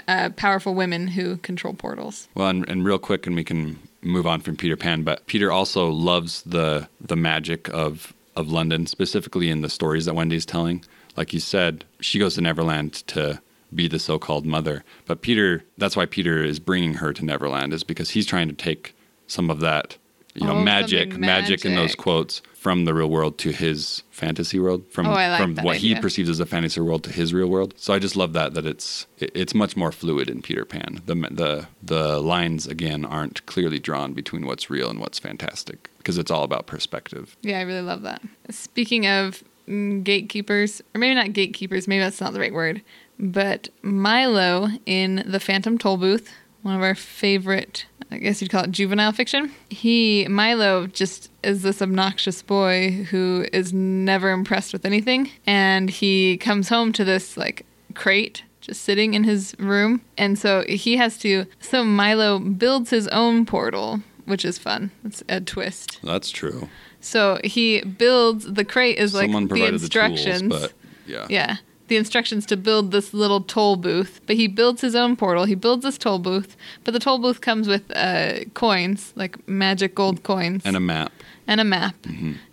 uh, 0.07 0.29
powerful 0.35 0.75
women 0.75 1.07
who 1.07 1.37
control 1.37 1.73
portals. 1.73 2.27
Well, 2.35 2.49
and, 2.49 2.67
and 2.69 2.83
real 2.83 2.99
quick, 2.99 3.25
and 3.25 3.35
we 3.37 3.43
can 3.45 3.79
move 4.01 4.27
on 4.27 4.41
from 4.41 4.57
Peter 4.57 4.75
Pan, 4.75 5.03
but 5.03 5.25
Peter 5.27 5.49
also 5.51 5.89
loves 5.89 6.41
the 6.41 6.89
the 6.99 7.15
magic 7.15 7.69
of 7.69 8.13
of 8.35 8.51
London, 8.51 8.85
specifically 8.85 9.49
in 9.49 9.61
the 9.61 9.69
stories 9.69 10.05
that 10.05 10.13
Wendy's 10.13 10.45
telling. 10.45 10.83
Like 11.15 11.33
you 11.33 11.39
said, 11.39 11.85
she 12.01 12.19
goes 12.19 12.35
to 12.35 12.41
Neverland 12.41 12.93
to 13.07 13.41
be 13.73 13.87
the 13.87 13.99
so-called 13.99 14.45
mother, 14.45 14.83
but 15.05 15.21
Peter 15.21 15.63
that's 15.77 15.95
why 15.95 16.05
Peter 16.05 16.43
is 16.43 16.59
bringing 16.59 16.95
her 16.95 17.13
to 17.13 17.23
Neverland 17.23 17.71
is 17.73 17.85
because 17.85 18.09
he's 18.09 18.25
trying 18.25 18.49
to 18.49 18.53
take 18.53 18.93
some 19.27 19.49
of 19.49 19.61
that 19.61 19.95
you 20.33 20.45
know 20.45 20.53
Oh, 20.57 20.61
magic 20.63 21.11
something 21.13 21.21
magic 21.21 21.63
in 21.65 21.75
those 21.75 21.95
quotes 21.95 22.41
from 22.61 22.85
the 22.85 22.93
real 22.93 23.09
world 23.09 23.39
to 23.39 23.49
his 23.51 24.03
fantasy 24.11 24.59
world 24.59 24.83
from 24.91 25.07
Oh, 25.07 25.13
like 25.13 25.41
from 25.41 25.55
what 25.65 25.77
he 25.77 25.95
perceives 25.95 26.29
as 26.29 26.39
a 26.39 26.45
fantasy 26.45 26.79
world 26.79 27.03
to 27.05 27.11
his 27.11 27.33
real 27.33 27.47
world. 27.47 27.73
So 27.75 27.91
i 27.95 27.97
just 27.97 28.15
love 28.15 28.33
that 28.33 28.53
that 28.53 28.65
it's 28.67 29.07
it- 29.17 29.31
it's 29.41 29.55
much 29.55 29.73
more 29.75 29.91
fluid 29.91 30.29
in 30.29 30.39
peter 30.43 30.63
pan. 30.73 31.01
The 31.07 31.15
the 31.41 31.51
the 31.81 32.19
lines 32.19 32.67
again 32.67 33.03
aren't 33.03 33.43
clearly 33.47 33.79
drawn 33.79 34.13
between 34.13 34.45
what's 34.45 34.69
real 34.69 34.89
and 34.91 34.99
what's 34.99 35.17
fantastic 35.17 35.89
because 35.97 36.19
it's 36.19 36.29
all 36.29 36.43
about 36.43 36.67
perspective. 36.67 37.35
Yeah, 37.41 37.57
I 37.57 37.63
really 37.63 37.81
love 37.81 38.03
that. 38.03 38.21
Speaking 38.51 39.07
of 39.07 39.43
mm, 39.67 40.03
gatekeepers, 40.03 40.81
or 40.93 40.99
maybe 40.99 41.15
not 41.15 41.33
gatekeepers, 41.33 41.87
maybe 41.87 42.03
that's 42.03 42.21
not 42.21 42.33
the 42.33 42.39
right 42.39 42.53
word, 42.53 42.83
but 43.17 43.69
Milo 43.81 44.67
in 44.85 45.23
The 45.25 45.39
Phantom 45.39 45.79
Toll 45.79 45.97
Booth, 45.97 46.31
one 46.61 46.75
of 46.75 46.83
our 46.83 46.93
favorite, 46.95 47.85
I 48.11 48.17
guess 48.17 48.41
you'd 48.41 48.51
call 48.51 48.65
it 48.65 48.71
juvenile 48.71 49.11
fiction. 49.13 49.51
He, 49.69 50.27
Milo, 50.29 50.87
just 50.87 51.29
is 51.43 51.63
this 51.63 51.81
obnoxious 51.81 52.41
boy 52.41 52.91
who 53.09 53.45
is 53.53 53.71
never 53.73 54.31
impressed 54.31 54.73
with 54.73 54.85
anything. 54.85 55.29
And 55.47 55.89
he 55.89 56.37
comes 56.37 56.67
home 56.69 56.91
to 56.93 57.03
this, 57.05 57.37
like, 57.37 57.65
crate 57.95 58.43
just 58.59 58.81
sitting 58.83 59.13
in 59.15 59.23
his 59.23 59.55
room. 59.57 60.01
And 60.17 60.37
so 60.37 60.63
he 60.69 60.97
has 60.97 61.17
to, 61.19 61.45
so 61.59 61.83
Milo 61.83 62.37
builds 62.37 62.89
his 62.91 63.07
own 63.07 63.45
portal, 63.45 64.01
which 64.25 64.45
is 64.45 64.57
fun. 64.59 64.91
It's 65.03 65.23
a 65.29 65.41
twist. 65.41 65.99
that's 66.03 66.29
true 66.29 66.69
So 66.99 67.39
he 67.43 67.81
builds 67.81 68.45
the 68.45 68.63
crate 68.63 68.99
is 68.99 69.15
like 69.15 69.25
someone 69.25 69.43
the 69.45 69.49
provided 69.49 69.79
the, 69.79 69.83
instructions. 69.85 70.41
tools 70.41 70.61
but 70.61 70.73
yeah 71.07 71.25
yeah. 71.29 71.57
The 71.91 71.97
instructions 71.97 72.45
to 72.45 72.55
build 72.55 72.91
this 72.91 73.13
little 73.13 73.41
toll 73.41 73.75
booth, 73.75 74.21
but 74.25 74.37
he 74.37 74.47
builds 74.47 74.79
his 74.79 74.95
own 74.95 75.17
portal. 75.17 75.43
He 75.43 75.55
builds 75.55 75.83
this 75.83 75.97
toll 75.97 76.19
booth, 76.19 76.55
but 76.85 76.93
the 76.93 77.01
toll 77.01 77.19
booth 77.19 77.41
comes 77.41 77.67
with 77.67 77.83
uh, 77.93 78.45
coins, 78.53 79.11
like 79.17 79.45
magic 79.45 79.93
gold 79.93 80.23
coins, 80.23 80.61
and 80.63 80.77
a 80.77 80.79
map 80.79 81.11
and 81.47 81.59
a 81.59 81.65
map. 81.65 81.95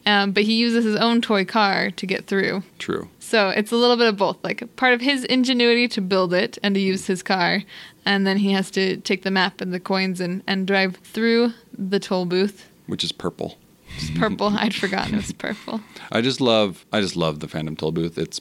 Um, 0.04 0.32
but 0.32 0.42
he 0.42 0.54
uses 0.54 0.84
his 0.84 0.96
own 0.96 1.22
toy 1.22 1.44
car 1.44 1.92
to 1.92 2.04
get 2.04 2.26
through. 2.26 2.64
true 2.80 3.10
So 3.20 3.50
it's 3.50 3.70
a 3.70 3.76
little 3.76 3.96
bit 3.96 4.08
of 4.08 4.16
both, 4.16 4.38
like 4.42 4.74
part 4.74 4.92
of 4.92 5.00
his 5.00 5.22
ingenuity 5.26 5.86
to 5.86 6.00
build 6.00 6.34
it 6.34 6.58
and 6.64 6.74
to 6.74 6.80
use 6.80 7.06
his 7.06 7.22
car, 7.22 7.62
and 8.04 8.26
then 8.26 8.38
he 8.38 8.50
has 8.54 8.72
to 8.72 8.96
take 8.96 9.22
the 9.22 9.30
map 9.30 9.60
and 9.60 9.72
the 9.72 9.78
coins 9.78 10.20
and, 10.20 10.42
and 10.48 10.66
drive 10.66 10.96
through 10.96 11.52
the 11.72 12.00
toll 12.00 12.24
booth. 12.24 12.68
which 12.88 13.04
is 13.04 13.12
purple 13.12 13.56
It's 13.98 14.10
purple. 14.18 14.48
I'd 14.48 14.74
forgotten 14.74 15.14
it 15.14 15.18
was 15.18 15.32
purple. 15.32 15.80
I 16.10 16.22
just 16.22 16.40
love 16.40 16.84
I 16.92 17.00
just 17.00 17.14
love 17.14 17.38
the 17.38 17.46
Phantom 17.46 17.76
Toll 17.76 17.92
Booth. 17.92 18.18
It's 18.18 18.40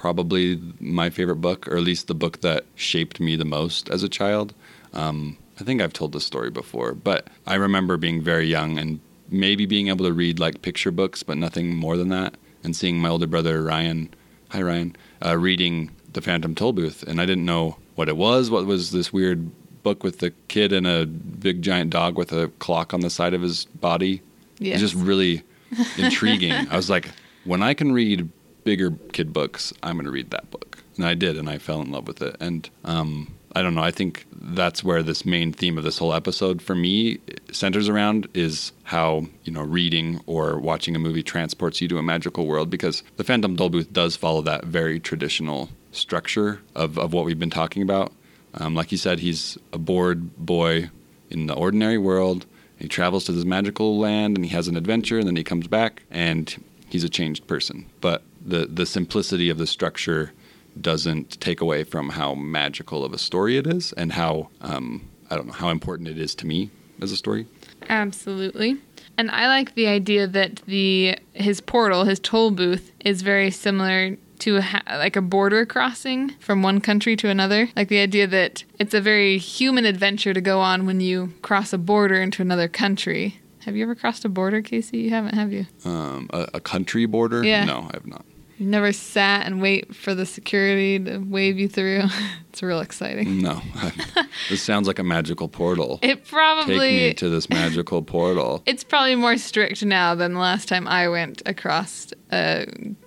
probably 0.00 0.58
my 0.80 1.10
favorite 1.10 1.42
book, 1.42 1.68
or 1.68 1.76
at 1.76 1.82
least 1.82 2.06
the 2.06 2.14
book 2.14 2.40
that 2.40 2.64
shaped 2.74 3.20
me 3.20 3.36
the 3.36 3.44
most 3.44 3.90
as 3.90 4.02
a 4.02 4.08
child. 4.08 4.54
Um, 4.94 5.36
I 5.60 5.64
think 5.64 5.82
I've 5.82 5.92
told 5.92 6.12
this 6.12 6.24
story 6.24 6.48
before, 6.48 6.94
but 6.94 7.28
I 7.46 7.56
remember 7.56 7.98
being 7.98 8.22
very 8.22 8.46
young 8.46 8.78
and 8.78 8.98
maybe 9.28 9.66
being 9.66 9.88
able 9.88 10.06
to 10.06 10.12
read 10.14 10.40
like 10.40 10.62
picture 10.62 10.90
books, 10.90 11.22
but 11.22 11.36
nothing 11.36 11.76
more 11.76 11.98
than 11.98 12.08
that, 12.08 12.34
and 12.64 12.74
seeing 12.74 12.98
my 12.98 13.10
older 13.10 13.26
brother 13.26 13.62
Ryan, 13.62 14.08
hi 14.48 14.62
Ryan, 14.62 14.96
uh, 15.22 15.36
reading 15.36 15.90
the 16.10 16.22
Phantom 16.22 16.54
Toll 16.54 16.72
Booth, 16.72 17.02
and 17.02 17.20
I 17.20 17.26
didn't 17.26 17.44
know 17.44 17.76
what 17.94 18.08
it 18.08 18.16
was. 18.16 18.50
What 18.50 18.64
was 18.64 18.92
this 18.92 19.12
weird 19.12 19.50
book 19.82 20.02
with 20.02 20.20
the 20.20 20.30
kid 20.48 20.72
and 20.72 20.86
a 20.86 21.04
big 21.04 21.60
giant 21.60 21.90
dog 21.90 22.16
with 22.16 22.32
a 22.32 22.48
clock 22.58 22.94
on 22.94 23.00
the 23.00 23.10
side 23.10 23.34
of 23.34 23.42
his 23.42 23.66
body? 23.66 24.22
Yes. 24.58 24.80
It's 24.80 24.92
just 24.92 25.04
really 25.04 25.42
intriguing. 25.98 26.52
I 26.52 26.76
was 26.76 26.88
like, 26.88 27.10
when 27.44 27.62
I 27.62 27.74
can 27.74 27.92
read 27.92 28.30
bigger 28.64 28.92
kid 29.12 29.32
books, 29.32 29.72
I'm 29.82 29.96
going 29.96 30.06
to 30.06 30.10
read 30.10 30.30
that 30.30 30.50
book. 30.50 30.78
And 30.96 31.06
I 31.06 31.14
did, 31.14 31.36
and 31.36 31.48
I 31.48 31.58
fell 31.58 31.80
in 31.80 31.90
love 31.90 32.06
with 32.06 32.20
it. 32.20 32.36
And 32.40 32.68
um, 32.84 33.34
I 33.54 33.62
don't 33.62 33.74
know. 33.74 33.82
I 33.82 33.90
think 33.90 34.26
that's 34.32 34.84
where 34.84 35.02
this 35.02 35.24
main 35.24 35.52
theme 35.52 35.78
of 35.78 35.84
this 35.84 35.98
whole 35.98 36.12
episode 36.12 36.60
for 36.60 36.74
me 36.74 37.18
centers 37.50 37.88
around 37.88 38.28
is 38.34 38.72
how 38.84 39.26
you 39.44 39.52
know 39.52 39.62
reading 39.62 40.20
or 40.26 40.58
watching 40.58 40.94
a 40.94 40.98
movie 40.98 41.22
transports 41.22 41.80
you 41.80 41.88
to 41.88 41.98
a 41.98 42.02
magical 42.02 42.46
world. 42.46 42.70
Because 42.70 43.02
the 43.16 43.24
Phantom 43.24 43.56
Toll 43.56 43.70
Booth 43.70 43.92
does 43.92 44.14
follow 44.16 44.42
that 44.42 44.64
very 44.64 45.00
traditional 45.00 45.70
structure 45.92 46.60
of 46.74 46.98
of 46.98 47.12
what 47.12 47.24
we've 47.24 47.38
been 47.38 47.50
talking 47.50 47.82
about. 47.82 48.12
Um, 48.54 48.74
like 48.74 48.92
you 48.92 48.98
said, 48.98 49.20
he's 49.20 49.56
a 49.72 49.78
bored 49.78 50.36
boy 50.36 50.90
in 51.30 51.46
the 51.46 51.54
ordinary 51.54 51.98
world, 51.98 52.46
He 52.78 52.88
travels 52.88 53.24
to 53.24 53.32
this 53.32 53.44
magical 53.44 53.98
land 53.98 54.36
and 54.36 54.44
he 54.44 54.50
has 54.52 54.68
an 54.68 54.76
adventure, 54.76 55.18
and 55.18 55.26
then 55.26 55.36
he 55.36 55.44
comes 55.44 55.68
back 55.68 56.02
and 56.10 56.62
he's 56.88 57.04
a 57.04 57.08
changed 57.08 57.46
person. 57.46 57.86
But 58.00 58.22
the 58.44 58.66
the 58.66 58.86
simplicity 58.86 59.50
of 59.50 59.58
the 59.58 59.66
structure 59.66 60.32
doesn't 60.80 61.40
take 61.40 61.60
away 61.60 61.84
from 61.84 62.10
how 62.10 62.34
magical 62.34 63.04
of 63.04 63.12
a 63.12 63.18
story 63.18 63.56
it 63.56 63.66
is 63.66 63.92
and 63.94 64.12
how 64.12 64.48
um, 64.60 65.08
I 65.30 65.36
don't 65.36 65.46
know 65.46 65.52
how 65.52 65.70
important 65.70 66.08
it 66.08 66.18
is 66.18 66.34
to 66.36 66.46
me 66.46 66.70
as 67.00 67.12
a 67.12 67.16
story. 67.16 67.46
Absolutely. 67.88 68.78
And 69.18 69.30
I 69.30 69.48
like 69.48 69.74
the 69.74 69.86
idea 69.86 70.26
that 70.26 70.62
the 70.66 71.18
his 71.32 71.60
portal, 71.60 72.04
his 72.04 72.20
toll 72.20 72.50
booth, 72.50 72.92
is 73.00 73.22
very 73.22 73.50
similar 73.50 74.16
to 74.40 74.56
a, 74.56 74.62
ha- 74.62 74.82
like 74.88 75.16
a 75.16 75.20
border 75.20 75.66
crossing 75.66 76.30
from 76.40 76.62
one 76.62 76.80
country 76.80 77.14
to 77.16 77.28
another. 77.28 77.68
Like 77.76 77.88
the 77.88 77.98
idea 77.98 78.26
that 78.28 78.64
it's 78.78 78.94
a 78.94 79.00
very 79.00 79.36
human 79.36 79.84
adventure 79.84 80.32
to 80.32 80.40
go 80.40 80.60
on 80.60 80.86
when 80.86 81.00
you 81.00 81.34
cross 81.42 81.72
a 81.72 81.78
border 81.78 82.22
into 82.22 82.40
another 82.40 82.68
country. 82.68 83.40
Have 83.60 83.76
you 83.76 83.82
ever 83.82 83.94
crossed 83.94 84.24
a 84.24 84.30
border, 84.30 84.62
Casey? 84.62 84.98
You 84.98 85.10
haven't, 85.10 85.34
have 85.34 85.52
you? 85.52 85.66
Um, 85.84 86.30
a, 86.32 86.48
a 86.54 86.60
country 86.60 87.04
border? 87.04 87.44
Yeah. 87.44 87.64
No, 87.64 87.88
I 87.90 87.94
have 87.94 88.06
not. 88.06 88.24
You've 88.60 88.68
never 88.68 88.92
sat 88.92 89.46
and 89.46 89.62
wait 89.62 89.96
for 89.96 90.14
the 90.14 90.26
security 90.26 90.98
to 90.98 91.16
wave 91.16 91.58
you 91.58 91.66
through. 91.66 92.02
it's 92.50 92.62
real 92.62 92.80
exciting. 92.80 93.40
No. 93.40 93.62
this 94.50 94.60
sounds 94.60 94.86
like 94.86 94.98
a 94.98 95.02
magical 95.02 95.48
portal. 95.48 95.98
It 96.02 96.26
probably 96.26 96.78
Take 96.78 96.90
me 96.90 97.14
to 97.14 97.30
this 97.30 97.48
magical 97.48 98.02
portal. 98.02 98.62
It's 98.70 98.84
probably 98.84 99.14
more 99.14 99.38
strict 99.38 99.82
now 99.82 100.14
than 100.14 100.34
the 100.34 100.40
last 100.40 100.68
time 100.68 100.86
I 100.86 101.08
went 101.08 101.40
across 101.46 102.12
a 102.30 102.66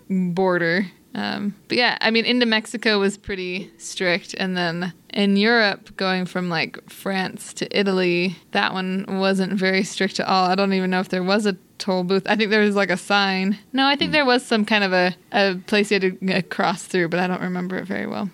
border. 0.09 0.87
Um, 1.15 1.55
but 1.67 1.77
yeah, 1.77 1.97
I 2.01 2.09
mean, 2.11 2.25
into 2.25 2.45
Mexico 2.45 2.99
was 2.99 3.17
pretty 3.17 3.71
strict. 3.77 4.33
And 4.37 4.57
then 4.57 4.93
in 5.13 5.37
Europe, 5.37 5.95
going 5.95 6.25
from 6.25 6.49
like 6.49 6.89
France 6.89 7.53
to 7.55 7.77
Italy, 7.77 8.35
that 8.51 8.73
one 8.73 9.05
wasn't 9.07 9.53
very 9.53 9.83
strict 9.83 10.19
at 10.19 10.27
all. 10.27 10.49
I 10.49 10.55
don't 10.55 10.73
even 10.73 10.89
know 10.89 10.99
if 10.99 11.09
there 11.09 11.23
was 11.23 11.45
a 11.45 11.55
toll 11.77 12.03
booth. 12.03 12.23
I 12.27 12.35
think 12.35 12.49
there 12.49 12.61
was 12.61 12.75
like 12.75 12.89
a 12.89 12.97
sign. 12.97 13.59
No, 13.73 13.85
I 13.85 13.95
think 13.95 14.11
there 14.11 14.25
was 14.25 14.43
some 14.43 14.65
kind 14.65 14.83
of 14.83 14.93
a, 14.93 15.15
a 15.31 15.55
place 15.67 15.91
you 15.91 15.99
had 15.99 16.19
to 16.19 16.33
uh, 16.33 16.41
cross 16.49 16.83
through, 16.83 17.09
but 17.09 17.19
I 17.19 17.27
don't 17.27 17.41
remember 17.41 17.77
it 17.77 17.85
very 17.85 18.07
well. 18.07 18.29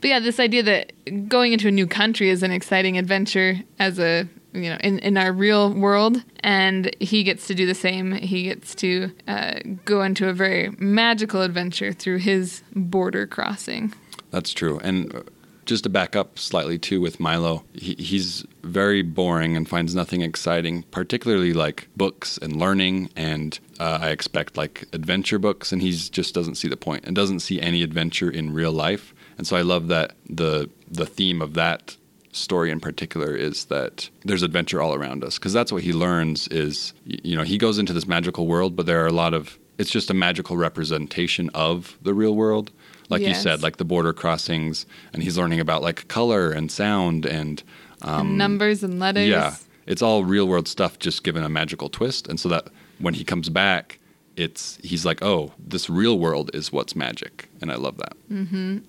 But 0.00 0.08
yeah, 0.08 0.20
this 0.20 0.38
idea 0.38 0.62
that 0.62 1.28
going 1.28 1.52
into 1.52 1.68
a 1.68 1.72
new 1.72 1.86
country 1.86 2.30
is 2.30 2.42
an 2.42 2.52
exciting 2.52 2.96
adventure 2.96 3.60
as 3.78 3.98
a 3.98 4.28
you 4.54 4.70
know 4.70 4.78
in, 4.82 4.98
in 5.00 5.16
our 5.16 5.32
real 5.32 5.72
world 5.74 6.22
and 6.40 6.94
he 7.00 7.22
gets 7.22 7.46
to 7.46 7.54
do 7.54 7.66
the 7.66 7.74
same 7.74 8.12
he 8.12 8.44
gets 8.44 8.74
to 8.74 9.10
uh, 9.28 9.54
go 9.84 10.02
into 10.02 10.28
a 10.28 10.32
very 10.32 10.70
magical 10.78 11.42
adventure 11.42 11.92
through 11.92 12.18
his 12.18 12.62
border 12.74 13.26
crossing 13.26 13.92
That's 14.34 14.52
true. 14.52 14.80
And 14.82 15.14
uh, 15.14 15.22
just 15.64 15.84
to 15.84 15.90
back 15.90 16.16
up 16.16 16.38
slightly 16.40 16.76
too 16.76 17.00
with 17.00 17.20
Milo, 17.20 17.62
he, 17.72 17.94
he's 17.94 18.44
very 18.64 19.00
boring 19.02 19.56
and 19.56 19.68
finds 19.68 19.94
nothing 19.94 20.22
exciting, 20.22 20.82
particularly 20.90 21.52
like 21.52 21.88
books 21.96 22.36
and 22.38 22.56
learning. 22.56 23.10
And 23.14 23.58
uh, 23.78 23.98
I 24.02 24.08
expect 24.10 24.56
like 24.56 24.86
adventure 24.92 25.38
books, 25.38 25.70
and 25.72 25.80
he 25.80 25.92
just 25.92 26.34
doesn't 26.34 26.56
see 26.56 26.68
the 26.68 26.76
point 26.76 27.04
and 27.04 27.14
doesn't 27.14 27.40
see 27.40 27.60
any 27.60 27.82
adventure 27.84 28.28
in 28.28 28.52
real 28.52 28.72
life. 28.72 29.14
And 29.38 29.46
so 29.46 29.56
I 29.56 29.62
love 29.62 29.86
that 29.88 30.16
the 30.28 30.68
the 30.90 31.06
theme 31.06 31.40
of 31.40 31.54
that 31.54 31.96
story 32.34 32.70
in 32.70 32.80
particular 32.80 33.34
is 33.34 33.66
that 33.66 34.10
there's 34.24 34.42
adventure 34.42 34.82
all 34.82 34.94
around 34.94 35.22
us 35.22 35.38
because 35.38 35.52
that's 35.52 35.70
what 35.70 35.82
he 35.82 35.92
learns 35.92 36.48
is 36.48 36.92
you 37.04 37.36
know 37.36 37.44
he 37.44 37.56
goes 37.56 37.78
into 37.78 37.92
this 37.92 38.06
magical 38.06 38.46
world 38.46 38.74
but 38.74 38.86
there 38.86 39.02
are 39.02 39.06
a 39.06 39.12
lot 39.12 39.32
of 39.32 39.58
it's 39.78 39.90
just 39.90 40.10
a 40.10 40.14
magical 40.14 40.56
representation 40.56 41.50
of 41.54 41.98
the 42.02 42.14
real 42.14 42.34
world. 42.34 42.70
Like 43.10 43.22
you 43.22 43.34
said 43.34 43.62
like 43.62 43.76
the 43.76 43.84
border 43.84 44.12
crossings 44.12 44.86
and 45.12 45.22
he's 45.22 45.36
learning 45.36 45.60
about 45.60 45.82
like 45.82 46.08
color 46.08 46.50
and 46.50 46.70
sound 46.70 47.26
and 47.26 47.62
and 48.02 48.38
numbers 48.38 48.82
and 48.82 48.98
letters. 48.98 49.24
Um, 49.24 49.30
yeah. 49.30 49.56
It's 49.86 50.00
all 50.00 50.24
real 50.24 50.46
world 50.46 50.66
stuff 50.66 50.98
just 50.98 51.24
given 51.24 51.44
a 51.44 51.48
magical 51.48 51.88
twist 51.88 52.26
and 52.28 52.40
so 52.40 52.48
that 52.48 52.68
when 52.98 53.14
he 53.14 53.24
comes 53.24 53.48
back 53.50 53.98
it's 54.36 54.78
he's 54.82 55.04
like 55.06 55.22
oh 55.22 55.52
this 55.58 55.88
real 55.88 56.18
world 56.18 56.50
is 56.54 56.72
what's 56.72 56.94
magic. 56.96 57.48
And 57.60 57.70
i 57.72 57.76
love 57.76 57.96
that. 57.98 58.14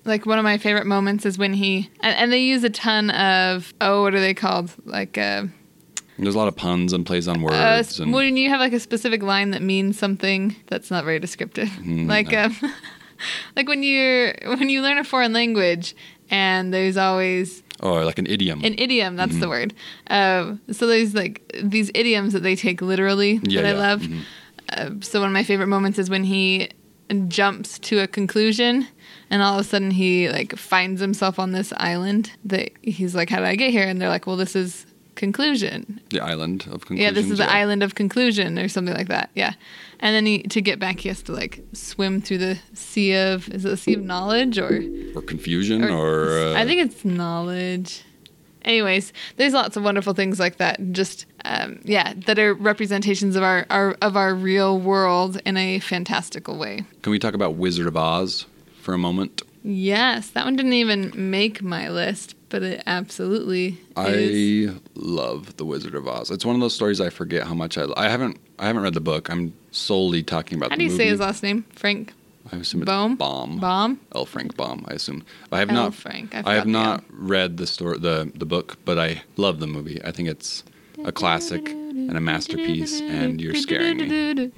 Like 0.06 0.26
one 0.26 0.38
of 0.40 0.44
my 0.44 0.58
favorite 0.58 0.86
moments 0.88 1.26
is 1.26 1.38
when 1.38 1.54
he 1.54 1.90
and, 2.02 2.16
and 2.18 2.34
they 2.34 2.40
use 2.42 2.64
a 2.64 2.70
ton 2.70 3.10
of 3.12 3.74
oh 3.82 4.02
what 4.04 4.14
are 4.16 4.20
they 4.20 4.34
called? 4.34 4.72
Like 4.86 5.18
uh, 5.18 5.44
there's 6.18 6.36
a 6.36 6.38
lot 6.38 6.48
of 6.48 6.56
puns 6.56 6.94
and 6.94 7.06
plays 7.06 7.28
on 7.28 7.38
uh 7.40 7.44
words 7.44 8.00
and 8.00 8.14
when 8.14 8.38
you 8.38 8.50
have 8.50 8.60
like 8.60 8.74
a 8.74 8.80
specific 8.80 9.22
line 9.22 9.52
that 9.52 9.62
means 9.62 10.00
something 10.00 10.56
that's 10.68 10.90
not 10.90 11.04
very 11.06 11.20
descriptive. 11.20 11.70
Like 11.86 12.34
um 12.34 12.56
like 13.56 13.68
when 13.68 13.84
you're 13.84 14.34
when 14.46 14.70
you 14.70 14.82
learn 14.82 14.98
a 14.98 15.04
foreign 15.04 15.34
language 15.34 15.96
and 16.30 16.74
there's 16.74 16.98
always 16.98 17.62
oh 17.82 17.94
like 18.04 18.18
an 18.18 18.26
idiom. 18.28 18.64
An 18.64 18.76
idiom 18.78 19.16
that's 19.16 19.38
the 19.38 19.50
word. 19.50 19.74
Uh, 20.08 20.56
so 20.72 20.88
there's 20.88 21.14
like 21.14 21.42
these 21.64 21.92
idioms 21.94 22.34
that 22.34 22.42
they 22.44 22.56
take 22.56 22.82
literally 22.82 23.40
Yeah, 23.44 23.62
that 23.62 23.68
i 23.68 23.74
yeah. 23.74 23.78
love. 23.80 24.02
Mhm. 24.02 24.22
Uh, 24.74 24.92
so 25.02 25.20
one 25.20 25.30
of 25.30 25.34
my 25.34 25.44
favorite 25.44 25.68
moments 25.68 26.00
is 26.00 26.10
when 26.10 26.24
he 26.24 26.70
jumps 27.28 27.78
to 27.80 28.00
a 28.00 28.08
conclusion 28.08 28.88
and 29.30 29.42
all 29.42 29.60
of 29.60 29.66
a 29.66 29.70
sudden 29.70 29.92
he 29.92 30.30
like 30.30 30.56
finds 30.56 31.00
himself 31.00 31.38
on 31.38 31.52
this 31.52 31.72
island 31.78 32.32
that 32.44 32.72
he's 32.82 33.14
like 33.14 33.30
how 33.30 33.38
did 33.38 33.46
i 33.46 33.56
get 33.56 33.70
here 33.70 33.88
and 33.88 34.02
they're 34.02 34.10
like 34.10 34.26
well 34.26 34.36
this 34.36 34.56
is 34.56 34.88
conclusion 35.14 36.02
the 36.10 36.20
island 36.20 36.64
of 36.64 36.86
conclusions 36.86 37.00
yeah 37.00 37.12
this 37.12 37.30
is 37.30 37.38
the 37.38 37.44
yeah. 37.44 37.54
island 37.54 37.84
of 37.84 37.96
conclusion 37.96 38.58
or 38.60 38.68
something 38.68 38.96
like 38.96 39.08
that 39.08 39.30
yeah 39.36 39.54
and 40.00 40.16
then 40.16 40.26
he 40.26 40.42
to 40.44 40.62
get 40.62 40.80
back 40.80 41.00
he 41.00 41.08
has 41.08 41.22
to 41.22 41.32
like 41.32 41.64
swim 41.74 42.20
through 42.20 42.40
the 42.40 42.58
sea 42.74 43.14
of 43.14 43.48
is 43.50 43.64
it 43.64 43.70
the 43.70 43.78
sea 43.78 43.94
of 43.94 44.04
knowledge 44.04 44.58
or 44.58 44.82
or 45.16 45.22
confusion 45.22 45.84
or, 45.84 46.40
uh, 46.40 46.54
I 46.56 46.66
think 46.66 46.82
it's 46.82 47.06
knowledge. 47.06 48.04
Anyways, 48.66 49.14
there's 49.38 49.54
lots 49.54 49.78
of 49.78 49.84
wonderful 49.84 50.14
things 50.14 50.40
like 50.40 50.58
that. 50.58 50.92
Just 50.92 51.26
um, 51.46 51.80
yeah, 51.84 52.14
that 52.26 52.38
are 52.38 52.54
representations 52.54 53.36
of 53.36 53.44
our, 53.44 53.66
our 53.70 53.96
of 54.02 54.18
our 54.18 54.36
real 54.36 54.78
world 54.80 55.40
in 55.46 55.56
a 55.56 55.80
fantastical 55.80 56.58
way. 56.58 56.84
can 57.04 57.12
we 57.12 57.20
talk 57.20 57.34
about 57.34 57.56
wizard 57.56 57.88
of 57.88 57.96
oz 57.96 58.46
for 58.82 58.94
a 58.94 58.98
moment 58.98 59.44
Yes, 59.68 60.30
that 60.30 60.46
one 60.46 60.56
didn't 60.56 60.74
even 60.74 61.12
make 61.32 61.64
my 61.64 61.90
list, 61.90 62.36
but 62.50 62.62
it 62.62 62.84
absolutely 62.86 63.80
is. 63.98 64.70
I 64.70 64.76
love 64.94 65.58
The 65.58 65.66
Wizard 65.66 65.96
of 65.96 66.08
Oz. 66.08 66.30
It's 66.30 66.46
one 66.46 66.54
of 66.54 66.62
those 66.62 66.76
stories 66.76 67.02
I 67.02 67.10
forget 67.10 67.48
how 67.48 67.56
much 67.56 67.76
I. 67.76 67.88
I 67.98 68.08
haven't. 68.08 68.38
I 68.60 68.68
haven't 68.68 68.84
read 68.84 68.94
the 68.94 69.02
book. 69.02 69.28
I'm 69.28 69.56
solely 69.72 70.22
talking 70.22 70.60
about. 70.60 70.70
How 70.70 70.76
the 70.76 70.82
do 70.82 70.84
you 70.84 70.92
movie. 70.92 71.04
say 71.04 71.10
his 71.10 71.20
last 71.20 71.42
name? 71.42 71.66
Frank 71.74 72.14
I 72.52 72.58
assume 72.58 72.82
it's? 72.84 72.88
Bomb. 72.88 73.18
Baum? 73.60 74.00
L. 74.14 74.26
Frank 74.26 74.56
Bomb. 74.56 74.86
I 74.88 74.94
assume. 74.94 75.24
I 75.52 75.60
have 75.60 75.70
L. 75.70 75.76
not. 75.76 75.94
Frank. 75.94 76.36
I 76.36 76.44
I, 76.46 76.56
have 76.56 76.68
not 76.68 77.04
read 77.10 77.58
the 77.58 77.68
story, 77.68 77.98
the 77.98 78.32
the 78.36 78.46
book, 78.46 78.78
but 78.86 79.00
I 79.00 79.24
love 79.38 79.60
the 79.60 79.68
movie. 79.68 80.00
I 80.04 80.12
think 80.12 80.30
it's 80.30 80.64
a 81.04 81.12
classic 81.12 81.70
and 81.70 82.16
a 82.16 82.22
masterpiece. 82.22 83.02
And 83.02 83.42
you're 83.42 83.56
scaring 83.56 83.98
me. 83.98 84.52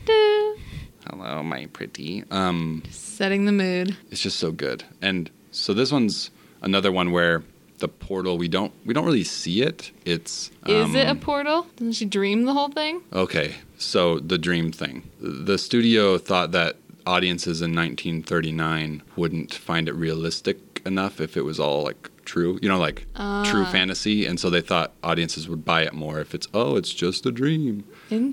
Hello, 1.09 1.41
my 1.41 1.67
pretty. 1.67 2.23
Um, 2.31 2.83
Setting 2.89 3.45
the 3.45 3.53
mood. 3.53 3.95
it's 4.11 4.21
just 4.21 4.37
so 4.37 4.51
good. 4.51 4.83
And 5.01 5.29
so 5.51 5.73
this 5.73 5.91
one's 5.91 6.31
another 6.61 6.91
one 6.91 7.11
where 7.11 7.43
the 7.79 7.87
portal 7.87 8.37
we 8.37 8.47
don't 8.47 8.73
we 8.85 8.93
don't 8.93 9.05
really 9.05 9.23
see 9.23 9.61
it. 9.61 9.91
It's 10.05 10.51
Is 10.65 10.93
it 10.95 11.07
a 11.07 11.11
um, 11.11 11.19
portal? 11.19 11.67
Doesn't 11.77 11.93
she 11.93 12.05
dream 12.05 12.43
the 12.43 12.53
whole 12.53 12.69
thing? 12.69 13.01
Okay, 13.13 13.55
so 13.77 14.19
the 14.19 14.37
dream 14.37 14.71
thing. 14.71 15.09
The 15.21 15.57
studio 15.57 16.17
thought 16.17 16.51
that 16.51 16.75
audiences 17.07 17.61
in 17.61 17.73
1939 17.73 19.01
wouldn't 19.15 19.53
find 19.53 19.87
it 19.87 19.93
realistic 19.93 20.81
enough 20.85 21.19
if 21.19 21.35
it 21.37 21.41
was 21.43 21.59
all 21.59 21.83
like 21.83 22.09
true, 22.25 22.59
you 22.61 22.69
know, 22.69 22.77
like 22.77 23.01
true 23.45 23.63
Ah. 23.65 23.69
fantasy, 23.71 24.25
and 24.25 24.39
so 24.39 24.49
they 24.49 24.61
thought 24.61 24.93
audiences 25.03 25.47
would 25.49 25.63
buy 25.65 25.83
it 25.83 25.93
more 25.93 26.19
if 26.19 26.35
it's 26.35 26.47
oh, 26.53 26.75
it's 26.75 26.93
just 26.93 27.25
a 27.25 27.31
dream. 27.31 27.83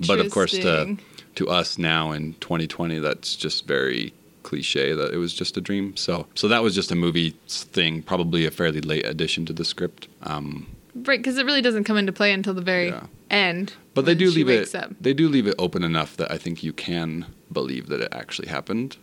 But 0.06 0.18
of 0.20 0.30
course, 0.30 0.52
to 0.52 0.96
to 1.36 1.48
us 1.48 1.78
now 1.78 2.12
in 2.12 2.34
2020, 2.40 2.98
that's 3.00 3.34
just 3.34 3.66
very 3.66 4.12
cliche 4.44 4.92
that 4.92 5.12
it 5.12 5.16
was 5.16 5.32
just 5.34 5.56
a 5.56 5.60
dream. 5.60 5.96
So 5.96 6.26
so 6.34 6.48
that 6.48 6.62
was 6.62 6.74
just 6.74 6.90
a 6.90 6.94
movie 6.96 7.34
thing, 7.48 8.02
probably 8.02 8.44
a 8.46 8.50
fairly 8.50 8.80
late 8.80 9.06
addition 9.06 9.46
to 9.46 9.52
the 9.52 9.64
script. 9.64 10.08
Um, 10.22 10.66
Right, 10.96 11.18
because 11.18 11.38
it 11.38 11.44
really 11.44 11.60
doesn't 11.62 11.82
come 11.84 11.96
into 11.96 12.12
play 12.12 12.30
until 12.32 12.54
the 12.54 12.62
very 12.62 12.88
Yeah. 12.88 13.06
end. 13.28 13.72
But 13.94 14.04
they 14.06 14.14
do 14.14 14.30
leave 14.30 14.48
it. 14.48 14.72
Up. 14.76 14.92
They 15.00 15.12
do 15.12 15.28
leave 15.28 15.48
it 15.48 15.56
open 15.58 15.82
enough 15.82 16.16
that 16.18 16.30
I 16.30 16.38
think 16.38 16.62
you 16.62 16.72
can 16.72 17.26
believe 17.54 17.86
that 17.88 18.00
it 18.02 18.08
actually 18.12 18.48
happened. 18.48 18.96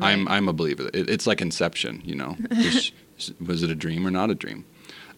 I'm 0.00 0.28
I'm 0.28 0.48
a 0.48 0.52
believer. 0.52 0.90
It, 0.94 1.10
it's 1.10 1.26
like 1.26 1.40
Inception, 1.40 2.02
you 2.04 2.14
know. 2.14 2.36
Was, 2.50 2.92
was 3.40 3.62
it 3.62 3.70
a 3.70 3.74
dream 3.74 4.06
or 4.06 4.10
not 4.10 4.30
a 4.30 4.34
dream? 4.34 4.64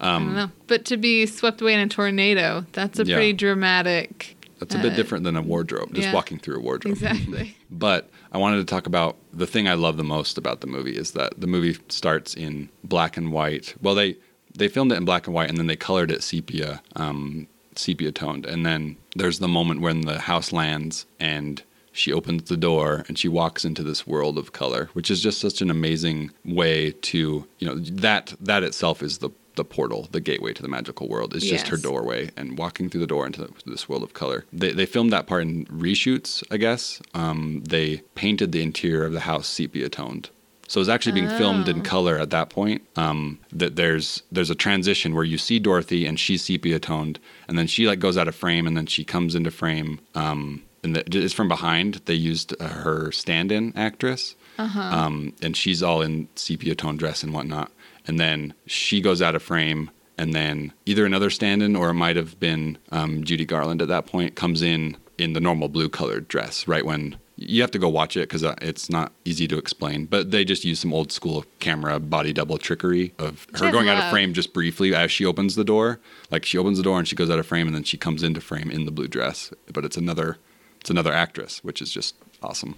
I 0.00 0.18
don't 0.18 0.34
know. 0.34 0.50
But 0.66 0.84
to 0.86 0.96
be 0.96 1.26
swept 1.26 1.60
away 1.62 1.74
in 1.74 1.80
a 1.80 1.88
tornado, 1.88 2.64
that's 2.72 2.98
a 2.98 3.02
Um, 3.02 3.08
Yeah. 3.08 3.16
pretty 3.16 3.32
dramatic. 3.34 4.36
That's 4.60 4.74
a 4.74 4.78
bit 4.78 4.92
Uh, 4.92 4.96
different 4.96 5.24
than 5.24 5.36
a 5.36 5.42
wardrobe. 5.42 5.94
Just 5.94 6.08
yeah. 6.08 6.14
walking 6.14 6.38
through 6.38 6.56
a 6.56 6.60
wardrobe. 6.60 6.92
Exactly. 6.92 7.56
But 7.70 8.08
I 8.32 8.38
wanted 8.38 8.58
to 8.58 8.64
talk 8.64 8.86
about 8.86 9.16
the 9.32 9.46
thing 9.46 9.68
I 9.68 9.74
love 9.74 9.96
the 9.96 10.04
most 10.04 10.38
about 10.38 10.60
the 10.60 10.66
movie 10.66 10.96
is 10.96 11.10
that 11.12 11.40
the 11.40 11.46
movie 11.46 11.76
starts 11.88 12.34
in 12.34 12.68
black 12.82 13.16
and 13.16 13.32
white. 13.32 13.74
Well, 13.82 13.94
they 13.94 14.16
they 14.56 14.68
filmed 14.68 14.92
it 14.92 14.96
in 14.96 15.04
black 15.04 15.26
and 15.26 15.34
white 15.34 15.48
and 15.50 15.58
then 15.58 15.66
they 15.66 15.76
colored 15.76 16.10
it 16.10 16.22
sepia, 16.22 16.80
um, 16.96 17.46
sepia 17.74 18.12
toned. 18.12 18.46
And 18.46 18.64
then 18.64 18.96
there's 19.16 19.38
the 19.40 19.48
moment 19.48 19.80
when 19.80 20.02
the 20.02 20.20
house 20.20 20.52
lands 20.52 21.06
and 21.18 21.62
she 21.94 22.12
opens 22.12 22.48
the 22.50 22.56
door 22.56 23.04
and 23.08 23.18
she 23.18 23.28
walks 23.28 23.64
into 23.64 23.82
this 23.82 24.06
world 24.06 24.36
of 24.36 24.52
color, 24.52 24.90
which 24.92 25.10
is 25.10 25.22
just 25.22 25.40
such 25.40 25.62
an 25.62 25.70
amazing 25.70 26.30
way 26.44 26.90
to 26.90 27.46
you 27.58 27.66
know 27.66 27.76
that 27.76 28.34
that 28.40 28.62
itself 28.62 29.02
is 29.02 29.18
the 29.18 29.30
the 29.56 29.64
portal, 29.64 30.08
the 30.10 30.20
gateway 30.20 30.52
to 30.52 30.62
the 30.62 30.68
magical 30.68 31.08
world. 31.08 31.32
It's 31.32 31.46
just 31.46 31.68
her 31.68 31.76
doorway 31.76 32.30
and 32.36 32.58
walking 32.58 32.90
through 32.90 33.02
the 33.02 33.06
door 33.06 33.24
into 33.24 33.48
this 33.66 33.88
world 33.88 34.02
of 34.02 34.12
color. 34.12 34.44
They, 34.52 34.72
they 34.72 34.84
filmed 34.84 35.12
that 35.12 35.28
part 35.28 35.42
in 35.42 35.64
reshoots, 35.66 36.42
I 36.50 36.56
guess. 36.56 37.00
Um, 37.14 37.62
they 37.64 37.98
painted 38.16 38.50
the 38.50 38.62
interior 38.64 39.04
of 39.04 39.12
the 39.12 39.20
house 39.20 39.46
sepia 39.46 39.88
toned. 39.88 40.30
So 40.66 40.80
it's 40.80 40.88
actually 40.88 41.12
being 41.12 41.28
filmed 41.28 41.68
in 41.68 41.78
Oh. 41.78 41.82
color 41.82 42.18
at 42.18 42.30
that 42.30 42.50
point. 42.50 42.82
Um, 42.96 43.38
that 43.52 43.76
there's 43.76 44.24
there's 44.32 44.50
a 44.50 44.56
transition 44.56 45.14
where 45.14 45.22
you 45.22 45.38
see 45.38 45.60
Dorothy 45.60 46.04
and 46.04 46.18
she's 46.18 46.42
sepia 46.42 46.80
toned, 46.80 47.20
and 47.46 47.56
then 47.56 47.68
she 47.68 47.86
like 47.86 48.00
goes 48.00 48.16
out 48.16 48.26
of 48.26 48.34
frame, 48.34 48.66
and 48.66 48.76
then 48.76 48.86
she 48.86 49.04
comes 49.04 49.36
into 49.36 49.52
frame. 49.52 50.00
Um, 50.16 50.62
and 50.84 50.94
the, 50.94 51.24
it's 51.24 51.34
from 51.34 51.48
behind. 51.48 52.02
They 52.04 52.14
used 52.14 52.54
uh, 52.60 52.68
her 52.68 53.10
stand-in 53.10 53.72
actress, 53.76 54.36
um, 54.58 55.32
and 55.42 55.56
she's 55.56 55.82
all 55.82 56.02
in 56.02 56.28
sepia 56.36 56.74
tone 56.74 56.96
dress 56.96 57.22
and 57.24 57.32
whatnot. 57.32 57.72
And 58.06 58.20
then 58.20 58.54
she 58.66 59.00
goes 59.00 59.20
out 59.22 59.34
of 59.34 59.42
frame, 59.42 59.90
and 60.16 60.32
then 60.34 60.72
either 60.86 61.04
another 61.04 61.30
stand-in 61.30 61.74
or 61.74 61.90
it 61.90 61.94
might 61.94 62.16
have 62.16 62.38
been 62.38 62.78
um, 62.92 63.24
Judy 63.24 63.44
Garland 63.44 63.82
at 63.82 63.88
that 63.88 64.06
point 64.06 64.36
comes 64.36 64.62
in 64.62 64.96
in 65.18 65.32
the 65.32 65.40
normal 65.40 65.68
blue 65.68 65.88
colored 65.88 66.26
dress 66.26 66.66
right 66.66 66.84
when 66.84 67.16
you 67.36 67.60
have 67.60 67.70
to 67.70 67.78
go 67.78 67.88
watch 67.88 68.16
it 68.16 68.28
because 68.28 68.44
uh, 68.44 68.54
it's 68.62 68.88
not 68.88 69.12
easy 69.24 69.48
to 69.48 69.58
explain. 69.58 70.06
But 70.06 70.30
they 70.30 70.44
just 70.44 70.64
use 70.64 70.80
some 70.80 70.92
old 70.92 71.10
school 71.10 71.44
camera 71.58 71.98
body 71.98 72.32
double 72.32 72.58
trickery 72.58 73.12
of 73.18 73.46
her 73.54 73.72
going 73.72 73.88
out 73.88 74.02
of 74.02 74.10
frame 74.10 74.34
just 74.34 74.52
briefly 74.52 74.94
as 74.94 75.10
she 75.10 75.24
opens 75.24 75.56
the 75.56 75.64
door. 75.64 75.98
Like 76.30 76.44
she 76.44 76.58
opens 76.58 76.78
the 76.78 76.84
door 76.84 76.98
and 76.98 77.08
she 77.08 77.16
goes 77.16 77.30
out 77.30 77.38
of 77.38 77.46
frame, 77.46 77.66
and 77.66 77.74
then 77.74 77.84
she 77.84 77.96
comes 77.96 78.22
into 78.22 78.40
frame 78.40 78.70
in 78.70 78.84
the 78.84 78.92
blue 78.92 79.08
dress. 79.08 79.52
But 79.72 79.84
it's 79.84 79.96
another 79.96 80.38
it's 80.84 80.90
another 80.90 81.14
actress, 81.14 81.64
which 81.64 81.80
is 81.80 81.90
just 81.90 82.14
awesome. 82.42 82.74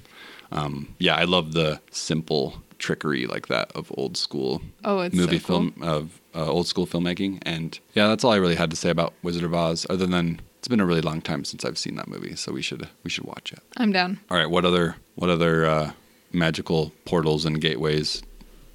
Um, 0.52 0.94
yeah, 1.00 1.16
I 1.16 1.24
love 1.24 1.54
the 1.54 1.80
simple 1.90 2.62
trickery 2.78 3.26
like 3.26 3.48
that 3.48 3.72
of 3.74 3.90
old 3.98 4.16
school 4.16 4.62
Oh, 4.84 5.00
it's 5.00 5.12
movie 5.12 5.40
so 5.40 5.46
cool. 5.46 5.70
film 5.70 5.82
of 5.82 6.20
uh, 6.32 6.46
old 6.46 6.68
school 6.68 6.86
filmmaking. 6.86 7.42
And 7.42 7.76
yeah, 7.94 8.06
that's 8.06 8.22
all 8.22 8.30
I 8.30 8.36
really 8.36 8.54
had 8.54 8.70
to 8.70 8.76
say 8.76 8.90
about 8.90 9.12
Wizard 9.24 9.42
of 9.42 9.52
Oz. 9.52 9.88
Other 9.90 10.06
than 10.06 10.40
it's 10.58 10.68
been 10.68 10.78
a 10.78 10.86
really 10.86 11.00
long 11.00 11.20
time 11.20 11.44
since 11.44 11.64
I've 11.64 11.78
seen 11.78 11.96
that 11.96 12.06
movie, 12.06 12.36
so 12.36 12.52
we 12.52 12.62
should 12.62 12.88
we 13.02 13.10
should 13.10 13.24
watch 13.24 13.52
it. 13.52 13.58
I'm 13.76 13.90
down. 13.90 14.20
All 14.30 14.36
right, 14.38 14.48
what 14.48 14.64
other 14.64 14.94
what 15.16 15.30
other 15.30 15.66
uh, 15.66 15.90
magical 16.32 16.92
portals 17.06 17.44
and 17.44 17.60
gateways 17.60 18.22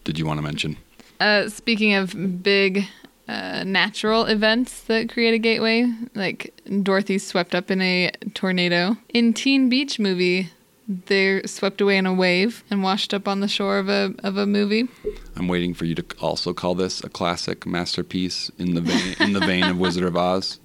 did 0.04 0.20
you 0.20 0.26
want 0.26 0.40
to 0.40 0.44
mention? 0.44 0.76
Uh, 1.22 1.48
speaking 1.48 1.94
of 1.94 2.44
big 2.44 2.84
uh, 3.32 3.64
natural 3.64 4.26
events 4.26 4.82
that 4.84 5.10
create 5.10 5.34
a 5.34 5.38
gateway, 5.38 5.90
like 6.16 6.54
Dorothy 6.84 7.18
swept 7.18 7.56
up 7.56 7.72
in 7.72 7.82
a 7.82 8.12
tornado. 8.34 8.98
In 9.14 9.34
Teen 9.34 9.70
Beach 9.70 10.00
movie, 10.00 10.50
they're 10.88 11.48
swept 11.48 11.80
away 11.80 11.96
in 11.98 12.06
a 12.06 12.14
wave 12.14 12.64
and 12.70 12.84
washed 12.84 13.14
up 13.14 13.28
on 13.28 13.40
the 13.40 13.48
shore 13.48 13.78
of 13.78 13.88
a 13.88 14.14
of 14.24 14.36
a 14.36 14.46
movie. 14.46 14.90
I'm 15.38 15.48
waiting 15.48 15.74
for 15.74 15.86
you 15.86 15.96
to 15.96 16.06
also 16.20 16.54
call 16.54 16.76
this 16.76 17.04
a 17.04 17.10
classic 17.10 17.66
masterpiece 17.66 18.52
in 18.58 18.76
the 18.76 18.82
vein 18.82 19.16
in 19.20 19.34
the 19.34 19.40
vein 19.40 19.64
of 19.64 19.78
Wizard 19.78 20.04
of 20.04 20.18
Oz, 20.18 20.60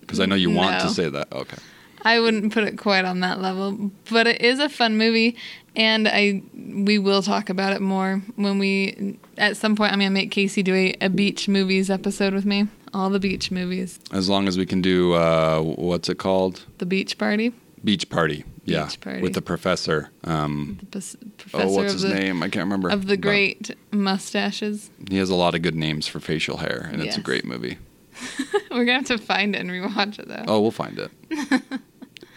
because 0.00 0.20
I 0.20 0.26
know 0.26 0.34
you 0.34 0.50
want 0.50 0.80
to 0.82 0.90
say 0.90 1.08
that. 1.08 1.32
Okay. 1.32 1.56
I 2.02 2.20
wouldn't 2.20 2.52
put 2.52 2.64
it 2.64 2.78
quite 2.78 3.04
on 3.04 3.20
that 3.20 3.40
level, 3.40 3.90
but 4.10 4.26
it 4.26 4.40
is 4.40 4.58
a 4.58 4.68
fun 4.68 4.96
movie, 4.98 5.36
and 5.76 6.06
I 6.08 6.42
we 6.54 6.98
will 6.98 7.22
talk 7.22 7.48
about 7.50 7.72
it 7.72 7.80
more 7.80 8.22
when 8.36 8.58
we 8.58 9.18
at 9.36 9.56
some 9.56 9.74
point. 9.76 9.92
I'm 9.92 9.98
gonna 9.98 10.10
make 10.10 10.30
Casey 10.30 10.62
do 10.62 10.74
a, 10.74 10.94
a 11.00 11.08
beach 11.08 11.48
movies 11.48 11.90
episode 11.90 12.34
with 12.34 12.44
me. 12.44 12.68
All 12.94 13.10
the 13.10 13.20
beach 13.20 13.50
movies, 13.50 14.00
As 14.12 14.30
long 14.30 14.48
as 14.48 14.56
we 14.56 14.64
can 14.64 14.80
do 14.80 15.12
uh, 15.12 15.60
what's 15.60 16.08
it 16.08 16.18
called? 16.18 16.64
the 16.78 16.86
beach 16.86 17.18
party, 17.18 17.52
Beach 17.84 18.08
Party. 18.08 18.44
Yeah, 18.64 18.84
Beach 18.84 19.00
Party. 19.00 19.20
with 19.22 19.34
the 19.34 19.42
professor. 19.42 20.10
Um, 20.24 20.78
the 20.80 20.86
pos- 20.86 21.16
professor 21.38 21.64
oh, 21.66 21.72
what's 21.72 21.92
his 21.94 22.02
the 22.02 22.08
name? 22.14 22.42
I 22.42 22.48
can't 22.48 22.64
remember. 22.64 22.88
of 22.90 23.06
the 23.06 23.16
But 23.16 23.20
great 23.22 23.70
mustaches. 23.92 24.90
He 25.10 25.16
has 25.18 25.30
a 25.30 25.34
lot 25.34 25.54
of 25.54 25.62
good 25.62 25.74
names 25.74 26.06
for 26.06 26.20
facial 26.20 26.58
hair, 26.58 26.88
and 26.92 27.02
it's 27.02 27.16
a 27.16 27.20
great 27.20 27.44
movie. 27.44 27.78
We're 28.70 28.84
gonna 28.84 28.94
have 28.98 29.06
to 29.06 29.18
find 29.18 29.54
it 29.54 29.60
and 29.60 29.70
rewatch 29.70 30.18
it 30.18 30.28
though. 30.28 30.44
Oh, 30.48 30.60
we'll 30.60 30.70
find 30.70 30.98
it. 30.98 31.10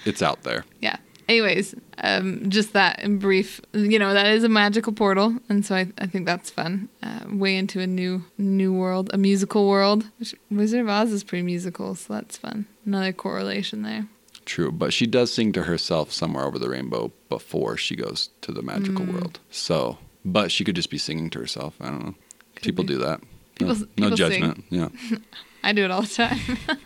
it's 0.05 0.21
out 0.21 0.43
there. 0.43 0.65
Yeah. 0.81 0.97
Anyways, 1.29 1.75
um, 1.99 2.49
just 2.49 2.73
that 2.73 2.99
in 3.01 3.17
brief. 3.19 3.61
You 3.73 3.97
know, 3.99 4.13
that 4.13 4.25
is 4.27 4.43
a 4.43 4.49
magical 4.49 4.91
portal, 4.91 5.37
and 5.47 5.65
so 5.65 5.75
I, 5.75 5.87
I 5.97 6.05
think 6.07 6.25
that's 6.25 6.49
fun. 6.49 6.89
Uh, 7.01 7.21
way 7.31 7.55
into 7.55 7.79
a 7.79 7.87
new 7.87 8.25
new 8.37 8.73
world, 8.73 9.09
a 9.13 9.17
musical 9.17 9.69
world. 9.69 10.05
Which 10.19 10.35
Wizard 10.49 10.81
of 10.81 10.89
Oz 10.89 11.11
is 11.13 11.23
pretty 11.23 11.43
musical, 11.43 11.95
so 11.95 12.13
that's 12.15 12.35
fun. 12.37 12.65
Another 12.85 13.13
correlation 13.13 13.83
there. 13.83 14.07
True, 14.43 14.71
but 14.73 14.91
she 14.91 15.05
does 15.07 15.31
sing 15.31 15.53
to 15.53 15.63
herself 15.63 16.11
somewhere 16.11 16.43
over 16.43 16.59
the 16.59 16.67
rainbow 16.67 17.11
before 17.29 17.77
she 17.77 17.95
goes 17.95 18.29
to 18.41 18.51
the 18.51 18.63
magical 18.63 19.05
Mm. 19.05 19.13
world. 19.13 19.39
So, 19.51 19.99
but 20.25 20.51
she 20.51 20.63
could 20.65 20.75
just 20.75 20.89
be 20.89 20.97
singing 20.97 21.29
to 21.29 21.39
herself. 21.39 21.75
I 21.79 21.85
don't 21.91 22.03
know. 22.05 22.15
Could 22.55 22.63
people 22.65 22.83
be. 22.83 22.95
do 22.95 22.99
that. 22.99 23.21
People- 23.55 23.75
no, 23.75 23.81
no 23.81 23.85
people 24.09 24.17
sing. 24.17 24.17
judgment. 24.17 24.63
Yeah. 24.69 24.89
I 25.63 25.71
do 25.71 25.85
it 25.85 25.91
all 25.91 26.01
the 26.01 26.07
time. 26.07 26.39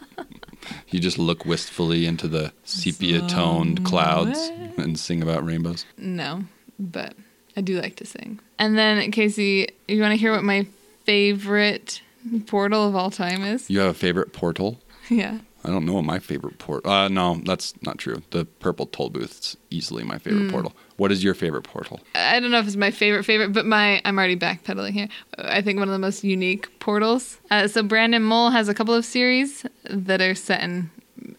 You 0.90 1.00
just 1.00 1.18
look 1.18 1.46
wistfully 1.46 2.06
into 2.06 2.28
the 2.28 2.54
sepia 2.64 3.22
toned 3.22 3.84
clouds 3.84 4.52
and 4.78 4.98
sing 5.00 5.22
about 5.22 5.46
rainbows. 5.46 5.86
no, 5.98 6.44
but 6.80 7.14
I 7.58 7.62
do 7.62 7.80
like 7.82 7.96
to 7.98 8.06
sing. 8.06 8.40
And 8.60 8.78
then 8.78 9.12
Casey, 9.12 9.68
you 9.88 10.02
want 10.02 10.12
to 10.12 10.18
hear 10.18 10.32
what 10.32 10.44
my 10.44 10.68
favorite 11.06 12.02
portal 12.48 12.88
of 12.88 12.96
all 12.96 13.12
time 13.12 13.44
is? 13.44 13.70
You 13.70 13.80
have 13.80 13.92
a 13.92 13.94
favorite 13.94 14.34
portal? 14.34 14.80
yeah. 15.10 15.40
I 15.64 15.70
don't 15.70 15.86
know 15.86 15.94
what 15.94 16.06
my 16.06 16.20
favorite 16.20 16.60
port. 16.60 16.86
Uh, 16.86 17.08
no, 17.08 17.42
that's 17.44 17.74
not 17.82 17.98
true. 17.98 18.22
The 18.32 18.46
purple 18.46 18.86
toll 18.86 19.10
booth's 19.10 19.58
easily 19.72 20.04
my 20.04 20.18
favorite 20.20 20.48
Mm. 20.48 20.52
portal. 20.52 20.74
What 20.98 21.12
is 21.12 21.24
your 21.24 21.34
favorite 21.34 21.64
portal? 21.64 22.00
I 22.16 22.40
don't 22.40 22.52
know 22.52 22.60
if 22.60 22.68
it's 22.68 22.76
my 22.76 22.92
favorite 22.92 23.24
favorite, 23.24 23.52
but 23.52 23.66
my 23.66 24.02
I'm 24.06 24.18
already 24.18 24.38
backpedaling 24.38 24.92
here. 24.92 25.10
I 25.38 25.62
think 25.62 25.80
one 25.80 25.88
of 25.88 25.92
the 25.92 26.00
most 26.00 26.24
unique 26.24 26.80
portals. 26.80 27.38
Uh, 27.52 27.68
so 27.68 27.84
Brandon 27.84 28.24
Mull 28.24 28.52
has 28.52 28.70
a 28.70 28.74
couple 28.74 28.94
of 28.94 29.04
series 29.04 29.66
that 29.90 30.22
are 30.22 30.36
set 30.36 30.62
in 30.62 30.90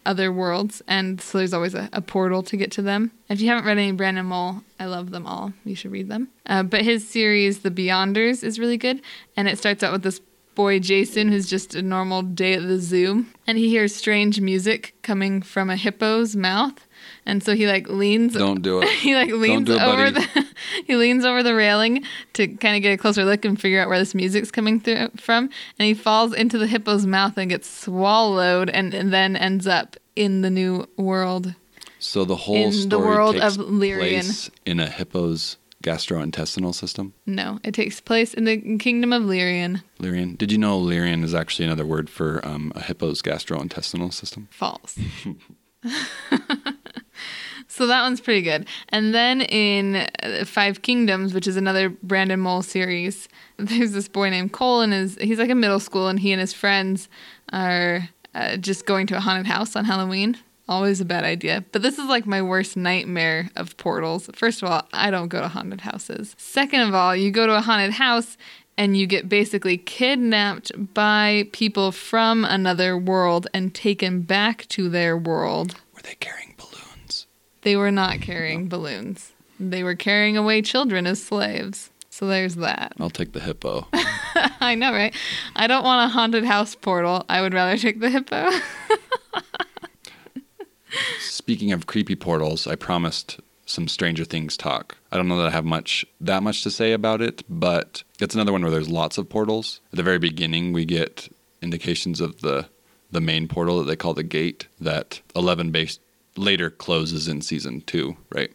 other 0.05 0.31
worlds, 0.31 0.81
and 0.87 1.19
so 1.21 1.37
there's 1.37 1.53
always 1.53 1.73
a, 1.73 1.89
a 1.93 2.01
portal 2.01 2.43
to 2.43 2.57
get 2.57 2.71
to 2.71 2.81
them. 2.81 3.11
If 3.29 3.41
you 3.41 3.47
haven't 3.47 3.65
read 3.65 3.77
any 3.77 3.91
Brandon 3.91 4.25
Mull, 4.25 4.63
I 4.79 4.85
love 4.85 5.11
them 5.11 5.25
all. 5.25 5.53
You 5.65 5.75
should 5.75 5.91
read 5.91 6.09
them. 6.09 6.29
Uh, 6.45 6.63
but 6.63 6.81
his 6.81 7.07
series, 7.07 7.59
The 7.59 7.71
Beyonders, 7.71 8.43
is 8.43 8.59
really 8.59 8.77
good, 8.77 9.01
and 9.35 9.47
it 9.47 9.57
starts 9.57 9.83
out 9.83 9.91
with 9.93 10.03
this 10.03 10.21
boy 10.55 10.79
Jason 10.79 11.29
who's 11.29 11.47
just 11.47 11.75
a 11.75 11.81
normal 11.81 12.23
day 12.23 12.53
at 12.53 12.63
the 12.63 12.79
zoo, 12.79 13.25
and 13.45 13.57
he 13.57 13.69
hears 13.69 13.95
strange 13.95 14.41
music 14.41 14.95
coming 15.03 15.41
from 15.41 15.69
a 15.69 15.75
hippo's 15.75 16.35
mouth. 16.35 16.86
And 17.27 17.43
so 17.43 17.53
he 17.55 17.67
like 17.67 17.89
leans 17.89 18.33
Don't 18.33 18.61
do 18.61 18.81
it. 18.81 18.87
he 19.05 19.13
like 19.13 19.29
leans 19.31 19.67
do 19.67 19.73
it, 19.75 19.81
over 19.81 20.11
buddy. 20.11 20.25
the 20.25 20.45
he 20.87 20.95
leans 20.95 21.25
over 21.25 21.43
the 21.43 21.53
railing 21.53 22.03
to 22.33 22.47
kind 22.47 22.75
of 22.77 22.81
get 22.81 22.93
a 22.93 22.97
closer 22.97 23.25
look 23.25 23.43
and 23.43 23.59
figure 23.59 23.81
out 23.81 23.89
where 23.89 23.99
this 23.99 24.15
music's 24.15 24.49
coming 24.49 24.79
through 24.79 25.09
from 25.17 25.49
and 25.77 25.85
he 25.87 25.93
falls 25.93 26.33
into 26.33 26.57
the 26.57 26.67
hippo's 26.67 27.05
mouth 27.05 27.37
and 27.37 27.49
gets 27.49 27.69
swallowed 27.69 28.69
and, 28.69 28.93
and 28.93 29.11
then 29.13 29.35
ends 29.35 29.67
up 29.67 29.97
in 30.15 30.41
the 30.41 30.49
new 30.49 30.87
world 30.95 31.53
So 31.99 32.23
the 32.23 32.35
whole 32.37 32.55
In 32.55 32.89
the 32.89 32.97
world 32.97 33.35
takes 33.35 33.57
of 33.57 33.65
Lyrian. 33.65 33.99
place 34.21 34.49
in 34.65 34.79
a 34.79 34.87
hippo's 34.87 35.57
gastrointestinal 35.83 36.73
system. 36.73 37.13
no 37.25 37.59
it 37.63 37.73
takes 37.73 37.99
place 38.01 38.33
in 38.33 38.45
the 38.45 38.77
kingdom 38.77 39.11
of 39.13 39.23
lyrian 39.23 39.83
Lyrian. 39.99 40.37
Did 40.37 40.51
you 40.51 40.57
know 40.57 40.79
Lyrian 40.81 41.23
is 41.23 41.33
actually 41.35 41.65
another 41.65 41.85
word 41.85 42.09
for 42.09 42.39
um, 42.47 42.71
a 42.75 42.79
hippo's 42.81 43.21
gastrointestinal 43.21 44.13
system? 44.13 44.47
false 44.51 44.97
so 47.67 47.87
that 47.87 48.01
one's 48.01 48.21
pretty 48.21 48.41
good. 48.41 48.67
And 48.89 49.13
then 49.13 49.41
in 49.41 50.07
uh, 50.23 50.45
five 50.45 50.81
kingdoms 50.81 51.33
which 51.33 51.47
is 51.47 51.57
another 51.57 51.89
brandon 51.89 52.39
mull 52.39 52.61
series 52.61 53.27
there's 53.57 53.91
this 53.91 54.07
boy 54.07 54.29
named 54.29 54.53
cole 54.53 54.81
and 54.81 54.93
his 54.93 55.17
he's 55.19 55.39
like 55.39 55.49
a 55.49 55.55
middle 55.55 55.79
school 55.79 56.07
and 56.07 56.19
he 56.19 56.31
and 56.31 56.39
his 56.39 56.53
friends 56.53 57.09
are 57.51 58.09
uh, 58.35 58.57
just 58.57 58.85
going 58.85 59.07
to 59.07 59.17
a 59.17 59.19
haunted 59.19 59.47
house 59.47 59.75
on 59.75 59.85
halloween. 59.85 60.37
Always 60.69 60.99
a 60.99 61.05
bad 61.05 61.23
idea. 61.23 61.63
But 61.71 61.81
this 61.81 61.97
is 61.97 62.07
like 62.07 62.25
my 62.25 62.41
worst 62.41 62.75
nightmare 62.75 63.49
of 63.55 63.77
portals. 63.77 64.29
First 64.33 64.61
of 64.61 64.69
all 64.69 64.87
i 64.93 65.09
don't 65.09 65.29
go 65.29 65.41
to 65.41 65.47
haunted 65.47 65.81
houses. 65.81 66.35
Second 66.37 66.81
of 66.81 66.93
all 66.93 67.15
you 67.15 67.31
go 67.31 67.47
to 67.47 67.55
a 67.55 67.61
haunted 67.61 67.93
house 67.93 68.37
and 68.77 68.95
you 68.95 69.07
get 69.07 69.27
basically 69.27 69.77
kidnapped 69.77 70.71
by 70.93 71.47
people 71.51 71.91
from 71.91 72.45
another 72.45 72.97
world 72.97 73.47
and 73.53 73.73
taken 73.73 74.21
back 74.21 74.67
to 74.69 74.89
their 74.89 75.17
world 75.17 75.75
Were 75.95 76.01
they 76.01 76.15
carrying 76.19 76.53
balloons? 76.57 77.25
they 77.61 77.75
were 77.75 77.91
not 77.91 78.21
carrying 78.21 78.67
balloons. 78.69 79.31
They 79.59 79.83
were 79.83 79.95
carrying 79.95 80.37
away 80.37 80.61
children 80.61 81.07
as 81.07 81.21
slaves. 81.23 81.89
So 82.09 82.27
there's 82.27 82.55
that. 82.55 82.93
I'll 82.99 83.09
take 83.09 83.33
the 83.33 83.39
hippo. 83.39 83.87
I 84.59 84.75
know, 84.75 84.91
right? 84.91 85.13
I 85.55 85.67
don't 85.67 85.83
want 85.83 86.09
a 86.09 86.13
haunted 86.13 86.45
house 86.45 86.73
portal. 86.75 87.25
I 87.29 87.41
would 87.41 87.53
rather 87.53 87.77
take 87.77 87.99
the 87.99 88.09
hippo. 88.09 88.49
Speaking 91.19 91.71
of 91.71 91.85
creepy 91.85 92.15
portals, 92.15 92.65
I 92.67 92.75
promised 92.75 93.39
some 93.67 93.87
Stranger 93.87 94.25
Things 94.25 94.57
talk. 94.57 94.97
I 95.11 95.17
don't 95.17 95.27
know 95.27 95.37
that 95.37 95.47
I 95.47 95.51
have 95.51 95.65
much 95.65 96.05
that 96.19 96.41
much 96.41 96.63
to 96.63 96.71
say 96.71 96.93
about 96.93 97.21
it, 97.21 97.43
but 97.47 98.03
it's 98.19 98.33
another 98.33 98.51
one 98.51 98.61
where 98.61 98.71
there's 98.71 98.89
lots 98.89 99.17
of 99.17 99.29
portals. 99.29 99.81
At 99.91 99.97
the 99.97 100.03
very 100.03 100.19
beginning, 100.19 100.73
we 100.73 100.85
get 100.85 101.29
indications 101.61 102.19
of 102.21 102.41
the 102.41 102.67
the 103.11 103.21
main 103.21 103.47
portal 103.47 103.79
that 103.79 103.85
they 103.85 103.95
call 103.95 104.13
the 104.13 104.23
gate 104.23 104.67
that 104.81 105.21
11 105.35 105.71
base 105.71 105.99
later 106.35 106.69
closes 106.69 107.27
in 107.27 107.41
season 107.41 107.81
2, 107.81 108.17
right? 108.33 108.51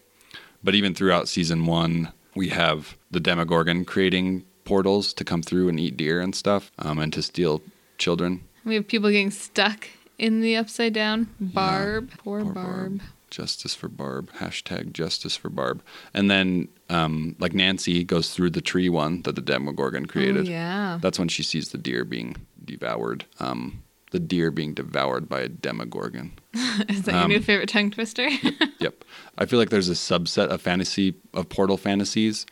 But 0.62 0.74
even 0.74 0.94
throughout 0.94 1.28
season 1.28 1.64
1, 1.64 2.12
we 2.34 2.50
have 2.50 2.96
the 3.10 3.18
Demogorgon 3.18 3.84
creating 3.86 4.44
portals 4.64 5.12
to 5.14 5.24
come 5.24 5.42
through 5.42 5.68
and 5.68 5.80
eat 5.80 5.96
deer 5.96 6.20
and 6.20 6.34
stuff, 6.34 6.70
um, 6.78 6.98
and 6.98 7.12
to 7.14 7.22
steal 7.22 7.62
children. 7.98 8.42
We 8.64 8.74
have 8.76 8.86
people 8.86 9.10
getting 9.10 9.30
stuck 9.30 9.88
in 10.18 10.40
the 10.40 10.56
upside 10.56 10.92
down. 10.92 11.28
Barb. 11.40 12.10
Poor, 12.18 12.42
Poor 12.42 12.52
Barb. 12.52 13.00
Justice 13.32 13.74
for 13.74 13.88
Barb. 13.88 14.30
Hashtag 14.34 14.92
justice 14.92 15.36
for 15.36 15.48
Barb. 15.48 15.82
And 16.12 16.30
then, 16.30 16.68
um, 16.90 17.34
like 17.38 17.54
Nancy 17.54 18.04
goes 18.04 18.32
through 18.34 18.50
the 18.50 18.60
tree 18.60 18.90
one 18.90 19.22
that 19.22 19.34
the 19.34 19.40
Demogorgon 19.40 20.04
created. 20.04 20.46
Oh, 20.46 20.50
yeah. 20.50 20.98
That's 21.00 21.18
when 21.18 21.28
she 21.28 21.42
sees 21.42 21.70
the 21.70 21.78
deer 21.78 22.04
being 22.04 22.36
devoured. 22.62 23.24
Um, 23.40 23.82
the 24.10 24.20
deer 24.20 24.50
being 24.50 24.74
devoured 24.74 25.30
by 25.30 25.40
a 25.40 25.48
Demogorgon. 25.48 26.32
Is 26.90 27.02
that 27.04 27.14
um, 27.14 27.30
your 27.30 27.40
new 27.40 27.44
favorite 27.44 27.70
tongue 27.70 27.90
twister? 27.90 28.28
yep. 28.78 29.02
I 29.38 29.46
feel 29.46 29.58
like 29.58 29.70
there's 29.70 29.88
a 29.88 29.94
subset 29.94 30.48
of 30.48 30.60
fantasy 30.60 31.14
of 31.32 31.48
portal 31.48 31.78
fantasies 31.78 32.44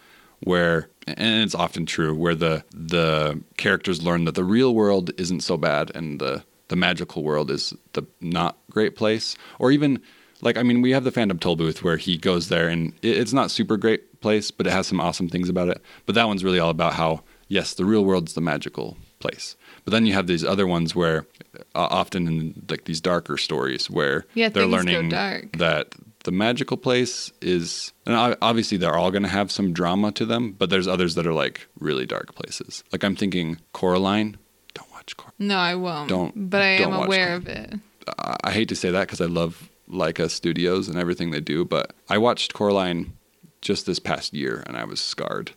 where 0.43 0.89
and 1.07 1.43
it's 1.45 1.55
often 1.55 1.85
true 1.85 2.15
where 2.15 2.35
the 2.35 2.65
the 2.75 3.39
characters 3.59 4.03
learn 4.03 4.25
that 4.25 4.35
the 4.35 4.45
real 4.45 4.75
world 4.75 5.11
isn't 5.19 5.41
so 5.41 5.59
bad 5.59 5.95
and 5.95 6.19
the 6.19 6.43
the 6.69 6.77
magical 6.77 7.23
world 7.23 7.51
is 7.51 7.75
the 7.93 8.03
not 8.23 8.57
great 8.71 8.97
place 8.97 9.37
or 9.59 9.71
even 9.71 10.01
like 10.43 10.57
I 10.57 10.63
mean 10.63 10.83
we 10.83 10.91
have 10.93 11.05
the 11.05 11.11
Phantom 11.11 11.39
Toll 11.39 11.57
booth 11.57 11.83
where 11.83 11.97
he 11.97 12.17
goes 12.17 12.49
there 12.49 12.69
and 12.69 12.93
it, 13.03 13.17
it's 13.19 13.33
not 13.33 13.51
super 13.51 13.77
great 13.77 14.21
place 14.21 14.51
but 14.51 14.67
it 14.67 14.71
has 14.73 14.87
some 14.87 15.01
awesome 15.01 15.29
things 15.29 15.49
about 15.49 15.69
it 15.69 15.81
but 16.07 16.15
that 16.15 16.27
one's 16.29 16.45
really 16.45 16.59
all 16.59 16.71
about 16.71 16.95
how 16.95 17.23
yes 17.49 17.75
the 17.75 17.85
real 17.85 18.05
world's 18.05 18.35
the 18.35 18.41
magical 18.41 18.97
place 19.19 19.57
but 19.85 19.93
then 19.93 20.05
you 20.07 20.13
have 20.13 20.27
these 20.27 20.45
other 20.45 20.67
ones 20.67 20.95
where 20.95 21.27
uh, 21.75 21.89
often 21.91 22.27
in 22.29 22.67
like 22.69 22.85
these 22.85 23.01
darker 23.01 23.37
stories 23.37 23.89
where 23.91 24.25
Yeah, 24.35 24.49
they're 24.51 24.67
learning 24.67 25.09
dark. 25.11 25.57
that 25.59 25.95
the 26.25 26.33
magical 26.33 26.77
place 26.77 27.33
is 27.41 27.93
and 28.07 28.37
obviously 28.43 28.77
they're 28.77 28.95
all 28.97 29.11
going 29.11 29.23
to 29.23 29.29
have 29.29 29.51
some 29.51 29.73
drama 29.73 30.13
to 30.13 30.27
them 30.27 30.53
but 30.53 30.69
there's 30.71 30.87
others 30.89 31.15
that 31.15 31.27
are 31.27 31.33
like 31.33 31.67
really 31.79 32.05
dark 32.07 32.35
places 32.35 32.85
like 32.93 33.03
i'm 33.05 33.17
thinking 33.17 33.59
coraline 33.73 34.37
don't 34.75 34.91
watch 34.93 35.17
coraline 35.17 35.49
no, 35.49 35.57
I 35.57 35.75
won't. 35.75 36.09
Don't- 36.11 36.51
But 36.51 36.61
I 36.61 36.67
am 36.73 36.83
don't 36.91 36.99
watch 36.99 37.07
aware 37.07 37.27
Cor- 37.29 37.37
of 37.37 37.49
it. 37.49 37.75
I, 38.19 38.37
I 38.45 38.51
hate 38.53 38.69
to 38.69 38.77
say 38.77 38.91
that 38.91 39.01
because 39.07 39.21
i 39.23 39.27
love 39.27 39.69
laika 39.91 40.31
studios 40.31 40.89
and 40.89 40.99
everything 40.99 41.31
they 41.31 41.41
do 41.41 41.65
but 41.65 41.93
i 42.09 42.19
watched 42.19 42.55
coraline 42.55 43.13
just 43.61 43.87
this 43.87 43.99
past 43.99 44.33
year 44.33 44.63
and 44.67 44.77
i 44.77 44.85
was 44.85 45.01
scarred. 45.01 45.53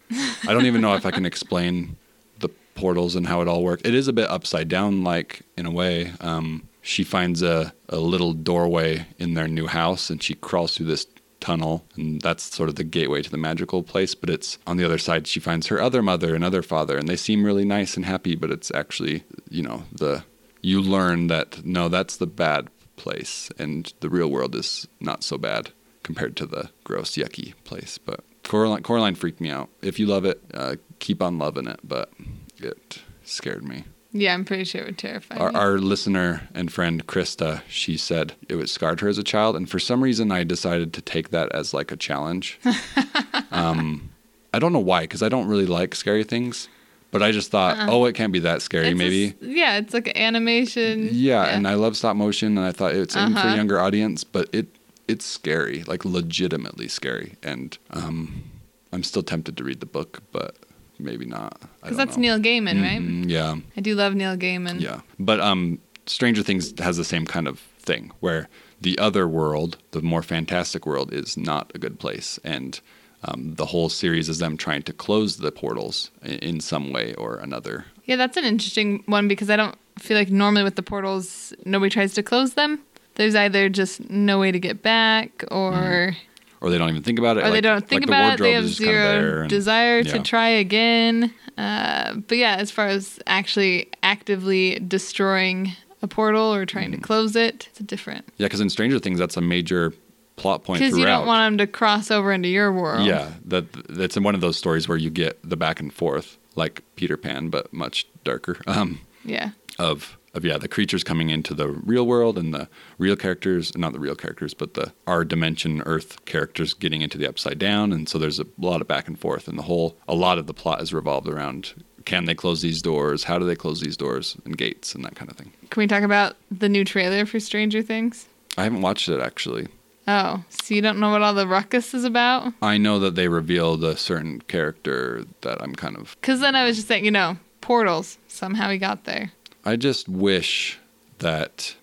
I 0.47 0.53
don't 0.53 0.65
even 0.65 0.81
know 0.81 0.95
if 0.95 1.05
i 1.05 1.11
can 1.11 1.25
explain 1.25 1.97
the 2.39 2.49
portals 2.75 3.15
and 3.15 3.27
how 3.27 3.41
it 3.41 3.47
all 3.47 3.63
works 3.63 3.83
it 3.85 3.95
is 3.95 4.07
a 4.07 4.13
bit 4.13 4.29
upside 4.29 4.67
down 4.67 5.03
like 5.03 5.41
in 5.57 5.65
a 5.65 5.71
way. 5.71 6.11
Um, 6.19 6.67
she 6.83 7.03
finds 7.03 7.41
a, 7.41 7.73
a 7.89 7.97
little 7.97 8.33
doorway 8.33 9.07
in 9.17 9.33
their 9.33 9.47
new 9.47 9.67
house 9.67 10.09
and 10.09 10.21
she 10.21 10.35
crawls 10.35 10.75
through 10.75 10.85
this 10.85 11.07
tunnel 11.39 11.85
and 11.95 12.21
that's 12.21 12.43
sort 12.55 12.69
of 12.69 12.75
the 12.75 12.83
gateway 12.83 13.21
to 13.21 13.29
the 13.29 13.37
magical 13.37 13.83
place 13.83 14.15
but 14.15 14.29
it's 14.29 14.57
on 14.65 14.77
the 14.77 14.85
other 14.85 14.97
side 14.97 15.27
she 15.27 15.41
finds 15.41 15.67
her 15.67 15.81
other 15.81 16.01
mother 16.01 16.35
and 16.35 16.43
other 16.43 16.61
father 16.61 16.97
and 16.97 17.07
they 17.07 17.17
seem 17.17 17.43
really 17.43 17.65
nice 17.65 17.97
and 17.97 18.05
happy 18.05 18.33
but 18.33 18.49
it's 18.49 18.71
actually 18.71 19.23
you 19.49 19.61
know 19.61 19.83
the 19.91 20.23
you 20.61 20.81
learn 20.81 21.27
that 21.27 21.65
no 21.65 21.89
that's 21.89 22.15
the 22.15 22.27
bad 22.27 22.69
place 23.03 23.51
and 23.59 23.93
the 23.99 24.09
real 24.09 24.31
world 24.31 24.55
is 24.55 24.87
not 24.99 25.23
so 25.23 25.37
bad 25.37 25.71
compared 26.01 26.35
to 26.37 26.45
the 26.45 26.69
gross 26.83 27.11
yucky 27.11 27.53
place 27.65 27.97
but 27.97 28.21
coraline, 28.43 28.81
coraline 28.81 29.15
freaked 29.15 29.41
me 29.41 29.49
out. 29.49 29.69
If 29.81 29.99
you 29.99 30.07
love 30.07 30.25
it 30.25 30.41
uh, 30.53 30.75
keep 30.99 31.21
on 31.21 31.37
loving 31.37 31.67
it 31.67 31.81
but 31.83 32.09
it 32.57 33.01
scared 33.23 33.63
me. 33.63 33.83
Yeah, 34.15 34.35
I'm 34.35 34.45
pretty 34.45 34.63
sure 34.63 34.81
it 34.81 34.85
would 34.85 34.97
terrify 34.97 35.37
our, 35.37 35.55
our 35.55 35.77
listener 35.79 36.47
and 36.53 36.71
friend 36.71 37.05
Krista, 37.07 37.63
she 37.67 37.97
said 37.97 38.33
it 38.47 38.55
was 38.55 38.71
scarred 38.71 38.99
her 38.99 39.09
as 39.09 39.17
a 39.17 39.23
child, 39.23 39.55
and 39.55 39.67
for 39.67 39.79
some 39.79 40.03
reason 40.03 40.31
I 40.31 40.43
decided 40.43 40.93
to 40.93 41.01
take 41.01 41.31
that 41.31 41.51
as 41.51 41.73
like 41.73 41.91
a 41.91 41.97
challenge. 41.97 42.59
um, 43.51 44.11
I 44.53 44.59
don't 44.59 44.71
know 44.71 44.79
why, 44.79 45.01
because 45.01 45.23
I 45.23 45.29
don't 45.29 45.47
really 45.47 45.65
like 45.65 45.95
scary 45.95 46.23
things, 46.23 46.69
but 47.13 47.23
I 47.23 47.31
just 47.31 47.49
thought, 47.51 47.77
oh, 47.89 48.03
it 48.05 48.13
can't 48.15 48.33
be 48.33 48.39
that 48.39 48.61
scary. 48.61 48.89
It's 48.89 48.97
maybe. 48.97 49.27
s- 49.27 49.33
yeah, 49.39 49.77
it's 49.77 49.93
like 49.93 50.07
an 50.07 50.17
animation. 50.17 51.07
yeah, 51.13 51.45
and 51.45 51.65
I 51.67 51.75
love 51.75 51.95
stop 51.95 52.15
motion, 52.17 52.57
and 52.57 52.65
I 52.67 52.71
thought 52.73 52.93
it's 52.93 53.15
aimed 53.15 53.33
for 53.35 53.39
Uh-huh. 53.39 53.53
a 53.53 53.55
younger 53.55 53.79
audience, 53.79 54.23
but 54.25 54.49
it 54.51 54.67
it's 55.07 55.25
scary, 55.25 55.83
like 55.83 56.03
legitimately 56.05 56.87
scary, 56.87 57.35
and 57.43 57.77
um, 57.91 58.43
I'm 58.91 59.03
still 59.03 59.23
tempted 59.23 59.55
to 59.57 59.63
read 59.63 59.79
the 59.79 59.85
book, 59.85 60.21
but 60.31 60.55
maybe 60.99 61.25
not. 61.25 61.61
Because 61.81 61.97
that's 61.97 62.17
know. 62.17 62.37
Neil 62.37 62.39
Gaiman, 62.39 62.81
right? 62.81 63.01
Mhm, 63.01 63.29
yeah. 63.29 63.55
I 63.77 63.81
do 63.81 63.95
love 63.95 64.15
Neil 64.15 64.35
Gaiman. 64.37 64.79
Yeah, 64.81 65.01
but 65.19 65.39
um, 65.39 65.79
Stranger 66.05 66.41
Things 66.43 66.73
has 66.79 66.97
the 66.97 67.03
same 67.03 67.25
kind 67.25 67.47
of 67.47 67.59
thing 67.79 68.11
where 68.21 68.47
the 68.81 68.97
other 68.97 69.27
world, 69.27 69.77
the 69.91 70.01
more 70.01 70.23
fantastic 70.23 70.85
world, 70.85 71.13
is 71.13 71.37
not 71.37 71.71
a 71.75 71.77
good 71.77 71.99
place, 71.99 72.39
and 72.43 72.79
um, 73.25 73.55
the 73.55 73.65
whole 73.65 73.89
series 73.89 74.29
is 74.29 74.39
them 74.39 74.57
trying 74.57 74.83
to 74.83 74.93
close 74.93 75.37
the 75.37 75.51
portals 75.51 76.11
i- 76.23 76.27
in 76.29 76.59
some 76.59 76.91
way 76.91 77.13
or 77.15 77.37
another. 77.37 77.85
Yeah, 78.05 78.15
that's 78.17 78.37
an 78.37 78.43
interesting 78.45 79.03
one 79.05 79.27
because 79.27 79.49
I 79.49 79.55
don't 79.55 79.75
feel 79.99 80.17
like 80.17 80.29
normally 80.29 80.63
with 80.63 80.75
the 80.75 80.83
portals, 80.83 81.53
nobody 81.65 81.89
tries 81.89 82.13
to 82.15 82.23
close 82.23 82.53
them. 82.55 82.79
There's 83.15 83.35
either 83.35 83.69
just 83.69 84.09
no 84.09 84.39
way 84.39 84.51
to 84.51 84.59
get 84.59 84.81
back 84.81 85.43
or 85.51 86.15
Or 86.61 86.69
they 86.69 86.77
don't 86.77 86.89
even 86.89 87.03
think 87.03 87.19
about 87.19 87.37
it. 87.37 87.45
or 87.45 87.51
they 87.51 87.61
don't 87.61 87.87
think 87.87 88.01
like 88.01 88.07
the 88.07 88.13
about 88.13 88.33
it. 88.39 88.43
They 88.43 88.53
have 88.53 88.63
is 88.65 88.71
just 88.71 88.81
kinda 88.81 89.21
zero 89.21 89.41
and- 89.41 89.49
desire 89.49 90.03
to 90.03 90.15
yeah. 90.17 90.23
try 90.23 90.49
again. 90.49 91.33
Uh, 91.57 92.15
but 92.27 92.37
yeah, 92.37 92.55
as 92.55 92.71
far 92.71 92.87
as 92.87 93.19
actually 93.27 93.87
actively 94.01 94.79
destroying 94.87 95.73
a 96.01 96.07
portal 96.07 96.53
or 96.53 96.65
trying 96.65 96.89
Mm. 96.91 96.95
to 96.95 97.01
close 97.01 97.35
it, 97.35 97.67
it's 97.69 97.79
different. 97.79 98.25
Yeah, 98.37 98.47
because 98.47 98.59
in 98.59 98.69
Stranger 98.69 98.97
Things, 98.99 99.19
that's 99.19 99.37
a 99.37 99.41
major 99.41 99.93
plot 100.35 100.63
point 100.63 100.79
Because 100.79 100.97
you 100.97 101.05
don't 101.05 101.27
want 101.27 101.57
them 101.57 101.57
to 101.59 101.71
cross 101.71 102.09
over 102.11 102.31
into 102.33 102.49
your 102.49 102.71
world. 102.71 103.05
Yeah, 103.05 103.33
that 103.45 103.65
that's 103.89 104.17
in 104.17 104.23
one 104.23 104.35
of 104.35 104.41
those 104.41 104.57
stories 104.57 104.87
where 104.87 104.97
you 104.97 105.09
get 105.09 105.39
the 105.47 105.57
back 105.57 105.79
and 105.79 105.93
forth, 105.93 106.37
like 106.55 106.81
Peter 106.95 107.17
Pan, 107.17 107.49
but 107.49 107.71
much 107.73 108.07
darker. 108.23 108.57
Um, 108.67 108.99
Yeah. 109.25 109.51
of 109.79 110.17
of 110.35 110.43
yeah 110.43 110.57
the 110.57 110.67
creatures 110.67 111.03
coming 111.03 111.29
into 111.29 111.53
the 111.53 111.69
real 111.69 112.07
world 112.07 112.39
and 112.39 112.53
the 112.53 112.67
real 112.97 113.15
characters 113.15 113.77
not 113.77 113.93
the 113.93 113.99
real 113.99 114.15
characters 114.15 114.55
but 114.55 114.73
the 114.73 114.91
our 115.05 115.23
dimension 115.23 115.81
earth 115.85 116.25
characters 116.25 116.73
getting 116.73 117.03
into 117.03 117.19
the 117.19 117.27
upside 117.27 117.59
down 117.59 117.93
and 117.93 118.09
so 118.09 118.17
there's 118.17 118.39
a 118.39 118.45
lot 118.57 118.81
of 118.81 118.87
back 118.87 119.07
and 119.07 119.19
forth 119.19 119.47
and 119.47 119.59
the 119.59 119.63
whole 119.63 119.95
a 120.07 120.15
lot 120.15 120.39
of 120.39 120.47
the 120.47 120.53
plot 120.53 120.81
is 120.81 120.91
revolved 120.91 121.27
around 121.27 121.73
can 122.05 122.25
they 122.25 122.33
close 122.33 122.63
these 122.63 122.81
doors 122.81 123.25
how 123.25 123.37
do 123.37 123.45
they 123.45 123.55
close 123.55 123.79
these 123.79 123.95
doors 123.95 124.35
and 124.43 124.57
gates 124.57 124.95
and 124.95 125.05
that 125.05 125.13
kind 125.15 125.29
of 125.29 125.37
thing 125.37 125.53
Can 125.69 125.81
we 125.81 125.85
talk 125.87 126.01
about 126.01 126.35
the 126.49 126.67
new 126.67 126.83
trailer 126.83 127.27
for 127.27 127.39
Stranger 127.39 127.83
Things? 127.83 128.27
i 128.57 128.63
haven't 128.63 128.81
watched 128.81 129.09
it 129.09 129.19
actually 129.21 129.67
Oh, 130.07 130.43
so 130.49 130.73
you 130.75 130.81
don't 130.81 130.99
know 130.99 131.11
what 131.11 131.21
all 131.21 131.33
the 131.33 131.47
ruckus 131.47 131.93
is 131.93 132.03
about? 132.03 132.53
i 132.61 132.77
know 132.77 132.99
that 132.99 133.15
they 133.15 133.27
revealed 133.29 133.83
a 133.83 133.95
certain 133.95 134.41
character 134.41 135.23
that 135.41 135.61
i'm 135.61 135.73
kind 135.73 135.95
of 135.95 136.15
Because 136.19 136.39
then 136.41 136.55
I 136.55 136.65
was 136.65 136.75
just 136.75 136.87
saying, 136.89 137.05
you 137.05 137.11
know, 137.11 137.37
portals. 137.61 138.17
Somehow 138.27 138.69
he 138.69 138.77
got 138.77 139.05
there. 139.05 139.31
i 139.65 139.75
just 139.77 140.09
wish 140.09 140.77
that 141.19 141.75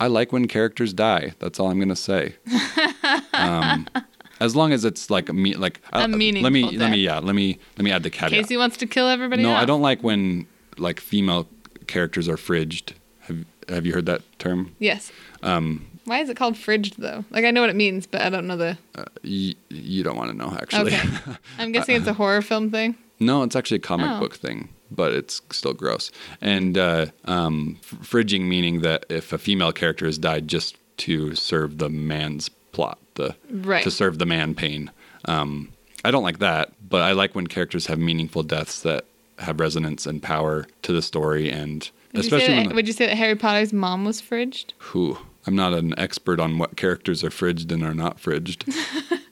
i 0.00 0.06
like 0.08 0.32
when 0.32 0.48
characters 0.48 0.92
die 0.92 1.32
that's 1.38 1.60
all 1.60 1.70
i'm 1.70 1.78
gonna 1.78 1.94
say 1.94 2.34
um, 3.34 3.86
as 4.40 4.56
long 4.56 4.72
as 4.72 4.84
it's 4.84 5.10
like 5.10 5.28
a 5.28 5.32
me 5.32 5.54
like 5.54 5.80
A 5.92 5.98
uh, 5.98 6.00
let 6.00 6.10
me 6.10 6.16
meaningful 6.32 6.78
let 6.78 6.90
me 6.90 6.98
yeah 6.98 7.18
let 7.20 7.34
me 7.36 7.58
let 7.76 7.84
me 7.84 7.92
add 7.92 8.02
the 8.02 8.10
caveat 8.10 8.30
Casey 8.32 8.56
wants 8.56 8.76
to 8.78 8.86
kill 8.86 9.06
everybody. 9.08 9.42
no 9.42 9.52
i 9.52 9.64
don't 9.64 9.82
like 9.82 10.02
when 10.02 10.46
like 10.76 10.98
female 10.98 11.46
characters 11.86 12.28
are 12.28 12.36
fridged 12.36 12.94
have 13.20 13.44
have 13.68 13.86
you 13.86 13.92
heard 13.94 14.06
that 14.06 14.22
term 14.40 14.74
Yes. 14.80 15.12
um 15.44 15.86
Why 16.04 16.20
is 16.20 16.28
it 16.28 16.36
called 16.36 16.54
fridged 16.54 16.96
though? 16.96 17.24
Like 17.30 17.44
I 17.44 17.50
know 17.50 17.60
what 17.60 17.70
it 17.70 17.76
means, 17.76 18.06
but 18.06 18.20
I 18.22 18.28
don't 18.30 18.46
know 18.46 18.56
the. 18.56 18.76
uh, 18.94 19.04
y- 19.22 19.54
you 19.70 20.02
don't 20.02 20.16
want 20.16 20.30
to 20.30 20.36
know 20.36 20.56
actually 20.60 20.94
Okay. 20.94 21.08
I'm 21.58 21.72
guessing 21.72 21.96
it's 21.96 22.06
a 22.06 22.12
horror 22.14 22.42
film 22.42 22.70
thing. 22.70 22.96
no 23.20 23.42
it's 23.42 23.56
actually 23.56 23.76
a 23.78 23.80
comic 23.80 24.10
Oh. 24.10 24.20
book 24.20 24.34
thing 24.36 24.68
but 24.90 25.12
it's 25.12 25.40
still 25.50 25.72
gross 25.72 26.10
and 26.40 26.76
uh 26.76 27.06
um 27.24 27.78
fridging 27.82 28.42
meaning 28.42 28.80
that 28.82 29.06
if 29.08 29.32
a 29.32 29.38
female 29.38 29.72
character 29.72 30.04
has 30.06 30.18
died 30.18 30.46
just 30.48 30.76
to 30.98 31.34
serve 31.34 31.78
the 31.78 31.88
man's 31.88 32.48
plot 32.72 32.98
the 33.14 33.34
Right. 33.50 33.82
to 33.84 33.90
serve 33.90 34.18
the 34.18 34.26
man 34.26 34.54
pain 34.54 34.90
um 35.26 35.72
i 36.04 36.10
don't 36.10 36.22
like 36.24 36.38
that 36.40 36.72
but 36.88 37.02
i 37.02 37.12
like 37.12 37.34
when 37.34 37.46
characters 37.46 37.86
have 37.86 37.98
meaningful 37.98 38.42
deaths 38.42 38.82
that 38.82 39.04
have 39.38 39.58
resonance 39.60 40.06
and 40.06 40.22
power 40.22 40.66
to 40.82 40.92
the 40.92 41.02
story 41.02 41.50
and 41.50 41.90
Would 42.14 42.24
you, 42.24 42.30
say 42.30 42.36
especially 42.36 42.66
that, 42.68 42.74
would 42.74 42.86
you 42.86 42.92
say 42.92 43.06
that 43.06 43.16
Harry 43.16 43.36
Potter's 43.36 43.72
mom 43.72 44.04
was 44.04 44.20
fridged? 44.22 44.72
who 44.78 45.18
i'm 45.46 45.54
not 45.54 45.74
an 45.74 45.92
expert 45.98 46.40
on 46.40 46.56
what 46.58 46.76
characters 46.76 47.22
are 47.22 47.28
fridged 47.30 47.70
and 47.70 47.82
are 47.82 47.94
not 47.94 48.16
fridged 48.18 48.72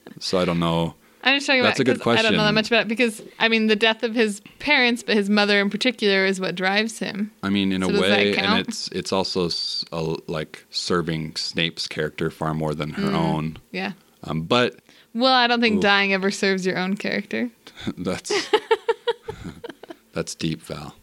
so 0.20 0.38
i 0.38 0.44
don't 0.44 0.60
know 0.60 0.94
I'm 1.24 1.36
just 1.36 1.46
talking 1.46 1.62
That's 1.62 1.78
about. 1.78 1.92
a 1.92 1.94
good 1.94 2.02
question. 2.02 2.26
I 2.26 2.28
don't 2.28 2.36
know 2.36 2.44
that 2.44 2.52
much 2.52 2.66
about 2.66 2.82
it 2.82 2.88
because 2.88 3.22
I 3.38 3.48
mean 3.48 3.68
the 3.68 3.76
death 3.76 4.02
of 4.02 4.12
his 4.12 4.42
parents, 4.58 5.04
but 5.04 5.14
his 5.14 5.30
mother 5.30 5.60
in 5.60 5.70
particular 5.70 6.24
is 6.24 6.40
what 6.40 6.56
drives 6.56 6.98
him. 6.98 7.30
I 7.44 7.48
mean, 7.48 7.70
in 7.70 7.82
So 7.82 7.90
a 7.90 8.00
way, 8.00 8.36
and 8.36 8.58
it's 8.58 8.88
it's 8.88 9.12
also 9.12 9.48
a, 9.92 10.16
like 10.26 10.64
serving 10.70 11.36
Snape's 11.36 11.86
character 11.86 12.28
far 12.28 12.54
more 12.54 12.74
than 12.74 12.90
her 12.94 13.12
own. 13.12 13.58
Yeah. 13.70 13.92
Um, 14.24 14.42
but 14.42 14.80
Well, 15.14 15.32
I 15.32 15.46
don't 15.46 15.60
think 15.60 15.76
Ooh. 15.76 15.80
dying 15.80 16.12
ever 16.12 16.32
serves 16.32 16.66
your 16.66 16.76
own 16.76 16.96
character. 16.96 17.50
that's 17.98 18.32
that's 20.12 20.34
deep, 20.34 20.60
Val. 20.62 20.96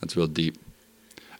That's 0.00 0.16
real 0.16 0.26
deep. 0.26 0.58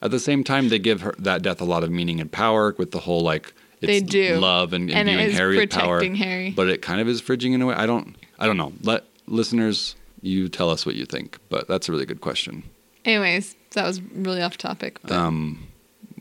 At 0.02 0.10
the 0.10 0.18
same 0.20 0.42
time, 0.44 0.68
they 0.68 0.78
give 0.78 1.00
her 1.02 1.14
that 1.18 1.42
death 1.42 1.60
a 1.60 1.64
lot 1.64 1.84
of 1.84 1.90
meaning 1.90 2.20
and 2.20 2.30
power 2.30 2.74
with 2.76 2.90
the 2.90 2.98
whole 3.00 3.20
like 3.22 3.54
it's 3.80 3.86
They 3.88 4.00
do. 4.00 4.36
love 4.38 4.72
and, 4.72 4.90
And 4.90 5.08
it 5.08 5.12
imbuing 5.12 5.30
is 5.30 5.36
Harry 5.38 5.66
power. 5.66 6.02
Harry. 6.04 6.50
But 6.50 6.68
it 6.68 6.82
kind 6.82 7.00
of 7.00 7.08
is 7.08 7.20
fridging 7.22 7.52
in 7.54 7.62
a 7.62 7.66
way. 7.66 7.74
I 7.74 7.86
don't 7.86 8.16
I 8.38 8.46
don't 8.46 8.56
know. 8.56 8.72
Let 8.82 9.04
listeners 9.26 9.96
you 10.20 10.48
tell 10.48 10.70
us 10.70 10.84
what 10.86 10.94
you 10.94 11.04
think. 11.06 11.38
But 11.48 11.66
that's 11.68 11.88
a 11.88 11.92
really 11.92 12.06
good 12.06 12.20
question. 12.20 12.62
Anyways, 13.04 13.56
that 13.72 13.84
was 13.84 14.00
really 14.02 14.42
off 14.42 14.56
topic. 14.56 14.98
but- 15.02 15.12
Um, 15.12 15.66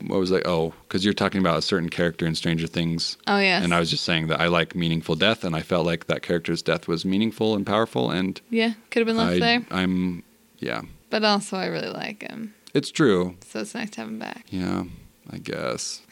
what 0.06 0.18
was 0.18 0.32
I? 0.32 0.40
Oh, 0.44 0.74
because 0.88 1.04
you're 1.04 1.14
talking 1.14 1.40
about 1.40 1.58
a 1.58 1.62
certain 1.62 1.88
character 1.88 2.26
in 2.26 2.34
Stranger 2.34 2.66
Things. 2.66 3.16
oh 3.28 3.38
yes. 3.38 3.62
And 3.62 3.72
I 3.72 3.78
was 3.78 3.88
just 3.88 4.02
saying 4.02 4.26
that 4.28 4.40
I 4.40 4.48
like 4.48 4.74
meaningful 4.74 5.14
death, 5.14 5.44
and 5.44 5.54
I 5.54 5.60
felt 5.60 5.86
like 5.86 6.06
that 6.08 6.22
character's 6.22 6.60
death 6.60 6.88
was 6.88 7.04
meaningful 7.04 7.54
and 7.54 7.64
powerful. 7.64 8.10
And 8.10 8.40
yeah, 8.50 8.72
could 8.90 9.00
have 9.00 9.06
been 9.06 9.16
left 9.16 9.36
I, 9.36 9.38
there. 9.38 9.66
I'm, 9.70 10.24
yeah, 10.58 10.82
But 11.10 11.22
also, 11.24 11.56
I 11.56 11.66
really 11.66 11.90
like 11.90 12.22
him, 12.22 12.52
it's 12.74 12.90
true. 12.90 13.36
so 13.46 13.60
it's 13.60 13.74
nice 13.74 13.90
to 13.90 14.00
have 14.00 14.08
him 14.08 14.18
back. 14.18 14.46
Yeah, 14.50 14.84
I 15.30 15.38
guess. 15.38 16.02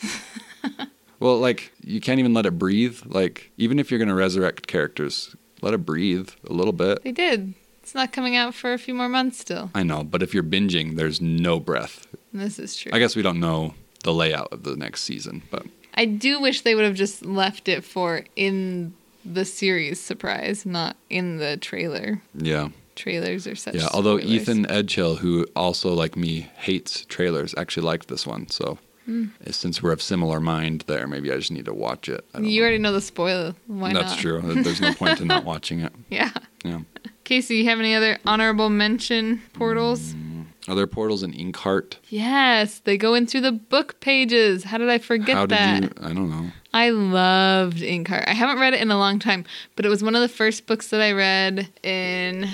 well, 1.21 1.39
like 1.39 1.73
you 1.85 2.01
can't 2.01 2.19
even 2.19 2.35
let 2.35 2.47
it 2.47 2.59
breathe. 2.59 3.01
Like 3.05 3.51
even 3.57 3.79
if 3.79 3.91
you're 3.91 3.99
gonna 4.01 4.15
resurrect 4.15 4.67
characters, 4.67 5.35
let 5.63 5.75
it 5.75 5.85
breathe 5.87 6.31
a 6.49 6.53
little 6.53 6.73
bit. 6.73 7.03
They 7.05 7.13
did. 7.13 7.55
It's 7.83 7.95
not 7.95 8.13
coming 8.13 8.37
out 8.37 8.55
for 8.55 8.73
a 8.73 8.79
few 8.79 8.95
more 8.95 9.09
months 9.09 9.39
still. 9.39 9.71
I 9.75 9.83
know, 9.83 10.05
but 10.05 10.23
if 10.23 10.33
you're 10.35 10.43
binging, 10.45 10.97
there's 10.97 11.21
no 11.21 11.59
breath. 11.59 12.07
This 12.33 12.59
is 12.59 12.77
true. 12.77 12.93
I 12.95 12.99
guess 12.99 13.17
we 13.17 13.23
don't 13.23 13.41
know 13.41 13.75
the 14.05 14.15
layout 14.15 14.53
of 14.53 14.63
the 14.63 14.77
next 14.77 15.03
season, 15.03 15.43
but 15.51 15.67
I 15.95 16.05
do 16.05 16.41
wish 16.41 16.61
they 16.61 16.75
would 16.75 16.85
have 16.85 16.95
just 16.95 17.25
left 17.25 17.69
it 17.69 17.83
for 17.85 18.25
in 18.37 18.95
the 19.25 19.45
series 19.45 20.01
surprise, 20.01 20.65
not 20.65 20.97
in 21.11 21.39
the 21.39 21.57
trailer. 21.57 22.23
yeah. 22.35 22.69
Trailers 23.01 23.47
are 23.47 23.55
such. 23.57 23.75
Yeah, 23.75 23.89
although 23.95 24.19
spoilers. 24.19 24.43
Ethan 24.43 24.67
Edgehill, 24.67 25.19
who 25.19 25.47
also 25.57 25.93
like 25.95 26.17
me 26.17 26.51
hates 26.59 27.05
trailers, 27.09 27.55
actually 27.57 27.87
liked 27.87 28.09
this 28.09 28.27
one. 28.27 28.49
So 28.49 28.79
Hmm. 29.07 29.29
Eh, 29.47 29.51
since 29.53 29.83
we're 29.83 29.93
of 29.93 30.03
similar 30.03 30.41
mind 30.41 30.85
there, 30.87 31.07
maybe 31.07 31.33
I 31.33 31.37
just 31.37 31.51
need 31.51 31.65
to 31.65 31.73
watch 31.73 32.09
it. 32.09 32.23
I 32.35 32.39
don't 32.39 32.49
you 32.49 32.61
know. 32.61 32.65
already 32.65 32.79
know 32.79 32.93
the 32.93 33.01
spoiler. 33.01 33.55
Why 33.67 33.95
That's 33.95 34.11
not? 34.11 34.19
true. 34.19 34.39
Uh, 34.39 34.63
there's 34.63 34.81
no 34.83 34.93
point 34.93 35.21
in 35.23 35.27
not 35.27 35.45
watching 35.53 35.81
it. 35.81 35.93
Yeah. 36.11 36.31
Yeah. 36.65 36.81
Casey, 37.25 37.57
you 37.57 37.65
have 37.65 37.79
any 37.81 37.95
other 37.95 38.19
honorable 38.27 38.69
mention 38.69 39.41
portals? 39.55 40.13
Hmm. 40.13 40.43
Are 40.69 40.75
there 40.75 40.87
portals 40.87 41.23
in 41.23 41.33
Inkheart? 41.33 41.95
Yes, 42.11 42.81
they 42.81 42.99
go 42.99 43.15
in 43.15 43.27
through 43.27 43.41
the 43.41 43.53
book 43.53 43.99
pages. 44.01 44.65
How 44.65 44.77
did 44.77 44.91
I 44.91 44.99
forget 44.99 45.35
How 45.35 45.47
did 45.47 45.59
that? 45.59 45.83
you? 45.83 45.91
I 46.03 46.09
don't 46.13 46.29
know. 46.31 46.51
I 46.75 46.91
loved 46.91 47.79
Inkheart. 47.79 48.29
I 48.29 48.35
haven't 48.35 48.61
read 48.61 48.75
it 48.75 48.83
in 48.83 48.91
a 48.91 48.99
long 48.99 49.19
time, 49.19 49.47
but 49.75 49.87
it 49.87 49.89
was 49.89 50.05
one 50.05 50.15
of 50.15 50.21
the 50.21 50.29
first 50.29 50.67
books 50.67 50.89
that 50.89 51.01
I 51.01 51.13
read 51.13 51.69
in. 51.83 52.47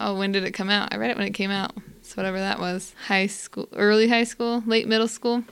Oh, 0.00 0.18
when 0.18 0.32
did 0.32 0.44
it 0.44 0.52
come 0.52 0.70
out? 0.70 0.92
I 0.92 0.96
read 0.96 1.10
it 1.10 1.16
when 1.16 1.26
it 1.26 1.34
came 1.34 1.50
out. 1.50 1.72
So 2.02 2.16
whatever 2.16 2.38
that 2.38 2.58
was, 2.60 2.94
high 3.06 3.26
school, 3.28 3.68
early 3.72 4.08
high 4.08 4.24
school, 4.24 4.62
late 4.66 4.86
middle 4.86 5.08
school, 5.08 5.42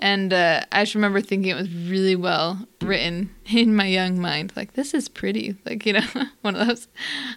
and 0.00 0.32
uh, 0.32 0.62
I 0.72 0.82
just 0.82 0.96
remember 0.96 1.20
thinking 1.20 1.50
it 1.52 1.54
was 1.54 1.72
really 1.72 2.16
well 2.16 2.66
written 2.80 3.30
in 3.46 3.76
my 3.76 3.86
young 3.86 4.20
mind. 4.20 4.52
Like 4.56 4.72
this 4.72 4.94
is 4.94 5.08
pretty, 5.08 5.54
like 5.64 5.86
you 5.86 5.92
know, 5.92 6.04
one 6.40 6.56
of 6.56 6.66
those. 6.66 6.88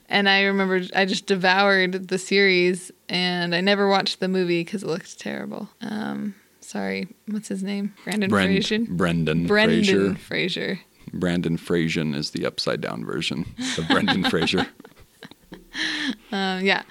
And 0.10 0.28
I 0.28 0.44
remember 0.44 0.82
I 0.96 1.06
just 1.06 1.28
devoured 1.28 2.08
the 2.08 2.18
series, 2.18 2.92
and 3.08 3.54
I 3.54 3.62
never 3.62 3.88
watched 3.88 4.20
the 4.20 4.28
movie 4.28 4.64
because 4.64 4.82
it 4.82 4.88
looked 4.88 5.20
terrible. 5.20 5.70
Um, 5.82 6.34
sorry, 6.60 7.08
what's 7.28 7.50
his 7.50 7.62
name? 7.62 7.94
Brandon 8.04 8.32
Brend- 8.32 8.66
Fraser. 8.66 8.80
Brendan 8.90 9.46
Brendan 9.46 9.84
Fraser. 9.84 10.16
Fraser. 10.16 10.80
Brandon 11.14 11.56
Frasian 11.58 12.16
is 12.16 12.32
the 12.32 12.48
upside 12.48 12.82
down 12.82 13.06
version 13.06 13.46
of 13.78 13.88
Brendan 13.90 14.24
Fraser. 14.30 14.66
Um, 16.32 16.66
yeah, 16.66 16.84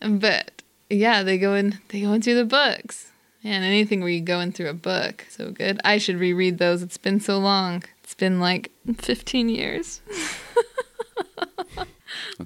but 0.00 0.62
yeah, 0.88 1.22
they 1.22 1.38
go 1.38 1.54
in. 1.54 1.78
They 1.88 2.02
go 2.02 2.12
in 2.12 2.22
through 2.22 2.36
the 2.36 2.44
books, 2.44 3.10
and 3.42 3.64
anything 3.64 4.00
where 4.00 4.10
you 4.10 4.20
go 4.20 4.40
in 4.40 4.52
through 4.52 4.68
a 4.68 4.74
book, 4.74 5.26
so 5.28 5.50
good. 5.50 5.80
I 5.84 5.98
should 5.98 6.16
reread 6.16 6.58
those. 6.58 6.82
It's 6.82 6.98
been 6.98 7.18
so 7.20 7.38
long. 7.38 7.82
It's 8.04 8.14
been 8.14 8.38
like 8.40 8.70
fifteen 8.96 9.48
years. 9.48 10.00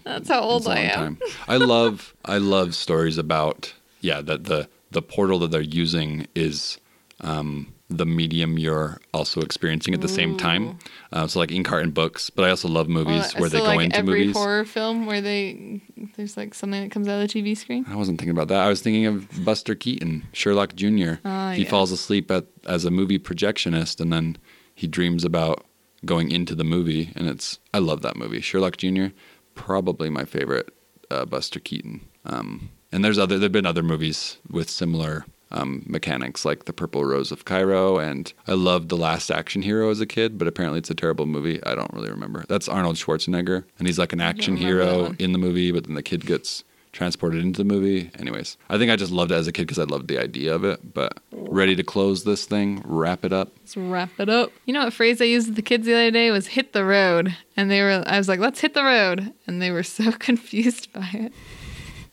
That's 0.05 0.29
how 0.29 0.41
old 0.41 0.67
I 0.69 0.79
am. 0.81 1.19
I 1.49 1.57
love 1.57 2.15
I 2.25 2.39
love 2.39 2.75
stories 2.75 3.19
about 3.19 3.75
yeah 4.01 4.21
that 4.23 4.45
the 4.45 4.69
the 4.91 5.03
portal 5.03 5.39
that 5.41 5.51
they're 5.51 5.61
using 5.61 6.27
is 6.35 6.79
um, 7.21 7.75
the 7.89 8.05
medium 8.07 8.59
you're 8.59 8.99
also 9.15 9.41
experiencing 9.41 9.95
at 9.95 10.01
the 10.01 10.09
same 10.09 10.37
time. 10.37 10.77
Uh, 11.13 11.27
so 11.27 11.39
like 11.39 11.51
Inkheart 11.51 11.83
and 11.83 11.95
books, 11.95 12.31
but 12.31 12.45
I 12.45 12.51
also 12.51 12.67
love 12.69 12.89
movies 12.89 13.33
Well, 13.35 13.43
where 13.43 13.51
they 13.51 13.59
so 13.59 13.65
go 13.65 13.71
like 13.71 13.85
into 13.85 13.97
every 13.99 14.21
movies. 14.21 14.37
horror 14.37 14.65
film 14.65 15.07
where 15.07 15.21
they 15.21 15.81
there's 16.17 16.37
like 16.37 16.53
something 16.55 16.83
that 16.83 16.91
comes 16.91 17.07
out 17.07 17.23
of 17.23 17.29
the 17.33 17.43
TV 17.43 17.57
screen. 17.57 17.85
I 17.89 17.95
wasn't 17.95 18.19
thinking 18.19 18.33
about 18.37 18.49
that. 18.49 18.59
I 18.65 18.69
was 18.69 18.81
thinking 18.83 19.07
of 19.07 19.45
Buster 19.45 19.75
Keaton, 19.77 20.25
Sherlock 20.33 20.75
Jr. 20.75 21.15
Ah, 21.25 21.53
he 21.53 21.63
yes. 21.63 21.71
falls 21.71 21.93
asleep 21.93 22.31
at, 22.31 22.47
as 22.67 22.85
a 22.85 22.91
movie 22.91 23.19
projectionist, 23.21 24.01
and 24.01 24.13
then 24.13 24.37
he 24.75 24.87
dreams 24.89 25.25
about 25.25 25.65
going 26.05 26.31
into 26.33 26.55
the 26.57 26.65
movie, 26.65 27.13
and 27.15 27.29
it's 27.29 27.61
I 27.73 27.79
love 27.79 28.03
that 28.03 28.17
movie. 28.17 28.41
Sherlock 28.41 28.77
Jr. 28.79 29.07
probably 29.55 30.11
my 30.11 30.25
favorite 30.25 30.71
uh, 31.11 31.25
Buster 31.25 31.61
Keaton. 31.61 32.01
Um, 32.25 32.71
and 32.91 33.05
there's 33.05 33.19
other 33.19 33.39
there've 33.39 33.53
been 33.53 33.67
other 33.67 33.83
movies 33.83 34.39
with 34.51 34.69
similar 34.69 35.25
um, 35.51 35.83
mechanics, 35.87 36.45
like 36.45 36.65
The 36.65 36.73
Purple 36.73 37.05
Rose 37.05 37.31
of 37.31 37.45
Cairo, 37.45 37.99
and 37.99 38.33
I 38.47 38.53
loved 38.53 38.89
The 38.89 38.97
Last 38.97 39.31
Action 39.31 39.63
Hero 39.63 39.91
as 39.91 40.01
a 40.01 40.07
kid, 40.07 40.39
but 40.39 40.49
apparently 40.49 40.79
it's 40.79 40.91
a 40.91 40.95
terrible 40.95 41.27
movie. 41.27 41.63
I 41.65 41.75
don't 41.75 41.93
really 41.93 42.11
remember. 42.11 42.45
That's 42.49 42.69
Arnold 42.69 42.97
Schwarzenegger, 42.97 43.65
and 43.79 43.87
he's 43.87 43.99
like 43.99 44.13
an 44.13 44.21
action 44.21 44.57
hero 44.57 45.15
in 45.19 45.33
the 45.33 45.39
movie, 45.39 45.73
but 45.73 45.85
then 45.85 45.95
the 45.95 46.03
kid 46.03 46.27
gets 46.27 46.65
transported 46.97 47.43
into 47.43 47.59
the 47.59 47.65
movie. 47.65 48.11
Anyways, 48.19 48.57
I 48.71 48.79
think 48.79 48.91
I 48.91 48.97
just 48.97 49.13
loved 49.13 49.31
it 49.31 49.35
as 49.35 49.47
a 49.47 49.53
kid 49.53 49.65
because 49.65 49.79
I 49.79 49.85
loved 49.85 50.09
the 50.09 50.19
idea 50.19 50.55
of 50.55 50.65
it. 50.65 50.95
But 50.95 51.19
ready 51.31 51.77
to 51.77 51.83
close 51.85 52.25
this 52.25 52.47
thing, 52.47 52.83
wrap 52.87 53.23
it 53.25 53.33
up. 53.35 53.53
Let's 53.61 53.77
wrap 53.77 54.19
it 54.19 54.31
up. 54.31 54.51
You 54.65 54.73
know 54.73 54.85
what 54.85 54.95
phrase 54.95 55.21
I 55.21 55.27
used 55.27 55.49
with 55.49 55.57
the 55.57 55.63
kids 55.63 55.87
the 55.87 55.93
other 55.93 56.11
day 56.11 56.31
was 56.31 56.49
"hit 56.49 56.73
the 56.73 56.85
road," 56.85 57.37
and 57.57 57.71
they 57.71 57.83
were. 57.83 58.03
I 58.07 58.17
was 58.17 58.29
like, 58.29 58.41
"Let's 58.41 58.61
hit 58.61 58.73
the 58.73 58.83
road," 58.83 59.33
and 59.47 59.61
they 59.61 59.71
were 59.71 59.83
so 59.83 60.11
confused 60.19 60.91
by 60.93 61.11
it. 61.13 61.33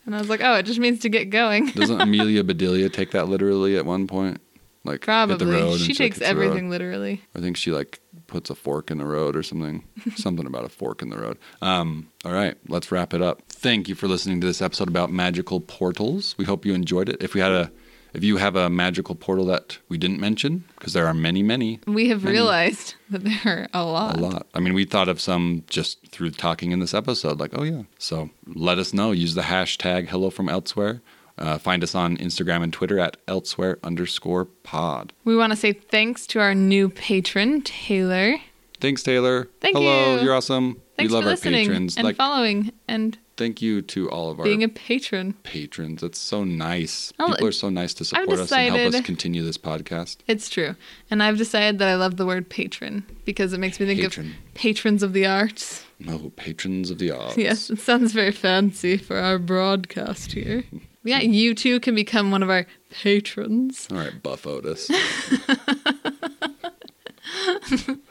And 0.06 0.14
I 0.14 0.18
was 0.18 0.28
like, 0.28 0.40
"Oh, 0.42 0.54
it 0.54 0.64
just 0.64 0.78
means 0.78 1.00
to 1.00 1.08
get 1.08 1.30
going." 1.30 1.66
Doesn't 1.70 2.00
Amelia 2.00 2.44
Bedelia 2.44 2.88
take 2.90 3.12
that 3.12 3.28
literally 3.28 3.76
at 3.76 3.86
one 3.86 4.06
point? 4.06 4.40
Like 4.84 5.00
Probably. 5.00 5.78
She 5.78 5.94
takes 5.94 6.20
road. 6.20 6.26
everything 6.26 6.68
literally. 6.68 7.22
I 7.34 7.40
think 7.40 7.56
she 7.56 7.70
like 7.70 8.00
puts 8.26 8.50
a 8.50 8.54
fork 8.54 8.90
in 8.90 8.98
the 8.98 9.06
road 9.06 9.34
or 9.34 9.42
something. 9.42 9.82
something 10.16 10.46
about 10.46 10.66
a 10.66 10.68
fork 10.68 11.00
in 11.00 11.08
the 11.08 11.18
road. 11.18 11.38
Um, 11.62 12.10
all 12.24 12.32
right, 12.32 12.54
let's 12.68 12.92
wrap 12.92 13.14
it 13.14 13.22
up. 13.22 13.42
Thank 13.48 13.88
you 13.88 13.94
for 13.94 14.08
listening 14.08 14.42
to 14.42 14.46
this 14.46 14.60
episode 14.60 14.88
about 14.88 15.10
magical 15.10 15.60
portals. 15.60 16.34
We 16.36 16.44
hope 16.44 16.66
you 16.66 16.74
enjoyed 16.74 17.08
it. 17.08 17.22
If 17.22 17.32
we 17.32 17.40
had 17.40 17.52
a 17.52 17.72
if 18.14 18.24
you 18.24 18.36
have 18.38 18.56
a 18.56 18.70
magical 18.70 19.14
portal 19.14 19.44
that 19.46 19.78
we 19.88 19.98
didn't 19.98 20.20
mention, 20.20 20.64
because 20.78 20.92
there 20.92 21.06
are 21.06 21.14
many, 21.14 21.42
many, 21.42 21.80
We 21.86 22.08
have 22.08 22.22
Many. 22.24 22.36
realized 22.36 22.94
that 23.10 23.24
there 23.24 23.40
are 23.44 23.68
a 23.72 23.84
lot. 23.84 24.16
a 24.16 24.20
lot. 24.20 24.46
I 24.54 24.60
mean, 24.60 24.72
we 24.74 24.84
thought 24.84 25.08
of 25.08 25.20
some 25.20 25.64
just 25.68 26.06
through 26.08 26.30
talking 26.30 26.70
in 26.72 26.78
this 26.78 26.94
episode, 26.94 27.40
like, 27.40 27.50
oh 27.58 27.62
yeah. 27.64 27.82
So 27.98 28.30
let 28.46 28.78
us 28.78 28.92
know. 28.94 29.12
Use 29.12 29.34
the 29.34 29.42
hashtag 29.42 30.08
hello 30.08 30.30
from 30.30 30.48
elsewhere. 30.48 31.02
Uh, 31.36 31.58
find 31.58 31.82
us 31.82 31.96
on 31.96 32.16
Instagram 32.18 32.62
and 32.62 32.72
Twitter 32.72 33.00
at 33.00 33.16
elsewhere 33.26 33.78
underscore 33.82 34.44
pod. 34.44 35.12
We 35.24 35.36
want 35.36 35.50
to 35.52 35.56
say 35.56 35.72
thanks 35.72 36.28
to 36.28 36.40
our 36.40 36.54
new 36.54 36.88
patron, 36.88 37.62
Taylor. 37.62 38.36
Thanks, 38.80 39.02
Taylor. 39.02 39.48
Thank 39.60 39.76
hello, 39.76 40.20
you. 40.20 40.30
are 40.30 40.34
awesome. 40.34 40.80
Thanks 40.96 41.10
we 41.10 41.14
love 41.16 41.24
for 41.24 41.28
our 41.30 41.32
listening 41.32 41.66
patrons. 41.66 41.96
and 41.96 42.04
like, 42.04 42.14
following 42.14 42.70
and 42.86 43.18
thank 43.36 43.60
you 43.62 43.82
to 43.82 44.10
all 44.10 44.30
of 44.30 44.38
our 44.38 44.44
being 44.44 44.62
a 44.62 44.68
patron. 44.68 45.34
patrons. 45.42 46.00
That's 46.02 46.18
so 46.18 46.44
nice. 46.44 47.12
Oh, 47.18 47.28
People 47.30 47.48
are 47.48 47.52
so 47.52 47.68
nice 47.68 47.94
to 47.94 48.04
support 48.04 48.38
us 48.38 48.52
and 48.52 48.74
help 48.74 48.94
us 48.94 49.00
continue 49.02 49.42
this 49.42 49.58
podcast. 49.58 50.18
It's 50.26 50.48
true. 50.48 50.76
And 51.10 51.22
I've 51.22 51.38
decided 51.38 51.78
that 51.78 51.88
I 51.88 51.94
love 51.96 52.16
the 52.16 52.26
word 52.26 52.48
patron 52.48 53.04
because 53.24 53.52
it 53.52 53.60
makes 53.60 53.78
me 53.80 53.86
think 53.86 54.00
Patron. 54.00 54.28
of 54.28 54.54
patrons 54.54 55.02
of 55.02 55.12
the 55.12 55.26
arts. 55.26 55.84
No, 55.98 56.32
patrons 56.36 56.90
of 56.90 56.98
the 56.98 57.10
arts. 57.10 57.36
Yes, 57.36 57.70
it 57.70 57.80
sounds 57.80 58.12
very 58.12 58.32
fancy 58.32 58.96
for 58.96 59.16
our 59.18 59.38
broadcast 59.38 60.32
here. 60.32 60.64
Yeah, 61.06 61.20
you 61.20 61.54
too 61.54 61.80
can 61.80 61.94
become 61.94 62.30
one 62.30 62.42
of 62.42 62.48
our 62.48 62.64
patrons. 62.90 63.88
All 63.90 63.98
right, 63.98 64.22
Buff 64.22 64.46
Otis. 64.46 64.88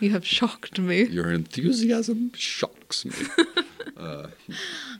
You 0.00 0.10
have 0.10 0.26
shocked 0.26 0.78
me. 0.78 1.04
Your 1.04 1.30
enthusiasm 1.32 2.32
shocks 2.34 3.04
me. 3.04 3.12
Uh, 3.96 4.28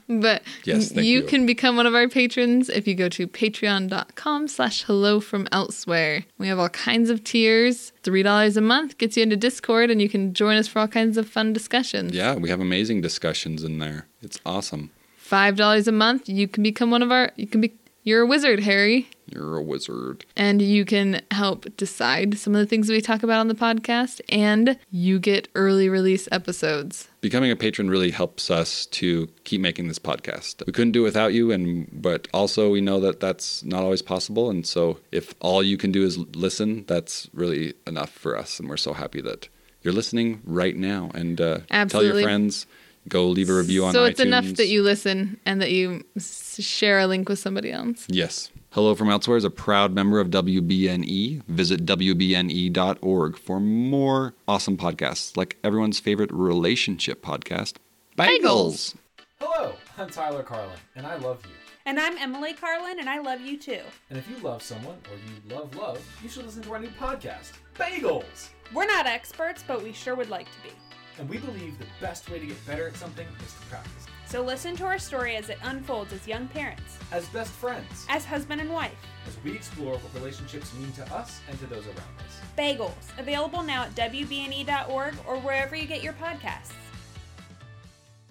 but 0.07 0.43
Yes, 0.63 0.89
thank 0.91 1.07
you, 1.07 1.21
you. 1.21 1.23
can 1.23 1.47
become 1.47 1.75
one 1.75 1.87
of 1.87 1.95
our 1.95 2.07
patrons 2.07 2.69
if 2.69 2.87
you 2.87 2.93
go 2.93 3.09
to 3.09 3.25
patreon.com 3.27 4.47
slash 4.47 4.83
hello 4.83 5.19
from 5.19 5.47
elsewhere. 5.51 6.25
We 6.37 6.47
have 6.49 6.59
all 6.59 6.69
kinds 6.69 7.09
of 7.09 7.23
tiers. 7.23 7.93
$3 8.03 8.57
a 8.57 8.61
month 8.61 8.99
gets 8.99 9.17
you 9.17 9.23
into 9.23 9.37
Discord 9.37 9.89
and 9.89 9.99
you 10.01 10.07
can 10.09 10.35
join 10.35 10.55
us 10.57 10.67
for 10.67 10.79
all 10.79 10.87
kinds 10.87 11.17
of 11.17 11.27
fun 11.27 11.51
discussions. 11.51 12.13
Yeah, 12.13 12.35
we 12.35 12.49
have 12.49 12.59
amazing 12.59 13.01
discussions 13.01 13.63
in 13.63 13.79
there. 13.79 14.05
It's 14.21 14.39
awesome. 14.45 14.91
$5 15.27 15.87
a 15.87 15.91
month, 15.91 16.29
you 16.29 16.47
can 16.47 16.61
become 16.61 16.91
one 16.91 17.01
of 17.01 17.11
our 17.11 17.31
you 17.37 17.47
can 17.47 17.61
be 17.61 17.73
you're 18.03 18.21
a 18.21 18.25
wizard, 18.27 18.61
Harry. 18.61 19.09
You're 19.31 19.57
a 19.57 19.63
wizard. 19.63 20.25
And 20.35 20.61
you 20.61 20.85
can 20.85 21.21
help 21.31 21.65
decide 21.77 22.37
some 22.37 22.53
of 22.53 22.59
the 22.59 22.65
things 22.65 22.89
we 22.89 23.01
talk 23.01 23.23
about 23.23 23.39
on 23.39 23.47
the 23.47 23.55
podcast, 23.55 24.21
and 24.29 24.77
you 24.91 25.19
get 25.19 25.47
early 25.55 25.89
release 25.89 26.27
episodes. 26.31 27.07
Becoming 27.21 27.51
a 27.51 27.55
patron 27.55 27.89
really 27.89 28.11
helps 28.11 28.51
us 28.51 28.85
to 28.87 29.27
keep 29.43 29.61
making 29.61 29.87
this 29.87 29.99
podcast. 29.99 30.65
We 30.65 30.73
couldn't 30.73 30.91
do 30.91 31.01
it 31.01 31.05
without 31.05 31.33
you, 31.33 31.51
and 31.51 31.87
but 31.91 32.27
also 32.33 32.69
we 32.69 32.81
know 32.81 32.99
that 32.99 33.19
that's 33.19 33.63
not 33.63 33.83
always 33.83 34.01
possible. 34.01 34.49
And 34.49 34.65
so, 34.65 34.99
if 35.11 35.33
all 35.39 35.63
you 35.63 35.77
can 35.77 35.91
do 35.91 36.03
is 36.03 36.17
listen, 36.17 36.85
that's 36.87 37.29
really 37.33 37.73
enough 37.87 38.09
for 38.09 38.37
us. 38.37 38.59
And 38.59 38.67
we're 38.69 38.77
so 38.77 38.93
happy 38.93 39.21
that 39.21 39.47
you're 39.81 39.93
listening 39.93 40.41
right 40.45 40.75
now. 40.75 41.11
And 41.13 41.39
uh, 41.39 41.59
tell 41.87 42.03
your 42.03 42.21
friends. 42.21 42.65
Go 43.07 43.27
leave 43.27 43.49
a 43.49 43.55
review 43.55 43.85
on 43.85 43.93
so 43.93 44.01
iTunes. 44.01 44.09
it's 44.11 44.19
enough 44.19 44.45
that 44.57 44.67
you 44.67 44.83
listen 44.83 45.39
and 45.43 45.59
that 45.59 45.71
you 45.71 46.03
share 46.19 46.99
a 46.99 47.07
link 47.07 47.29
with 47.29 47.39
somebody 47.39 47.71
else. 47.71 48.05
Yes. 48.07 48.51
Hello 48.73 48.95
from 48.95 49.09
Elsewhere 49.09 49.35
is 49.35 49.43
a 49.43 49.49
proud 49.49 49.93
member 49.93 50.21
of 50.21 50.29
WBNE. 50.29 51.43
Visit 51.43 51.85
WBNE.org 51.85 53.37
for 53.37 53.59
more 53.59 54.33
awesome 54.47 54.77
podcasts, 54.77 55.35
like 55.35 55.57
everyone's 55.61 55.99
favorite 55.99 56.31
relationship 56.31 57.21
podcast, 57.21 57.73
Bagels. 58.17 58.95
Hello, 59.41 59.73
I'm 59.97 60.09
Tyler 60.09 60.41
Carlin, 60.41 60.79
and 60.95 61.05
I 61.05 61.17
love 61.17 61.45
you. 61.45 61.51
And 61.85 61.99
I'm 61.99 62.17
Emily 62.17 62.53
Carlin, 62.53 62.97
and 62.97 63.09
I 63.09 63.19
love 63.19 63.41
you 63.41 63.57
too. 63.57 63.81
And 64.09 64.17
if 64.17 64.25
you 64.29 64.37
love 64.37 64.63
someone 64.63 64.95
or 65.11 65.17
you 65.17 65.53
love 65.53 65.75
love, 65.75 66.01
you 66.23 66.29
should 66.29 66.45
listen 66.45 66.61
to 66.61 66.71
our 66.71 66.79
new 66.79 66.87
podcast, 66.91 67.51
Bagels. 67.75 68.51
We're 68.73 68.85
not 68.85 69.05
experts, 69.05 69.65
but 69.67 69.83
we 69.83 69.91
sure 69.91 70.15
would 70.15 70.29
like 70.29 70.47
to 70.47 70.63
be. 70.63 70.73
And 71.19 71.27
we 71.27 71.39
believe 71.39 71.77
the 71.77 71.87
best 71.99 72.29
way 72.29 72.39
to 72.39 72.45
get 72.45 72.65
better 72.65 72.87
at 72.87 72.95
something 72.95 73.27
is 73.45 73.51
to 73.51 73.65
practice. 73.65 74.07
So 74.31 74.41
listen 74.41 74.77
to 74.77 74.85
our 74.85 74.97
story 74.97 75.35
as 75.35 75.49
it 75.49 75.57
unfolds 75.61 76.13
as 76.13 76.25
young 76.25 76.47
parents, 76.47 76.97
As 77.11 77.27
best 77.27 77.51
friends, 77.51 78.05
as 78.07 78.23
husband 78.23 78.61
and 78.61 78.69
wife. 78.71 78.95
as 79.27 79.35
we 79.43 79.51
explore 79.51 79.95
what 79.95 80.13
relationships 80.15 80.73
mean 80.75 80.89
to 80.93 81.13
us 81.13 81.41
and 81.49 81.59
to 81.59 81.65
those 81.67 81.85
around 81.85 81.97
us. 81.97 82.39
Bagels, 82.57 83.19
available 83.19 83.61
now 83.61 83.83
at 83.83 83.93
WBNE.org 83.95 85.15
or 85.27 85.37
wherever 85.39 85.75
you 85.75 85.85
get 85.85 86.01
your 86.01 86.13
podcasts. 86.13 86.71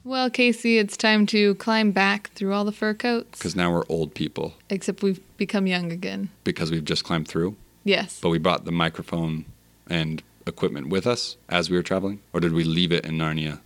Well, 0.02 0.30
Casey, 0.30 0.78
it's 0.78 0.96
time 0.96 1.26
to 1.26 1.54
climb 1.56 1.90
back 1.92 2.30
through 2.30 2.54
all 2.54 2.64
the 2.64 2.72
fur 2.72 2.94
coats. 2.94 3.38
Because 3.38 3.54
now 3.54 3.70
we're 3.70 3.84
old 3.90 4.14
people 4.14 4.54
Except 4.70 5.02
we've 5.02 5.20
become 5.36 5.66
young 5.66 5.92
again. 5.92 6.30
because 6.44 6.70
we've 6.70 6.86
just 6.86 7.04
climbed 7.04 7.28
through. 7.28 7.56
Yes. 7.84 8.18
But 8.22 8.30
we 8.30 8.38
brought 8.38 8.64
the 8.64 8.72
microphone 8.72 9.44
and 9.86 10.22
equipment 10.46 10.88
with 10.88 11.06
us 11.06 11.36
as 11.50 11.68
we 11.68 11.76
were 11.76 11.82
traveling? 11.82 12.20
Or 12.32 12.40
did 12.40 12.54
we 12.54 12.64
leave 12.64 12.90
it 12.90 13.04
in 13.04 13.18
Narnia? 13.18 13.60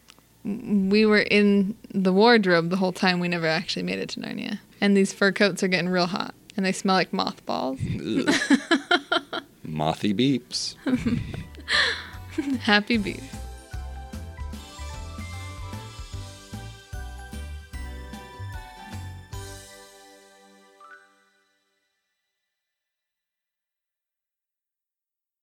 We 0.45 1.07
were 1.07 1.21
in 1.21 1.77
the 1.93 2.13
wardrobe 2.13 2.71
the 2.71 2.77
whole 2.77 2.93
time. 2.93 3.19
We 3.21 3.29
never 3.29 3.47
actually 3.47 3.85
made 3.85 3.99
it 3.99 4.11
to 4.11 4.21
Narnia. 4.21 4.59
And 4.81 4.97
these 4.97 5.13
fur 5.13 5.33
coats 5.33 5.63
are 5.63 5.69
getting 5.69 5.89
real 5.89 6.07
hot. 6.07 6.35
And 6.57 6.65
they 6.65 6.73
smell 6.73 6.97
like 6.97 7.13
mothballs. 7.13 7.81
Mothy 9.65 10.15
beeps. 10.15 10.77
Happy 12.61 12.97
bees. 12.99 13.23